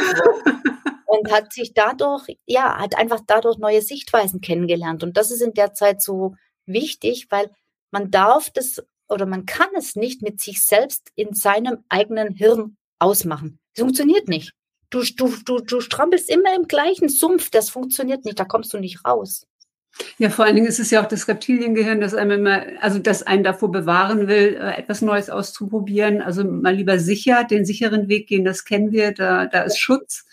und 1.04 1.30
hat 1.30 1.52
sich 1.52 1.74
dadurch, 1.74 2.38
ja, 2.46 2.78
hat 2.78 2.96
einfach 2.96 3.20
dadurch 3.26 3.58
neue 3.58 3.82
Sichtweisen 3.82 4.40
kennengelernt. 4.40 5.02
Und 5.02 5.18
das 5.18 5.30
ist 5.30 5.42
in 5.42 5.52
der 5.52 5.74
Zeit 5.74 6.00
so 6.00 6.36
wichtig, 6.64 7.26
weil 7.28 7.50
man 7.90 8.10
darf 8.10 8.50
das 8.50 8.82
oder 9.08 9.26
man 9.26 9.44
kann 9.46 9.68
es 9.76 9.96
nicht 9.96 10.22
mit 10.22 10.40
sich 10.40 10.60
selbst 10.60 11.10
in 11.16 11.34
seinem 11.34 11.78
eigenen 11.88 12.34
Hirn 12.34 12.76
ausmachen. 12.98 13.58
Es 13.74 13.80
funktioniert 13.80 14.28
nicht. 14.28 14.52
Du, 14.90 15.02
du, 15.02 15.34
du, 15.44 15.60
du 15.60 15.80
strampelst 15.80 16.30
immer 16.30 16.54
im 16.54 16.66
gleichen 16.66 17.08
Sumpf. 17.08 17.50
Das 17.50 17.70
funktioniert 17.70 18.24
nicht. 18.24 18.38
Da 18.38 18.44
kommst 18.44 18.72
du 18.72 18.78
nicht 18.78 19.04
raus. 19.04 19.46
Ja, 20.18 20.30
vor 20.30 20.44
allen 20.44 20.54
Dingen 20.54 20.68
ist 20.68 20.78
es 20.78 20.90
ja 20.90 21.02
auch 21.02 21.08
das 21.08 21.26
Reptiliengehirn, 21.26 22.00
das 22.00 22.14
einem 22.14 22.40
immer, 22.40 22.62
also 22.80 22.98
das 22.98 23.24
einen 23.24 23.42
davor 23.42 23.72
bewahren 23.72 24.28
will, 24.28 24.56
äh, 24.60 24.78
etwas 24.78 25.02
Neues 25.02 25.30
auszuprobieren. 25.30 26.22
Also 26.22 26.44
mal 26.44 26.74
lieber 26.74 26.98
sicher, 26.98 27.44
den 27.44 27.64
sicheren 27.64 28.08
Weg 28.08 28.28
gehen, 28.28 28.44
das 28.44 28.64
kennen 28.64 28.92
wir, 28.92 29.12
da, 29.12 29.46
da 29.46 29.62
ist 29.62 29.78
Schutz. 29.78 30.26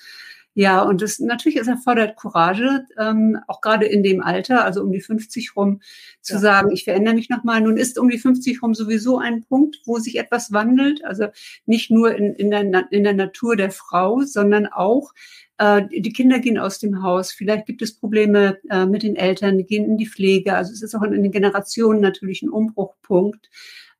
Ja, 0.59 0.81
und 0.81 1.03
das 1.03 1.19
natürlich, 1.19 1.59
es 1.59 1.67
erfordert 1.67 2.15
Courage, 2.15 2.87
ähm, 2.97 3.37
auch 3.45 3.61
gerade 3.61 3.85
in 3.85 4.01
dem 4.01 4.23
Alter, 4.23 4.65
also 4.65 4.81
um 4.81 4.91
die 4.91 5.01
50 5.01 5.55
rum, 5.55 5.81
zu 6.21 6.33
ja. 6.33 6.39
sagen, 6.39 6.71
ich 6.71 6.83
verändere 6.83 7.13
mich 7.13 7.29
nochmal. 7.29 7.61
Nun 7.61 7.77
ist 7.77 7.99
um 7.99 8.09
die 8.09 8.17
50 8.17 8.63
rum 8.63 8.73
sowieso 8.73 9.19
ein 9.19 9.43
Punkt, 9.43 9.77
wo 9.85 9.99
sich 9.99 10.17
etwas 10.17 10.51
wandelt. 10.51 11.05
Also 11.05 11.27
nicht 11.67 11.91
nur 11.91 12.15
in, 12.15 12.33
in, 12.33 12.49
der, 12.49 12.91
in 12.91 13.03
der 13.03 13.13
Natur 13.13 13.55
der 13.55 13.69
Frau, 13.69 14.23
sondern 14.23 14.65
auch 14.65 15.13
äh, 15.59 15.83
die 15.91 16.11
Kinder 16.11 16.39
gehen 16.39 16.57
aus 16.57 16.79
dem 16.79 17.03
Haus. 17.03 17.31
Vielleicht 17.31 17.67
gibt 17.67 17.83
es 17.83 17.95
Probleme 17.95 18.57
äh, 18.71 18.87
mit 18.87 19.03
den 19.03 19.15
Eltern, 19.15 19.59
die 19.59 19.65
gehen 19.65 19.85
in 19.85 19.99
die 19.99 20.07
Pflege. 20.07 20.55
Also 20.55 20.73
es 20.73 20.81
ist 20.81 20.95
auch 20.95 21.03
in 21.03 21.11
den 21.11 21.31
Generationen 21.31 22.01
natürlich 22.01 22.41
ein 22.41 22.49
Umbruchpunkt. 22.49 23.47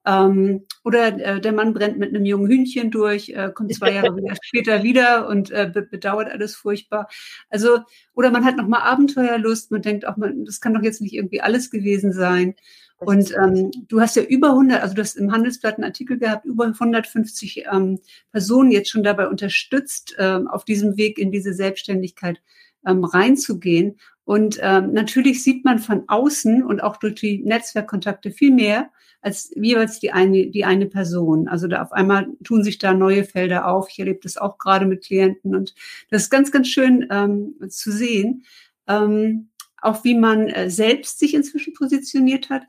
Ähm, 0.07 0.65
oder 0.85 1.07
äh, 1.19 1.41
der 1.41 1.51
Mann 1.51 1.73
brennt 1.73 1.99
mit 1.99 2.15
einem 2.15 2.23
jungen 2.23 2.47
Hühnchen 2.47 2.91
durch, 2.91 3.29
äh, 3.29 3.51
kommt 3.53 3.73
zwei 3.75 3.91
Jahre 3.91 4.15
später 4.41 4.81
wieder 4.81 5.27
und 5.27 5.51
äh, 5.51 5.69
bedauert 5.69 6.31
alles 6.31 6.55
furchtbar. 6.55 7.09
Also, 7.49 7.79
oder 8.13 8.31
man 8.31 8.45
hat 8.45 8.55
nochmal 8.55 8.83
Abenteuerlust, 8.83 9.69
man 9.69 9.81
denkt 9.81 10.07
auch, 10.07 10.15
man, 10.15 10.45
das 10.45 10.61
kann 10.61 10.73
doch 10.73 10.81
jetzt 10.81 11.01
nicht 11.01 11.13
irgendwie 11.13 11.41
alles 11.41 11.69
gewesen 11.69 12.13
sein. 12.13 12.55
Und 12.99 13.31
ähm, 13.35 13.69
du 13.87 13.99
hast 13.99 14.15
ja 14.15 14.23
über 14.23 14.51
100, 14.51 14.81
also 14.81 14.95
du 14.95 15.01
hast 15.01 15.17
im 15.17 15.31
Handelsblatt 15.31 15.75
einen 15.75 15.83
Artikel 15.83 16.17
gehabt, 16.17 16.45
über 16.45 16.65
150 16.65 17.65
ähm, 17.71 17.99
Personen 18.31 18.71
jetzt 18.71 18.89
schon 18.89 19.03
dabei 19.03 19.27
unterstützt, 19.27 20.15
ähm, 20.17 20.47
auf 20.47 20.63
diesem 20.63 20.97
Weg 20.97 21.19
in 21.19 21.31
diese 21.31 21.53
Selbstständigkeit 21.53 22.41
ähm, 22.87 23.03
reinzugehen. 23.03 23.99
Und 24.23 24.59
ähm, 24.61 24.93
natürlich 24.93 25.43
sieht 25.43 25.63
man 25.63 25.79
von 25.79 26.03
außen 26.07 26.63
und 26.63 26.81
auch 26.81 26.97
durch 26.97 27.15
die 27.15 27.43
Netzwerkkontakte 27.43 28.31
viel 28.31 28.51
mehr 28.51 28.89
als 29.21 29.51
jeweils 29.55 29.99
die 29.99 30.11
eine, 30.11 30.47
die 30.47 30.65
eine 30.65 30.85
Person. 30.85 31.47
Also 31.47 31.67
da 31.67 31.81
auf 31.81 31.91
einmal 31.91 32.27
tun 32.43 32.63
sich 32.63 32.77
da 32.77 32.93
neue 32.93 33.23
Felder 33.23 33.67
auf. 33.67 33.89
Ich 33.89 33.99
erlebe 33.99 34.19
das 34.23 34.37
auch 34.37 34.57
gerade 34.57 34.85
mit 34.85 35.03
Klienten 35.03 35.55
und 35.55 35.75
das 36.09 36.23
ist 36.23 36.29
ganz, 36.29 36.51
ganz 36.51 36.67
schön 36.67 37.07
ähm, 37.09 37.55
zu 37.69 37.91
sehen. 37.91 38.43
Ähm, 38.87 39.49
auch 39.81 40.03
wie 40.03 40.15
man 40.15 40.47
äh, 40.47 40.69
selbst 40.69 41.19
sich 41.19 41.33
inzwischen 41.33 41.73
positioniert 41.73 42.49
hat 42.49 42.63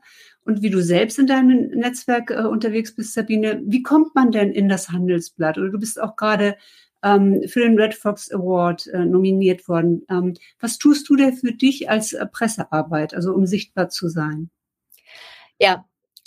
und 0.45 0.61
wie 0.61 0.69
du 0.69 0.81
selbst 0.81 1.17
in 1.19 1.27
deinem 1.27 1.69
Netzwerk 1.69 2.31
äh, 2.31 2.43
unterwegs 2.43 2.95
bist, 2.95 3.13
Sabine. 3.13 3.61
Wie 3.65 3.83
kommt 3.83 4.15
man 4.15 4.31
denn 4.31 4.51
in 4.51 4.69
das 4.69 4.89
Handelsblatt? 4.89 5.57
Oder 5.57 5.69
du 5.69 5.79
bist 5.79 5.99
auch 5.99 6.15
gerade 6.15 6.55
ähm, 7.03 7.43
für 7.47 7.61
den 7.61 7.79
Red 7.79 7.93
Fox 7.93 8.31
Award 8.31 8.87
äh, 8.87 9.05
nominiert 9.05 9.67
worden. 9.67 10.05
Ähm, 10.09 10.35
was 10.59 10.77
tust 10.77 11.09
du 11.09 11.15
denn 11.15 11.33
für 11.33 11.53
dich 11.53 11.89
als 11.89 12.13
äh, 12.13 12.25
Pressearbeit, 12.25 13.13
also 13.13 13.33
um 13.33 13.45
sichtbar 13.45 13.89
zu 13.89 14.09
sein? 14.09 14.49
Ja, 15.59 15.85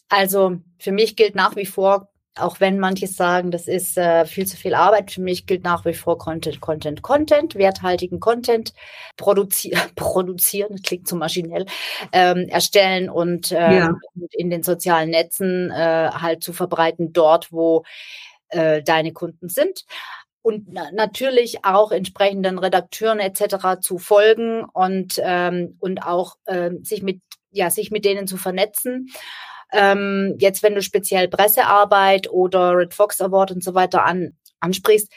also 0.09 0.59
für 0.79 0.93
mich 0.93 1.17
gilt 1.17 1.35
nach 1.35 1.57
wie 1.57 1.67
vor, 1.67 2.09
auch 2.35 2.61
wenn 2.61 2.79
manche 2.79 3.07
sagen, 3.07 3.51
das 3.51 3.69
ist 3.69 3.99
äh, 3.99 4.25
viel 4.25 4.47
zu 4.47 4.57
viel 4.57 4.75
Arbeit, 4.75 5.11
für 5.11 5.21
mich 5.21 5.47
gilt 5.47 5.65
nach 5.65 5.85
wie 5.85 5.93
vor 5.93 6.17
Content, 6.17 6.61
Content, 6.61 7.03
Content, 7.03 7.55
werthaltigen 7.55 8.21
Content 8.21 8.73
produzi 9.17 9.75
produzieren, 9.97 10.73
das 10.73 10.83
klingt 10.83 11.09
zu 11.09 11.17
maschinell, 11.17 11.67
ähm, 12.13 12.49
erstellen 12.49 13.11
und 13.11 13.53
äh, 13.53 13.79
ja. 13.79 13.95
in 14.31 14.49
den 14.49 14.63
sozialen 14.63 15.11
Netzen 15.11 15.71
äh, 15.71 16.11
halt 16.11 16.43
zu 16.43 16.55
verbreiten, 16.55 17.13
dort, 17.13 17.53
wo 17.53 17.85
äh, 18.49 18.83
deine 18.83 19.13
Kunden 19.13 19.49
sind 19.49 19.85
und 20.43 20.67
na 20.71 20.91
natürlich 20.93 21.65
auch 21.65 21.93
entsprechenden 21.93 22.59
Redakteuren 22.59 23.21
etc. 23.21 23.81
zu 23.81 23.99
folgen 23.99 24.65
und 24.65 25.21
ähm, 25.23 25.77
und 25.81 26.05
auch 26.05 26.37
äh, 26.45 26.71
sich 26.83 27.03
mit 27.03 27.21
ja 27.51 27.71
sich 27.71 27.91
mit 27.91 28.05
denen 28.05 28.27
zu 28.27 28.37
vernetzen 28.37 29.09
ähm, 29.73 30.37
jetzt, 30.39 30.63
wenn 30.63 30.75
du 30.75 30.83
speziell 30.83 31.29
Pressearbeit 31.29 32.31
oder 32.31 32.77
Red 32.77 32.95
Fox 32.95 33.21
Award 33.21 33.53
und 33.53 33.65
so 33.65 33.75
weiter 33.75 34.05
an, 34.05 34.37
ansprichst, 34.61 35.11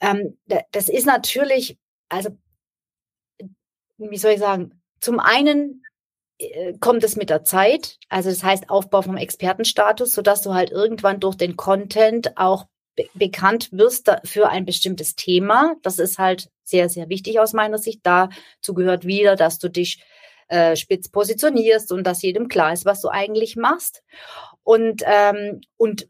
ähm, 0.00 0.36
das 0.72 0.88
ist 0.88 1.06
natürlich, 1.06 1.78
also, 2.08 2.36
wie 3.96 4.18
soll 4.18 4.32
ich 4.32 4.40
sagen, 4.40 4.82
zum 5.00 5.20
einen 5.20 5.82
äh, 6.38 6.74
kommt 6.80 7.04
es 7.04 7.16
mit 7.16 7.30
der 7.30 7.44
Zeit, 7.44 7.98
also 8.08 8.28
das 8.28 8.42
heißt 8.42 8.68
Aufbau 8.68 9.02
vom 9.02 9.16
Expertenstatus, 9.16 10.12
sodass 10.12 10.42
du 10.42 10.52
halt 10.52 10.70
irgendwann 10.70 11.20
durch 11.20 11.36
den 11.36 11.56
Content 11.56 12.36
auch 12.36 12.66
be 12.96 13.08
bekannt 13.14 13.68
wirst 13.72 14.10
für 14.24 14.48
ein 14.48 14.64
bestimmtes 14.64 15.14
Thema. 15.14 15.76
Das 15.82 15.98
ist 15.98 16.18
halt 16.18 16.48
sehr, 16.64 16.88
sehr 16.88 17.08
wichtig 17.08 17.38
aus 17.38 17.52
meiner 17.52 17.78
Sicht. 17.78 18.00
Dazu 18.02 18.74
gehört 18.74 19.04
wieder, 19.06 19.36
dass 19.36 19.58
du 19.58 19.68
dich 19.68 20.02
äh, 20.48 20.76
spitz 20.76 21.08
positionierst 21.08 21.92
und 21.92 22.04
dass 22.04 22.22
jedem 22.22 22.48
klar 22.48 22.72
ist, 22.72 22.84
was 22.84 23.00
du 23.00 23.08
eigentlich 23.08 23.56
machst. 23.56 24.02
Und, 24.62 25.02
ähm, 25.06 25.60
und 25.76 26.08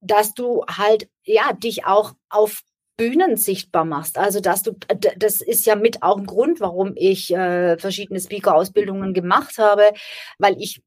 dass 0.00 0.34
du 0.34 0.64
halt, 0.66 1.08
ja, 1.24 1.52
dich 1.52 1.84
auch 1.84 2.14
auf 2.28 2.62
Bühnen 2.96 3.38
sichtbar 3.38 3.86
machst. 3.86 4.18
Also, 4.18 4.40
dass 4.40 4.62
du, 4.62 4.76
das 5.16 5.40
ist 5.40 5.64
ja 5.64 5.74
mit 5.74 6.02
auch 6.02 6.18
ein 6.18 6.26
Grund, 6.26 6.60
warum 6.60 6.92
ich 6.96 7.32
äh, 7.32 7.78
verschiedene 7.78 8.20
Speaker-Ausbildungen 8.20 9.14
gemacht 9.14 9.56
habe, 9.56 9.92
weil 10.38 10.60
ich 10.60 10.82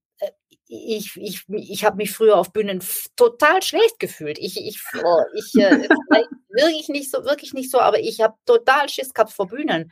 ich, 0.74 1.16
ich, 1.18 1.44
ich 1.50 1.86
habe 1.86 1.98
mich 1.98 2.12
früher 2.12 2.38
auf 2.38 2.52
Bühnen 2.52 2.84
total 3.16 3.62
schlecht 3.62 4.00
gefühlt. 4.00 4.40
Ich, 4.40 4.58
ich, 4.58 4.82
oh, 5.04 5.22
ich 5.36 5.54
äh, 5.56 5.88
wirklich 6.50 6.90
nicht 6.90 7.12
so, 7.12 7.24
wirklich 7.26 7.54
nicht 7.54 7.72
so, 7.72 7.80
aber 7.80 8.00
ich 8.00 8.22
habe 8.22 8.36
total 8.46 8.90
Schiss 8.90 9.14
gehabt 9.14 9.32
vor 9.32 9.48
Bühnen. 9.48 9.92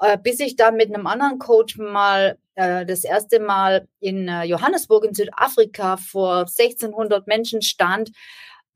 Äh, 0.00 0.18
bis 0.18 0.40
ich 0.40 0.56
dann 0.56 0.76
mit 0.76 0.94
einem 0.94 1.06
anderen 1.06 1.38
Coach 1.38 1.76
mal 1.76 2.38
äh, 2.54 2.86
das 2.86 3.04
erste 3.04 3.40
Mal 3.40 3.88
in 4.00 4.28
äh, 4.28 4.44
Johannesburg 4.44 5.04
in 5.04 5.14
Südafrika 5.14 5.96
vor 5.96 6.40
1600 6.40 7.26
Menschen 7.26 7.62
stand 7.62 8.10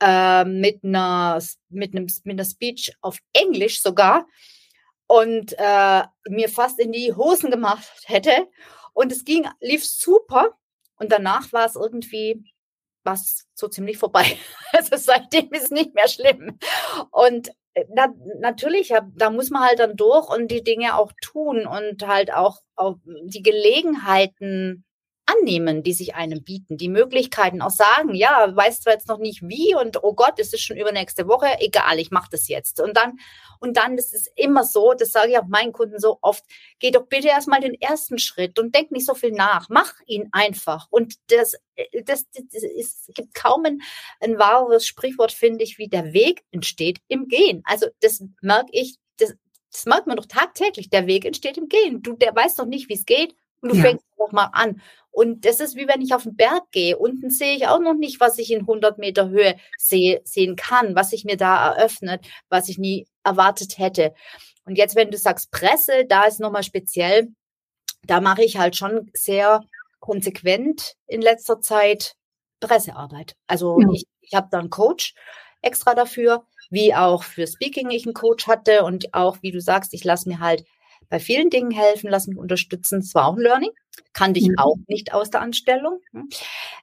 äh, 0.00 0.44
mit 0.44 0.82
einer 0.84 1.40
mit 1.68 1.94
einem 1.94 2.06
mit 2.24 2.38
einer 2.38 2.44
Speech 2.44 2.92
auf 3.00 3.18
Englisch 3.32 3.82
sogar 3.82 4.26
und 5.06 5.54
äh, 5.58 6.02
mir 6.28 6.48
fast 6.48 6.80
in 6.80 6.92
die 6.92 7.12
Hosen 7.14 7.50
gemacht 7.50 7.86
hätte. 8.04 8.48
Und 8.94 9.12
es 9.12 9.24
ging 9.24 9.46
lief 9.60 9.84
super 9.84 10.56
und 11.02 11.10
danach 11.10 11.52
war 11.52 11.66
es 11.66 11.74
irgendwie 11.74 12.44
was 13.04 13.48
so 13.54 13.68
ziemlich 13.68 13.98
vorbei. 13.98 14.24
Also 14.74 14.96
seitdem 14.96 15.52
ist 15.52 15.64
es 15.64 15.70
nicht 15.70 15.94
mehr 15.94 16.08
schlimm. 16.08 16.58
Und 17.10 17.50
äh, 17.74 17.84
na, 17.94 18.06
natürlich, 18.38 18.94
da 19.14 19.28
muss 19.28 19.50
man 19.50 19.64
halt 19.64 19.80
dann 19.80 19.96
durch 19.96 20.30
und 20.30 20.50
die 20.50 20.64
Dinge 20.64 20.96
auch 20.96 21.12
tun 21.20 21.66
und 21.66 22.06
halt 22.06 22.32
auch, 22.32 22.56
auch 22.74 22.96
die 23.04 23.42
Gelegenheiten 23.42 24.84
annehmen, 25.26 25.82
die 25.82 25.92
sich 25.92 26.14
einem 26.14 26.42
bieten, 26.42 26.76
die 26.76 26.88
Möglichkeiten 26.88 27.62
auch 27.62 27.70
sagen, 27.70 28.14
ja, 28.14 28.54
weißt 28.54 28.84
du 28.84 28.90
jetzt 28.90 29.08
noch 29.08 29.18
nicht 29.18 29.42
wie 29.42 29.74
und 29.74 30.02
oh 30.02 30.14
Gott, 30.14 30.38
es 30.38 30.52
ist 30.52 30.62
schon 30.62 30.76
übernächste 30.76 31.28
Woche, 31.28 31.46
egal, 31.60 31.98
ich 31.98 32.10
mache 32.10 32.28
das 32.30 32.48
jetzt. 32.48 32.80
Und 32.80 32.96
dann, 32.96 33.18
und 33.60 33.76
dann, 33.76 33.96
das 33.96 34.12
ist 34.12 34.30
immer 34.36 34.64
so, 34.64 34.94
das 34.94 35.12
sage 35.12 35.32
ich 35.32 35.38
auch 35.38 35.46
meinen 35.46 35.72
Kunden 35.72 35.98
so 36.00 36.18
oft, 36.22 36.44
geh 36.80 36.90
doch 36.90 37.06
bitte 37.06 37.28
erstmal 37.28 37.60
den 37.60 37.80
ersten 37.80 38.18
Schritt 38.18 38.58
und 38.58 38.74
denk 38.74 38.90
nicht 38.90 39.06
so 39.06 39.14
viel 39.14 39.32
nach, 39.32 39.68
mach 39.68 39.94
ihn 40.06 40.28
einfach. 40.32 40.88
Und 40.90 41.14
das, 41.28 41.54
das, 42.04 42.26
das, 42.32 42.44
das 42.52 42.62
ist, 42.62 43.08
es 43.08 43.14
gibt 43.14 43.34
kaum 43.34 43.64
ein, 43.64 43.82
ein 44.20 44.38
wahres 44.38 44.86
Sprichwort, 44.86 45.32
finde 45.32 45.64
ich, 45.64 45.78
wie 45.78 45.88
der 45.88 46.12
Weg 46.12 46.42
entsteht 46.50 46.98
im 47.08 47.28
Gehen. 47.28 47.62
Also 47.64 47.86
das 48.00 48.24
merke 48.40 48.70
ich, 48.72 48.96
das, 49.18 49.34
das 49.70 49.86
merkt 49.86 50.06
man 50.06 50.16
doch 50.16 50.26
tagtäglich. 50.26 50.90
Der 50.90 51.06
Weg 51.06 51.24
entsteht 51.24 51.56
im 51.56 51.68
Gehen. 51.68 52.02
Du, 52.02 52.14
der 52.14 52.34
weiß 52.34 52.56
doch 52.56 52.66
nicht, 52.66 52.88
wie 52.88 52.94
es 52.94 53.06
geht. 53.06 53.34
Und 53.60 53.70
du 53.72 53.76
ja. 53.76 53.82
fängst 53.82 54.04
einfach 54.12 54.32
mal 54.32 54.50
an. 54.52 54.82
Und 55.12 55.44
das 55.44 55.60
ist 55.60 55.76
wie 55.76 55.86
wenn 55.86 56.00
ich 56.00 56.14
auf 56.14 56.22
den 56.24 56.36
Berg 56.36 56.70
gehe. 56.72 56.98
Unten 56.98 57.30
sehe 57.30 57.54
ich 57.54 57.68
auch 57.68 57.80
noch 57.80 57.94
nicht, 57.94 58.18
was 58.18 58.38
ich 58.38 58.50
in 58.50 58.60
100 58.60 58.98
Meter 58.98 59.28
Höhe 59.28 59.56
sehe, 59.76 60.22
sehen 60.24 60.56
kann, 60.56 60.96
was 60.96 61.10
sich 61.10 61.24
mir 61.24 61.36
da 61.36 61.74
eröffnet, 61.74 62.26
was 62.48 62.68
ich 62.68 62.78
nie 62.78 63.06
erwartet 63.22 63.78
hätte. 63.78 64.14
Und 64.64 64.76
jetzt, 64.76 64.96
wenn 64.96 65.10
du 65.10 65.18
sagst 65.18 65.50
Presse, 65.50 66.06
da 66.08 66.24
ist 66.24 66.40
nochmal 66.40 66.62
speziell, 66.62 67.28
da 68.04 68.20
mache 68.20 68.42
ich 68.42 68.56
halt 68.56 68.74
schon 68.74 69.10
sehr 69.12 69.60
konsequent 70.00 70.94
in 71.06 71.20
letzter 71.20 71.60
Zeit 71.60 72.14
Pressearbeit. 72.60 73.36
Also 73.46 73.78
ja. 73.80 73.88
ich, 73.92 74.06
ich 74.20 74.34
habe 74.34 74.48
da 74.50 74.58
einen 74.60 74.70
Coach 74.70 75.14
extra 75.60 75.94
dafür, 75.94 76.46
wie 76.70 76.94
auch 76.94 77.22
für 77.22 77.46
Speaking 77.46 77.90
ich 77.90 78.06
einen 78.06 78.14
Coach 78.14 78.46
hatte 78.46 78.82
und 78.82 79.12
auch, 79.12 79.38
wie 79.42 79.52
du 79.52 79.60
sagst, 79.60 79.92
ich 79.92 80.04
lasse 80.04 80.28
mir 80.28 80.40
halt 80.40 80.64
bei 81.12 81.20
vielen 81.20 81.50
Dingen 81.50 81.70
helfen, 81.70 82.08
lass 82.08 82.26
mich 82.26 82.38
unterstützen. 82.38 83.00
Es 83.00 83.14
war 83.14 83.26
auch 83.26 83.36
ein 83.36 83.42
Learning, 83.42 83.68
kannte 84.14 84.40
ich 84.40 84.48
mhm. 84.48 84.56
auch 84.56 84.76
nicht 84.88 85.12
aus 85.12 85.28
der 85.28 85.42
Anstellung. 85.42 86.00
Hm. 86.12 86.30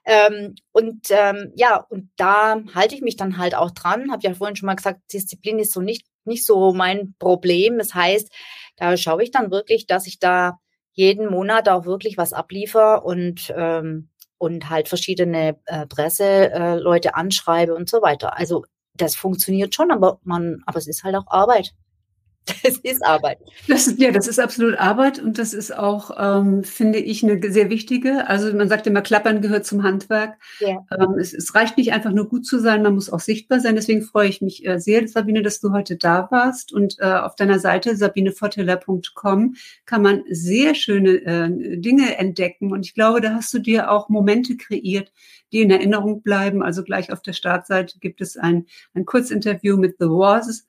Ähm, 0.04 0.54
und 0.70 1.08
ähm, 1.10 1.52
ja, 1.56 1.84
und 1.90 2.10
da 2.14 2.62
halte 2.72 2.94
ich 2.94 3.00
mich 3.02 3.16
dann 3.16 3.38
halt 3.38 3.56
auch 3.56 3.72
dran. 3.72 4.12
Habe 4.12 4.22
ja 4.22 4.32
vorhin 4.32 4.54
schon 4.54 4.68
mal 4.68 4.76
gesagt, 4.76 5.00
Disziplin 5.12 5.58
ist 5.58 5.72
so 5.72 5.80
nicht 5.80 6.06
nicht 6.24 6.46
so 6.46 6.72
mein 6.72 7.16
Problem. 7.18 7.76
Das 7.78 7.92
heißt, 7.92 8.30
da 8.76 8.96
schaue 8.96 9.24
ich 9.24 9.32
dann 9.32 9.50
wirklich, 9.50 9.88
dass 9.88 10.06
ich 10.06 10.20
da 10.20 10.60
jeden 10.92 11.28
Monat 11.28 11.68
auch 11.68 11.84
wirklich 11.84 12.16
was 12.16 12.32
abliefer 12.32 13.04
und 13.04 13.52
ähm, 13.56 14.10
und 14.38 14.70
halt 14.70 14.88
verschiedene 14.88 15.58
äh, 15.66 15.86
Presseleute 15.88 17.08
äh, 17.08 17.12
anschreibe 17.14 17.74
und 17.74 17.90
so 17.90 18.00
weiter. 18.00 18.38
Also 18.38 18.64
das 18.94 19.16
funktioniert 19.16 19.74
schon, 19.74 19.90
aber 19.90 20.20
man, 20.22 20.62
aber 20.66 20.78
es 20.78 20.86
ist 20.86 21.02
halt 21.02 21.16
auch 21.16 21.26
Arbeit. 21.26 21.74
Das 22.62 22.76
ist 22.78 23.04
Arbeit. 23.04 23.38
Das 23.68 23.86
ist, 23.86 24.00
ja, 24.00 24.10
das 24.10 24.26
ist 24.26 24.38
absolut 24.38 24.76
Arbeit 24.76 25.18
und 25.18 25.38
das 25.38 25.54
ist 25.54 25.76
auch, 25.76 26.10
ähm, 26.18 26.64
finde 26.64 26.98
ich, 26.98 27.22
eine 27.22 27.40
sehr 27.50 27.70
wichtige. 27.70 28.28
Also 28.28 28.54
man 28.54 28.68
sagt 28.68 28.86
immer, 28.86 29.02
Klappern 29.02 29.40
gehört 29.40 29.66
zum 29.66 29.82
Handwerk. 29.82 30.36
Ja. 30.58 30.84
Ähm, 30.98 31.18
es, 31.18 31.32
es, 31.32 31.54
reicht 31.54 31.76
nicht 31.76 31.92
einfach 31.92 32.12
nur 32.12 32.28
gut 32.28 32.46
zu 32.46 32.58
sein, 32.58 32.82
man 32.82 32.94
muss 32.94 33.10
auch 33.10 33.20
sichtbar 33.20 33.60
sein. 33.60 33.76
Deswegen 33.76 34.02
freue 34.02 34.28
ich 34.28 34.40
mich 34.40 34.66
äh, 34.66 34.78
sehr, 34.78 35.06
Sabine, 35.08 35.42
dass 35.42 35.60
du 35.60 35.72
heute 35.72 35.96
da 35.96 36.28
warst. 36.30 36.72
Und 36.72 36.96
äh, 36.98 37.04
auf 37.04 37.34
deiner 37.36 37.58
Seite 37.58 37.96
sabineforteller.com 37.96 39.54
kann 39.86 40.02
man 40.02 40.22
sehr 40.30 40.74
schöne 40.74 41.10
äh, 41.10 41.78
Dinge 41.78 42.16
entdecken. 42.18 42.72
Und 42.72 42.86
ich 42.86 42.94
glaube, 42.94 43.20
da 43.20 43.34
hast 43.34 43.52
du 43.54 43.58
dir 43.58 43.90
auch 43.90 44.08
Momente 44.08 44.56
kreiert, 44.56 45.12
die 45.52 45.60
in 45.60 45.70
Erinnerung 45.70 46.22
bleiben. 46.22 46.62
Also 46.62 46.82
gleich 46.82 47.12
auf 47.12 47.22
der 47.22 47.32
Startseite 47.32 47.98
gibt 47.98 48.20
es 48.20 48.36
ein, 48.36 48.66
ein 48.94 49.04
Kurzinterview 49.04 49.76
mit 49.76 49.96
The 49.98 50.06
Wars 50.06 50.66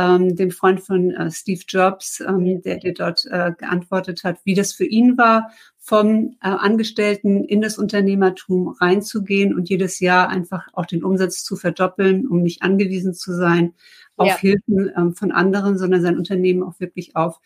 ähm, 0.00 0.34
dem 0.34 0.50
Freund 0.50 0.80
von 0.80 1.10
äh, 1.10 1.30
Steve 1.30 1.60
Jobs, 1.68 2.20
ähm, 2.20 2.62
der 2.62 2.78
dir 2.78 2.94
dort 2.94 3.26
äh, 3.26 3.52
geantwortet 3.56 4.24
hat, 4.24 4.38
wie 4.44 4.54
das 4.54 4.72
für 4.72 4.86
ihn 4.86 5.18
war, 5.18 5.50
vom 5.78 6.36
äh, 6.42 6.48
Angestellten 6.48 7.44
in 7.44 7.60
das 7.60 7.76
Unternehmertum 7.76 8.68
reinzugehen 8.68 9.54
und 9.54 9.68
jedes 9.68 10.00
Jahr 10.00 10.28
einfach 10.28 10.68
auch 10.72 10.86
den 10.86 11.04
Umsatz 11.04 11.44
zu 11.44 11.56
verdoppeln, 11.56 12.26
um 12.26 12.42
nicht 12.42 12.62
angewiesen 12.62 13.12
zu 13.12 13.34
sein 13.34 13.74
auf 14.16 14.28
ja. 14.28 14.38
Hilfen 14.38 14.90
ähm, 14.96 15.14
von 15.14 15.32
anderen, 15.32 15.76
sondern 15.76 16.00
sein 16.00 16.16
Unternehmen 16.16 16.62
auch 16.62 16.80
wirklich 16.80 17.16
auf 17.16 17.40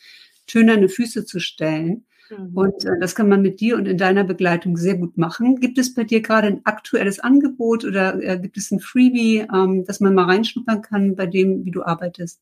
schönerne 0.49 0.89
Füße 0.89 1.25
zu 1.25 1.41
stellen. 1.41 2.07
Mhm. 2.31 2.57
Und 2.57 2.85
äh, 2.85 2.99
das 3.01 3.15
kann 3.15 3.29
man 3.29 3.43
mit 3.43 3.61
dir 3.61 3.77
und 3.77 3.87
in 3.87 3.99
deiner 3.99 4.25
Begleitung 4.25 4.77
sehr 4.77 4.97
gut 4.97 5.17
machen. 5.17 5.61
Gibt 5.61 5.79
es 5.79 5.95
bei 5.95 6.05
dir 6.05 6.21
gerade 6.23 6.49
ein 6.49 6.61
aktuelles 6.65 7.21
Angebot 7.21 7.85
oder 7.85 8.21
äh, 8.23 8.39
gibt 8.39 8.57
es 8.57 8.71
ein 8.71 8.81
Freebie, 8.81 9.47
ähm, 9.53 9.85
dass 9.85 10.01
man 10.01 10.15
mal 10.15 10.25
reinschnuppern 10.25 10.83
kann 10.83 11.17
bei 11.17 11.27
dem, 11.27 11.65
wie 11.65 11.71
du 11.71 11.83
arbeitest? 11.83 12.41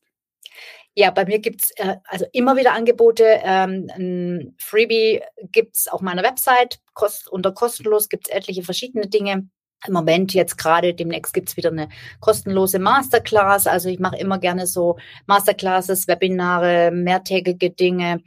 Ja, 0.95 1.09
bei 1.09 1.25
mir 1.25 1.39
gibt's 1.39 1.71
äh, 1.77 1.95
also 2.05 2.25
immer 2.33 2.55
wieder 2.55 2.73
Angebote. 2.73 3.25
Ähm, 3.43 3.89
ein 3.95 4.55
Freebie 4.59 5.21
gibt's 5.51 5.87
auf 5.87 6.01
meiner 6.01 6.23
Website. 6.23 6.79
Kost, 6.93 7.27
unter 7.27 7.51
kostenlos 7.51 8.09
gibt's 8.09 8.29
etliche 8.29 8.63
verschiedene 8.63 9.07
Dinge. 9.07 9.49
Im 9.87 9.93
Moment 9.93 10.33
jetzt 10.33 10.57
gerade, 10.57 10.93
demnächst 10.93 11.33
gibt's 11.33 11.57
wieder 11.57 11.69
eine 11.69 11.89
kostenlose 12.19 12.79
Masterclass. 12.79 13.67
Also 13.67 13.89
ich 13.89 13.99
mache 13.99 14.17
immer 14.17 14.39
gerne 14.39 14.67
so 14.67 14.97
Masterclasses, 15.25 16.07
Webinare, 16.07 16.91
mehrtägige 16.91 17.69
Dinge, 17.69 18.21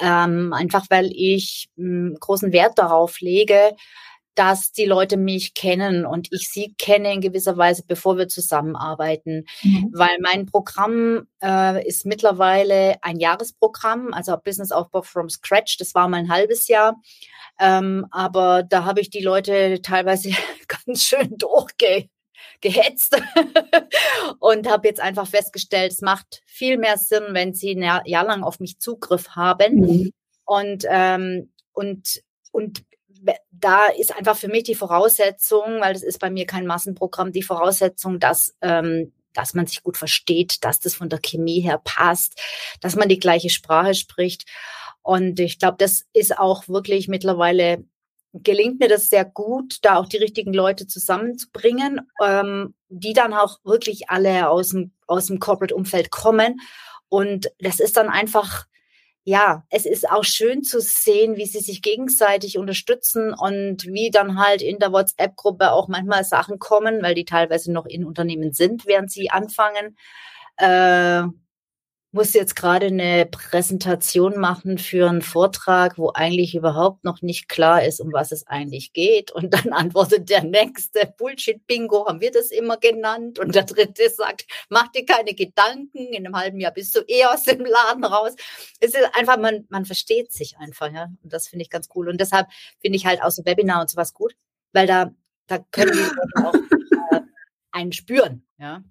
ähm, 0.00 0.52
einfach 0.52 0.86
weil 0.88 1.10
ich 1.12 1.68
mh, 1.76 2.16
großen 2.18 2.52
Wert 2.52 2.78
darauf 2.78 3.20
lege, 3.20 3.72
dass 4.34 4.72
die 4.72 4.86
Leute 4.86 5.16
mich 5.16 5.54
kennen 5.54 6.06
und 6.06 6.32
ich 6.32 6.48
sie 6.48 6.74
kenne 6.78 7.12
in 7.12 7.20
gewisser 7.20 7.56
Weise, 7.56 7.84
bevor 7.86 8.16
wir 8.16 8.28
zusammenarbeiten. 8.28 9.44
Mhm. 9.62 9.90
Weil 9.92 10.18
mein 10.20 10.46
Programm 10.46 11.26
äh, 11.42 11.86
ist 11.86 12.06
mittlerweile 12.06 12.96
ein 13.02 13.18
Jahresprogramm, 13.18 14.12
also 14.12 14.36
Business 14.36 14.72
Aufbau 14.72 15.02
from 15.02 15.28
Scratch. 15.28 15.76
Das 15.76 15.94
war 15.94 16.08
mal 16.08 16.18
ein 16.18 16.32
halbes 16.32 16.68
Jahr. 16.68 17.00
Ähm, 17.60 18.06
aber 18.10 18.62
da 18.62 18.84
habe 18.84 19.00
ich 19.00 19.10
die 19.10 19.22
Leute 19.22 19.82
teilweise 19.82 20.30
ganz 20.68 21.02
schön 21.02 21.36
durchge 21.36 22.08
gehetzt 22.60 23.20
und 24.38 24.68
habe 24.68 24.88
jetzt 24.88 25.00
einfach 25.00 25.26
festgestellt, 25.26 25.92
es 25.92 26.00
macht 26.00 26.42
viel 26.46 26.78
mehr 26.78 26.96
Sinn, 26.96 27.24
wenn 27.30 27.54
sie 27.54 27.72
ein 27.72 27.82
Jahr 28.04 28.24
lang 28.24 28.42
auf 28.44 28.60
mich 28.60 28.78
Zugriff 28.78 29.30
haben. 29.30 29.80
Mhm. 29.80 30.12
Und, 30.44 30.84
ähm, 30.88 31.52
und, 31.72 32.22
und 32.52 32.84
da 33.50 33.86
ist 33.86 34.16
einfach 34.16 34.36
für 34.36 34.48
mich 34.48 34.64
die 34.64 34.74
Voraussetzung, 34.74 35.80
weil 35.80 35.92
das 35.92 36.02
ist 36.02 36.18
bei 36.18 36.30
mir 36.30 36.46
kein 36.46 36.66
Massenprogramm, 36.66 37.32
die 37.32 37.42
Voraussetzung, 37.42 38.18
dass 38.18 38.54
ähm, 38.60 39.12
dass 39.34 39.54
man 39.54 39.66
sich 39.66 39.82
gut 39.82 39.96
versteht, 39.96 40.62
dass 40.62 40.78
das 40.78 40.94
von 40.94 41.08
der 41.08 41.18
Chemie 41.18 41.60
her 41.60 41.80
passt, 41.82 42.38
dass 42.80 42.96
man 42.96 43.08
die 43.08 43.18
gleiche 43.18 43.48
Sprache 43.48 43.94
spricht. 43.94 44.44
Und 45.02 45.40
ich 45.40 45.58
glaube, 45.58 45.76
das 45.78 46.04
ist 46.12 46.38
auch 46.38 46.68
wirklich 46.68 47.08
mittlerweile 47.08 47.84
gelingt 48.34 48.80
mir 48.80 48.88
das 48.88 49.08
sehr 49.08 49.24
gut, 49.24 49.78
da 49.82 49.96
auch 49.96 50.06
die 50.06 50.16
richtigen 50.16 50.54
Leute 50.54 50.86
zusammenzubringen, 50.86 52.00
ähm, 52.22 52.74
die 52.88 53.12
dann 53.12 53.34
auch 53.34 53.58
wirklich 53.64 54.08
alle 54.08 54.48
aus 54.48 54.70
dem, 54.70 54.92
aus 55.06 55.26
dem 55.26 55.38
Corporate-Umfeld 55.38 56.10
kommen. 56.10 56.60
Und 57.08 57.50
das 57.58 57.78
ist 57.78 57.96
dann 57.98 58.08
einfach, 58.08 58.64
ja, 59.24 59.64
es 59.70 59.86
ist 59.86 60.10
auch 60.10 60.24
schön 60.24 60.64
zu 60.64 60.80
sehen, 60.80 61.36
wie 61.36 61.46
sie 61.46 61.60
sich 61.60 61.80
gegenseitig 61.80 62.58
unterstützen 62.58 63.32
und 63.32 63.84
wie 63.86 64.10
dann 64.10 64.38
halt 64.38 64.62
in 64.62 64.78
der 64.80 64.92
WhatsApp-Gruppe 64.92 65.72
auch 65.72 65.86
manchmal 65.88 66.24
Sachen 66.24 66.58
kommen, 66.58 67.02
weil 67.02 67.14
die 67.14 67.24
teilweise 67.24 67.72
noch 67.72 67.86
in 67.86 68.04
Unternehmen 68.04 68.52
sind, 68.52 68.84
während 68.86 69.12
sie 69.12 69.30
anfangen. 69.30 69.96
Äh, 70.56 71.22
muss 72.12 72.34
jetzt 72.34 72.54
gerade 72.54 72.86
eine 72.86 73.24
Präsentation 73.24 74.38
machen 74.38 74.76
für 74.76 75.08
einen 75.08 75.22
Vortrag, 75.22 75.96
wo 75.96 76.10
eigentlich 76.12 76.54
überhaupt 76.54 77.04
noch 77.04 77.22
nicht 77.22 77.48
klar 77.48 77.82
ist, 77.84 78.00
um 78.00 78.12
was 78.12 78.32
es 78.32 78.46
eigentlich 78.46 78.92
geht. 78.92 79.32
Und 79.32 79.54
dann 79.54 79.72
antwortet 79.72 80.28
der 80.28 80.44
nächste, 80.44 81.12
Bullshit-Bingo 81.16 82.06
haben 82.06 82.20
wir 82.20 82.30
das 82.30 82.50
immer 82.50 82.76
genannt. 82.76 83.38
Und 83.38 83.54
der 83.54 83.64
dritte 83.64 84.10
sagt, 84.10 84.46
mach 84.68 84.88
dir 84.88 85.06
keine 85.06 85.34
Gedanken, 85.34 86.12
in 86.12 86.26
einem 86.26 86.36
halben 86.36 86.60
Jahr 86.60 86.72
bist 86.72 86.94
du 86.94 87.00
eh 87.08 87.24
aus 87.24 87.44
dem 87.44 87.64
Laden 87.64 88.04
raus. 88.04 88.36
Es 88.80 88.94
ist 88.94 89.08
einfach, 89.14 89.38
man, 89.38 89.66
man 89.70 89.86
versteht 89.86 90.32
sich 90.32 90.58
einfach, 90.58 90.92
ja. 90.92 91.08
Und 91.22 91.32
das 91.32 91.48
finde 91.48 91.62
ich 91.62 91.70
ganz 91.70 91.88
cool. 91.94 92.10
Und 92.10 92.20
deshalb 92.20 92.46
finde 92.82 92.96
ich 92.96 93.06
halt 93.06 93.22
auch 93.22 93.30
so 93.30 93.44
Webinar 93.46 93.80
und 93.80 93.88
sowas 93.88 94.12
gut, 94.12 94.34
weil 94.72 94.86
da, 94.86 95.14
da 95.46 95.58
können 95.70 95.92
die 95.92 96.42
auch 96.44 96.54
äh, 96.54 97.20
einen 97.70 97.92
spüren, 97.92 98.46
ja. 98.58 98.84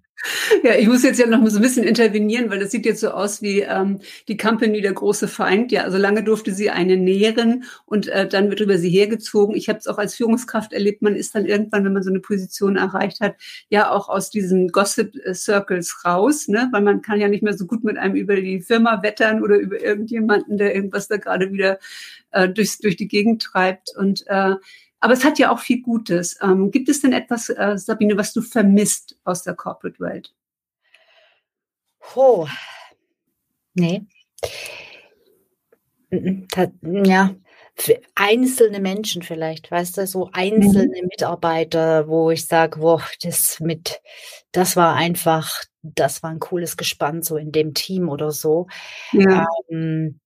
Ja, 0.62 0.76
ich 0.76 0.86
muss 0.86 1.02
jetzt 1.02 1.18
ja 1.18 1.26
noch 1.26 1.44
so 1.48 1.56
ein 1.58 1.62
bisschen 1.62 1.84
intervenieren, 1.84 2.48
weil 2.50 2.60
das 2.60 2.70
sieht 2.70 2.86
jetzt 2.86 3.00
so 3.00 3.10
aus 3.10 3.42
wie 3.42 3.60
ähm, 3.60 4.00
die 4.28 4.36
Company, 4.36 4.80
der 4.80 4.92
große 4.92 5.26
Feind. 5.26 5.72
Ja, 5.72 5.82
also 5.82 5.98
lange 5.98 6.22
durfte 6.22 6.52
sie 6.54 6.70
eine 6.70 6.96
nähren 6.96 7.64
und 7.86 8.06
äh, 8.08 8.28
dann 8.28 8.48
wird 8.48 8.60
über 8.60 8.78
sie 8.78 8.90
hergezogen. 8.90 9.56
Ich 9.56 9.68
habe 9.68 9.80
es 9.80 9.88
auch 9.88 9.98
als 9.98 10.14
Führungskraft 10.14 10.72
erlebt, 10.72 11.02
man 11.02 11.16
ist 11.16 11.34
dann 11.34 11.46
irgendwann, 11.46 11.84
wenn 11.84 11.92
man 11.92 12.02
so 12.04 12.10
eine 12.10 12.20
Position 12.20 12.76
erreicht 12.76 13.20
hat, 13.20 13.34
ja 13.68 13.90
auch 13.90 14.08
aus 14.08 14.30
diesen 14.30 14.68
Gossip-Circles 14.68 16.04
raus, 16.04 16.46
ne? 16.46 16.68
weil 16.72 16.82
man 16.82 17.02
kann 17.02 17.18
ja 17.20 17.28
nicht 17.28 17.42
mehr 17.42 17.56
so 17.56 17.66
gut 17.66 17.82
mit 17.82 17.98
einem 17.98 18.14
über 18.14 18.36
die 18.36 18.60
Firma 18.60 19.02
wettern 19.02 19.42
oder 19.42 19.56
über 19.56 19.80
irgendjemanden, 19.80 20.56
der 20.56 20.74
irgendwas 20.74 21.08
da 21.08 21.16
gerade 21.16 21.52
wieder 21.52 21.78
äh, 22.30 22.48
durchs, 22.48 22.78
durch 22.78 22.96
die 22.96 23.08
Gegend 23.08 23.42
treibt. 23.42 23.90
Und 23.96 24.24
äh, 24.28 24.54
aber 25.02 25.14
es 25.14 25.24
hat 25.24 25.40
ja 25.40 25.50
auch 25.50 25.58
viel 25.58 25.82
Gutes. 25.82 26.38
Ähm, 26.40 26.70
gibt 26.70 26.88
es 26.88 27.02
denn 27.02 27.12
etwas, 27.12 27.48
äh, 27.48 27.76
Sabine, 27.76 28.16
was 28.16 28.32
du 28.32 28.40
vermisst 28.40 29.18
aus 29.24 29.42
der 29.42 29.54
Corporate 29.54 29.98
Welt? 29.98 30.32
Oh, 32.14 32.46
nee. 33.74 34.02
Ja, 36.82 37.34
einzelne 38.14 38.78
Menschen 38.78 39.22
vielleicht, 39.22 39.72
weißt 39.72 39.98
du, 39.98 40.06
so 40.06 40.30
einzelne 40.32 41.02
mhm. 41.02 41.08
Mitarbeiter, 41.08 42.06
wo 42.06 42.30
ich 42.30 42.46
sage, 42.46 42.78
boah, 42.78 43.02
das 43.22 43.58
mit, 43.58 44.00
das 44.52 44.76
war 44.76 44.94
einfach, 44.94 45.64
das 45.82 46.22
war 46.22 46.30
ein 46.30 46.38
cooles 46.38 46.76
Gespann 46.76 47.22
so 47.22 47.36
in 47.36 47.50
dem 47.50 47.74
Team 47.74 48.08
oder 48.08 48.30
so. 48.30 48.68
Ja. 49.10 49.46
Ähm, 49.68 50.20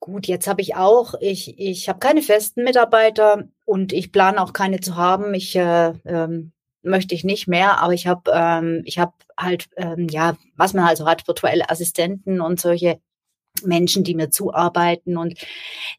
gut, 0.00 0.26
jetzt 0.26 0.46
habe 0.46 0.60
ich 0.62 0.76
auch, 0.76 1.14
ich, 1.20 1.58
ich 1.58 1.88
habe 1.88 1.98
keine 1.98 2.22
festen 2.22 2.64
Mitarbeiter 2.64 3.48
und 3.64 3.92
ich 3.92 4.12
plane 4.12 4.40
auch 4.40 4.52
keine 4.52 4.80
zu 4.80 4.96
haben. 4.96 5.34
Ich 5.34 5.56
äh, 5.56 5.92
ähm, 6.04 6.52
möchte 6.82 7.14
ich 7.14 7.24
nicht 7.24 7.48
mehr, 7.48 7.80
aber 7.80 7.92
ich 7.92 8.06
habe 8.06 8.30
ähm, 8.32 8.82
ich 8.84 8.98
habe 8.98 9.12
halt 9.38 9.68
ähm, 9.76 10.08
ja, 10.08 10.36
was 10.56 10.72
man 10.72 10.84
also 10.84 11.06
hat, 11.06 11.26
virtuelle 11.26 11.68
Assistenten 11.68 12.40
und 12.40 12.60
solche 12.60 13.00
Menschen, 13.62 14.04
die 14.04 14.14
mir 14.14 14.30
zuarbeiten 14.30 15.16
und 15.16 15.38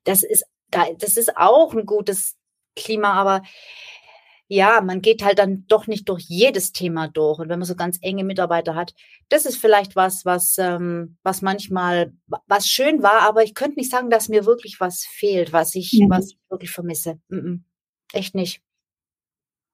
das 0.03 0.23
ist 0.23 0.45
das 0.69 1.17
ist 1.17 1.37
auch 1.37 1.73
ein 1.73 1.85
gutes 1.85 2.35
Klima, 2.75 3.13
aber 3.13 3.41
ja, 4.47 4.81
man 4.81 5.01
geht 5.01 5.23
halt 5.23 5.39
dann 5.39 5.65
doch 5.67 5.87
nicht 5.87 6.07
durch 6.07 6.23
jedes 6.23 6.71
Thema 6.71 7.07
durch. 7.07 7.39
Und 7.39 7.49
wenn 7.49 7.59
man 7.59 7.67
so 7.67 7.75
ganz 7.75 7.97
enge 8.01 8.23
Mitarbeiter 8.23 8.75
hat, 8.75 8.93
das 9.29 9.45
ist 9.45 9.57
vielleicht 9.57 9.95
was, 9.95 10.23
was, 10.25 10.57
ähm, 10.57 11.17
was 11.23 11.41
manchmal, 11.41 12.13
was 12.47 12.67
schön 12.67 13.03
war, 13.03 13.21
aber 13.21 13.43
ich 13.43 13.55
könnte 13.55 13.77
nicht 13.77 13.91
sagen, 13.91 14.09
dass 14.09 14.29
mir 14.29 14.45
wirklich 14.45 14.79
was 14.79 15.03
fehlt, 15.03 15.51
was 15.51 15.75
ich, 15.75 15.93
mhm. 15.93 16.09
was 16.09 16.31
ich 16.31 16.39
wirklich 16.49 16.71
vermisse. 16.71 17.19
Mm 17.27 17.37
-mm. 17.37 17.59
Echt 18.13 18.35
nicht. 18.35 18.61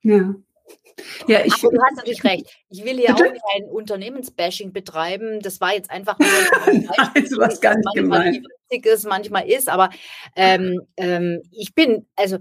Ja. 0.01 0.36
Ja, 1.28 1.43
ich, 1.43 1.53
Aber 1.55 1.71
du 1.71 1.82
hast 1.82 1.97
natürlich 1.97 2.24
recht. 2.24 2.47
Ich 2.69 2.84
will 2.84 2.97
hier 2.97 3.15
auch 3.15 3.19
kein 3.19 3.63
Unternehmensbashing 3.65 4.74
betreiben. 4.74 5.39
Das 5.39 5.59
war 5.59 5.74
jetzt 5.74 5.89
einfach 5.89 6.17
nur 6.19 6.28
ein 6.67 6.88
Beispiel, 6.88 7.38
was 7.38 7.61
gar 7.61 7.76
nicht 7.76 8.86
ist, 8.86 9.05
manchmal 9.05 9.49
ist. 9.49 9.69
Aber 9.69 9.89
ähm, 10.36 10.82
ähm, 10.97 11.41
ich 11.51 11.74
bin, 11.74 12.07
also 12.15 12.38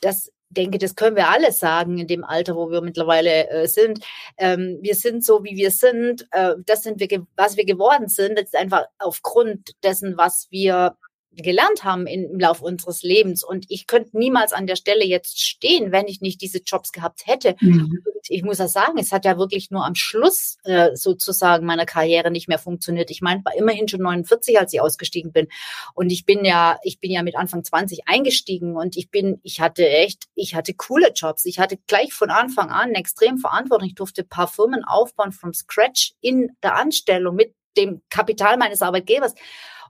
das 0.00 0.32
denke, 0.52 0.78
das 0.78 0.94
können 0.94 1.16
wir 1.16 1.28
alle 1.28 1.52
sagen 1.52 1.98
in 1.98 2.06
dem 2.06 2.24
Alter, 2.24 2.56
wo 2.56 2.70
wir 2.70 2.80
mittlerweile 2.80 3.48
äh, 3.50 3.66
sind. 3.66 4.00
Ähm, 4.38 4.78
wir 4.80 4.94
sind 4.94 5.24
so, 5.24 5.44
wie 5.44 5.56
wir 5.56 5.70
sind. 5.70 6.26
Äh, 6.32 6.54
das 6.66 6.82
sind 6.82 7.00
wir, 7.00 7.26
was 7.36 7.56
wir 7.56 7.64
geworden 7.64 8.08
sind. 8.08 8.38
Das 8.38 8.46
ist 8.46 8.56
einfach 8.56 8.84
aufgrund 8.98 9.72
dessen, 9.82 10.16
was 10.16 10.48
wir 10.50 10.96
gelernt 11.36 11.84
haben 11.84 12.06
im 12.06 12.38
Laufe 12.38 12.64
unseres 12.64 13.02
Lebens. 13.02 13.42
Und 13.42 13.66
ich 13.68 13.86
könnte 13.86 14.16
niemals 14.16 14.52
an 14.52 14.66
der 14.66 14.76
Stelle 14.76 15.04
jetzt 15.04 15.40
stehen, 15.40 15.92
wenn 15.92 16.06
ich 16.06 16.20
nicht 16.20 16.40
diese 16.40 16.58
Jobs 16.58 16.92
gehabt 16.92 17.26
hätte. 17.26 17.56
Mhm. 17.60 18.02
Ich 18.28 18.42
muss 18.42 18.58
ja 18.58 18.68
sagen, 18.68 18.98
es 18.98 19.12
hat 19.12 19.24
ja 19.24 19.38
wirklich 19.38 19.70
nur 19.70 19.84
am 19.84 19.94
Schluss 19.94 20.56
äh, 20.64 20.94
sozusagen 20.94 21.66
meiner 21.66 21.86
Karriere 21.86 22.30
nicht 22.30 22.48
mehr 22.48 22.58
funktioniert. 22.58 23.10
Ich 23.10 23.20
meine, 23.20 23.44
war 23.44 23.54
immerhin 23.56 23.88
schon 23.88 24.00
49, 24.00 24.58
als 24.58 24.72
ich 24.72 24.80
ausgestiegen 24.80 25.32
bin. 25.32 25.48
Und 25.94 26.12
ich 26.12 26.24
bin 26.24 26.44
ja, 26.44 26.78
ich 26.82 27.00
bin 27.00 27.10
ja 27.10 27.22
mit 27.22 27.36
Anfang 27.36 27.64
20 27.64 28.06
eingestiegen 28.06 28.76
und 28.76 28.96
ich 28.96 29.10
bin, 29.10 29.40
ich 29.42 29.60
hatte 29.60 29.88
echt, 29.88 30.28
ich 30.34 30.54
hatte 30.54 30.74
coole 30.74 31.12
Jobs. 31.14 31.44
Ich 31.46 31.58
hatte 31.58 31.78
gleich 31.86 32.12
von 32.12 32.30
Anfang 32.30 32.70
an 32.70 32.94
extrem 32.94 33.38
Verantwortung. 33.38 33.88
Ich 33.88 33.94
durfte 33.94 34.22
ein 34.22 34.28
paar 34.28 34.48
Firmen 34.48 34.84
aufbauen 34.84 35.32
from 35.32 35.52
scratch 35.52 36.14
in 36.20 36.50
der 36.62 36.76
Anstellung 36.76 37.34
mit 37.34 37.54
dem 37.76 38.02
Kapital 38.10 38.58
meines 38.58 38.82
Arbeitgebers 38.82 39.34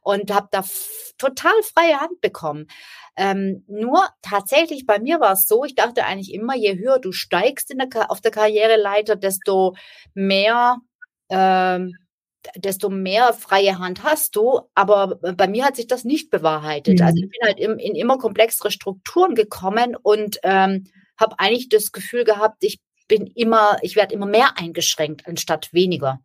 und 0.02 0.32
habe 0.32 0.48
da 0.50 0.64
total 1.18 1.62
freie 1.62 2.00
Hand 2.00 2.20
bekommen. 2.20 2.66
Ähm, 3.16 3.64
nur 3.68 4.08
tatsächlich 4.22 4.86
bei 4.86 4.98
mir 4.98 5.20
war 5.20 5.32
es 5.32 5.46
so, 5.46 5.64
ich 5.64 5.74
dachte 5.74 6.04
eigentlich 6.04 6.32
immer, 6.32 6.56
je 6.56 6.78
höher 6.78 6.98
du 6.98 7.12
steigst 7.12 7.70
in 7.70 7.78
der, 7.78 8.10
auf 8.10 8.20
der 8.20 8.30
Karriereleiter, 8.30 9.16
desto 9.16 9.74
mehr 10.14 10.78
ähm, 11.30 11.94
desto 12.56 12.90
mehr 12.90 13.32
freie 13.32 13.78
Hand 13.78 14.02
hast 14.02 14.36
du. 14.36 14.62
Aber 14.74 15.16
bei 15.16 15.46
mir 15.46 15.64
hat 15.64 15.76
sich 15.76 15.86
das 15.86 16.04
nicht 16.04 16.30
bewahrheitet. 16.30 16.98
Mhm. 16.98 17.06
Also 17.06 17.22
ich 17.22 17.30
bin 17.30 17.40
halt 17.46 17.58
in, 17.58 17.78
in, 17.78 17.94
immer 17.94 18.18
komplexere 18.18 18.70
Strukturen 18.70 19.34
gekommen 19.34 19.96
und 19.96 20.38
ähm, 20.42 20.84
habe 21.18 21.38
eigentlich 21.38 21.68
das 21.68 21.92
Gefühl 21.92 22.24
gehabt, 22.24 22.64
ich 22.64 22.80
bin 23.08 23.26
immer, 23.26 23.76
ich 23.82 23.96
werde 23.96 24.14
immer 24.14 24.26
mehr 24.26 24.58
eingeschränkt 24.58 25.26
anstatt 25.26 25.72
weniger. 25.72 26.20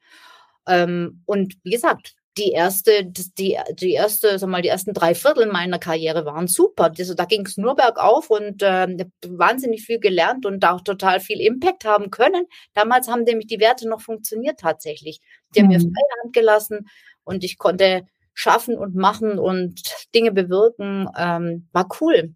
Ähm, 0.68 1.22
und 1.26 1.56
wie 1.64 1.72
gesagt, 1.72 2.16
die 2.38 2.52
erste, 2.52 3.06
die, 3.06 3.58
die 3.74 3.94
erste, 3.94 4.38
sag 4.38 4.50
mal, 4.50 4.62
die 4.62 4.70
ersten 4.70 4.94
drei 4.94 5.16
Viertel 5.16 5.48
meiner 5.48 5.80
Karriere 5.80 6.26
waren 6.26 6.48
super. 6.48 6.92
Also, 6.98 7.14
da 7.14 7.26
ging 7.26 7.46
es 7.46 7.58
nur 7.58 7.76
bergauf 7.76 8.30
und 8.30 8.62
äh, 8.62 8.88
wahnsinnig 9.26 9.84
viel 9.84 10.00
gelernt 10.00 10.46
und 10.46 10.64
auch 10.66 10.82
total 10.82 11.20
viel 11.20 11.42
Impact 11.42 11.86
haben 11.86 12.12
können. 12.12 12.46
Damals 12.74 13.08
haben 13.08 13.24
nämlich 13.24 13.48
die 13.48 13.60
Werte 13.60 13.88
noch 13.88 14.02
funktioniert 14.02 14.60
tatsächlich. 14.60 15.20
Die 15.56 15.60
haben 15.60 15.68
mhm. 15.68 15.74
mir 15.74 15.80
freie 15.80 16.24
Hand 16.24 16.34
gelassen 16.34 16.88
und 17.24 17.44
ich 17.44 17.58
konnte 17.58 18.06
schaffen 18.34 18.78
und 18.78 18.96
machen 18.96 19.40
und 19.40 19.82
Dinge 20.14 20.32
bewirken. 20.32 21.10
Ähm, 21.18 21.68
war 21.72 21.90
cool. 22.02 22.36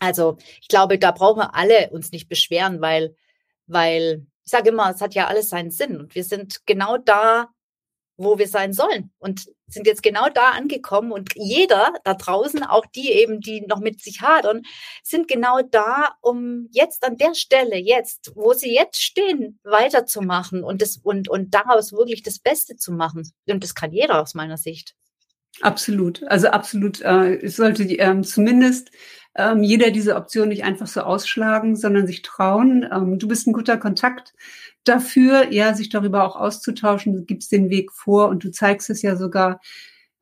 Also 0.00 0.38
ich 0.60 0.68
glaube, 0.68 0.98
da 0.98 1.10
brauchen 1.10 1.40
wir 1.40 1.54
alle 1.54 1.90
uns 1.90 2.12
nicht 2.12 2.28
beschweren, 2.28 2.80
weil, 2.80 3.14
weil 3.66 4.26
ich 4.44 4.50
sage 4.50 4.70
immer, 4.70 4.90
es 4.90 5.00
hat 5.00 5.14
ja 5.14 5.26
alles 5.26 5.50
seinen 5.50 5.70
Sinn 5.70 5.98
und 5.98 6.14
wir 6.14 6.24
sind 6.24 6.66
genau 6.66 6.98
da, 6.98 7.48
wo 8.16 8.38
wir 8.38 8.48
sein 8.48 8.72
sollen 8.72 9.10
und 9.18 9.46
sind 9.66 9.86
jetzt 9.86 10.02
genau 10.02 10.28
da 10.28 10.50
angekommen 10.50 11.10
und 11.10 11.30
jeder 11.34 11.92
da 12.04 12.14
draußen, 12.14 12.62
auch 12.62 12.86
die 12.86 13.10
eben, 13.12 13.40
die 13.40 13.62
noch 13.62 13.80
mit 13.80 14.00
sich 14.00 14.20
hadern, 14.20 14.62
sind 15.02 15.26
genau 15.26 15.60
da, 15.62 16.14
um 16.20 16.68
jetzt 16.70 17.04
an 17.04 17.16
der 17.16 17.34
Stelle, 17.34 17.76
jetzt, 17.76 18.32
wo 18.34 18.52
sie 18.52 18.72
jetzt 18.72 19.02
stehen, 19.02 19.58
weiterzumachen 19.64 20.62
und 20.62 20.82
das 20.82 20.98
und 21.02 21.28
und 21.28 21.54
daraus 21.54 21.92
wirklich 21.92 22.22
das 22.22 22.38
Beste 22.38 22.76
zu 22.76 22.92
machen. 22.92 23.32
Und 23.48 23.64
das 23.64 23.74
kann 23.74 23.92
jeder 23.92 24.20
aus 24.20 24.34
meiner 24.34 24.56
Sicht. 24.56 24.94
Absolut, 25.60 26.22
also 26.24 26.48
absolut. 26.48 27.00
Äh, 27.00 27.36
es 27.36 27.56
sollte 27.56 27.84
ähm, 27.84 28.24
zumindest 28.24 28.90
ähm, 29.36 29.62
jeder 29.62 29.90
diese 29.90 30.16
Option 30.16 30.48
nicht 30.48 30.64
einfach 30.64 30.86
so 30.86 31.00
ausschlagen, 31.00 31.76
sondern 31.76 32.06
sich 32.06 32.22
trauen. 32.22 32.88
Ähm, 32.92 33.18
du 33.18 33.28
bist 33.28 33.46
ein 33.46 33.52
guter 33.52 33.76
Kontakt 33.76 34.32
dafür, 34.84 35.52
ja, 35.52 35.74
sich 35.74 35.88
darüber 35.88 36.24
auch 36.24 36.36
auszutauschen. 36.36 37.14
Du 37.14 37.24
gibst 37.24 37.52
den 37.52 37.70
Weg 37.70 37.92
vor 37.92 38.28
und 38.28 38.44
du 38.44 38.50
zeigst 38.50 38.90
es 38.90 39.02
ja 39.02 39.16
sogar. 39.16 39.60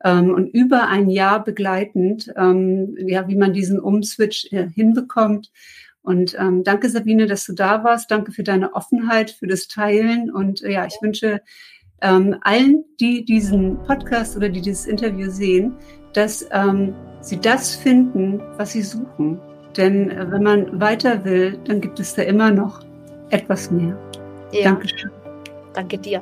Ähm, 0.03 0.33
und 0.33 0.47
über 0.47 0.87
ein 0.87 1.09
Jahr 1.09 1.43
begleitend, 1.43 2.31
ähm, 2.37 2.95
ja, 2.97 3.27
wie 3.27 3.37
man 3.37 3.53
diesen 3.53 3.79
Umswitch 3.79 4.51
äh, 4.51 4.67
hinbekommt. 4.69 5.51
Und 6.01 6.35
ähm, 6.37 6.63
danke, 6.63 6.89
Sabine, 6.89 7.27
dass 7.27 7.45
du 7.45 7.53
da 7.53 7.83
warst. 7.83 8.11
Danke 8.11 8.33
für 8.33 8.43
deine 8.43 8.73
Offenheit, 8.73 9.31
für 9.31 9.47
das 9.47 9.67
Teilen. 9.67 10.29
Und 10.29 10.61
äh, 10.61 10.73
ja, 10.73 10.85
ich 10.85 10.97
wünsche 11.01 11.41
ähm, 12.01 12.35
allen, 12.41 12.83
die 12.99 13.23
diesen 13.23 13.81
Podcast 13.83 14.35
oder 14.35 14.49
die 14.49 14.61
dieses 14.61 14.85
Interview 14.85 15.29
sehen, 15.29 15.73
dass 16.13 16.45
ähm, 16.51 16.93
sie 17.21 17.39
das 17.39 17.73
finden, 17.75 18.41
was 18.57 18.73
sie 18.73 18.81
suchen. 18.81 19.39
Denn 19.77 20.11
äh, 20.11 20.29
wenn 20.29 20.43
man 20.43 20.81
weiter 20.81 21.23
will, 21.23 21.57
dann 21.65 21.79
gibt 21.79 21.99
es 21.99 22.13
da 22.13 22.23
immer 22.23 22.51
noch 22.51 22.85
etwas 23.29 23.71
mehr. 23.71 23.97
Ja. 24.53 24.63
Dankeschön. 24.65 25.11
Danke 25.73 25.97
dir. 25.97 26.21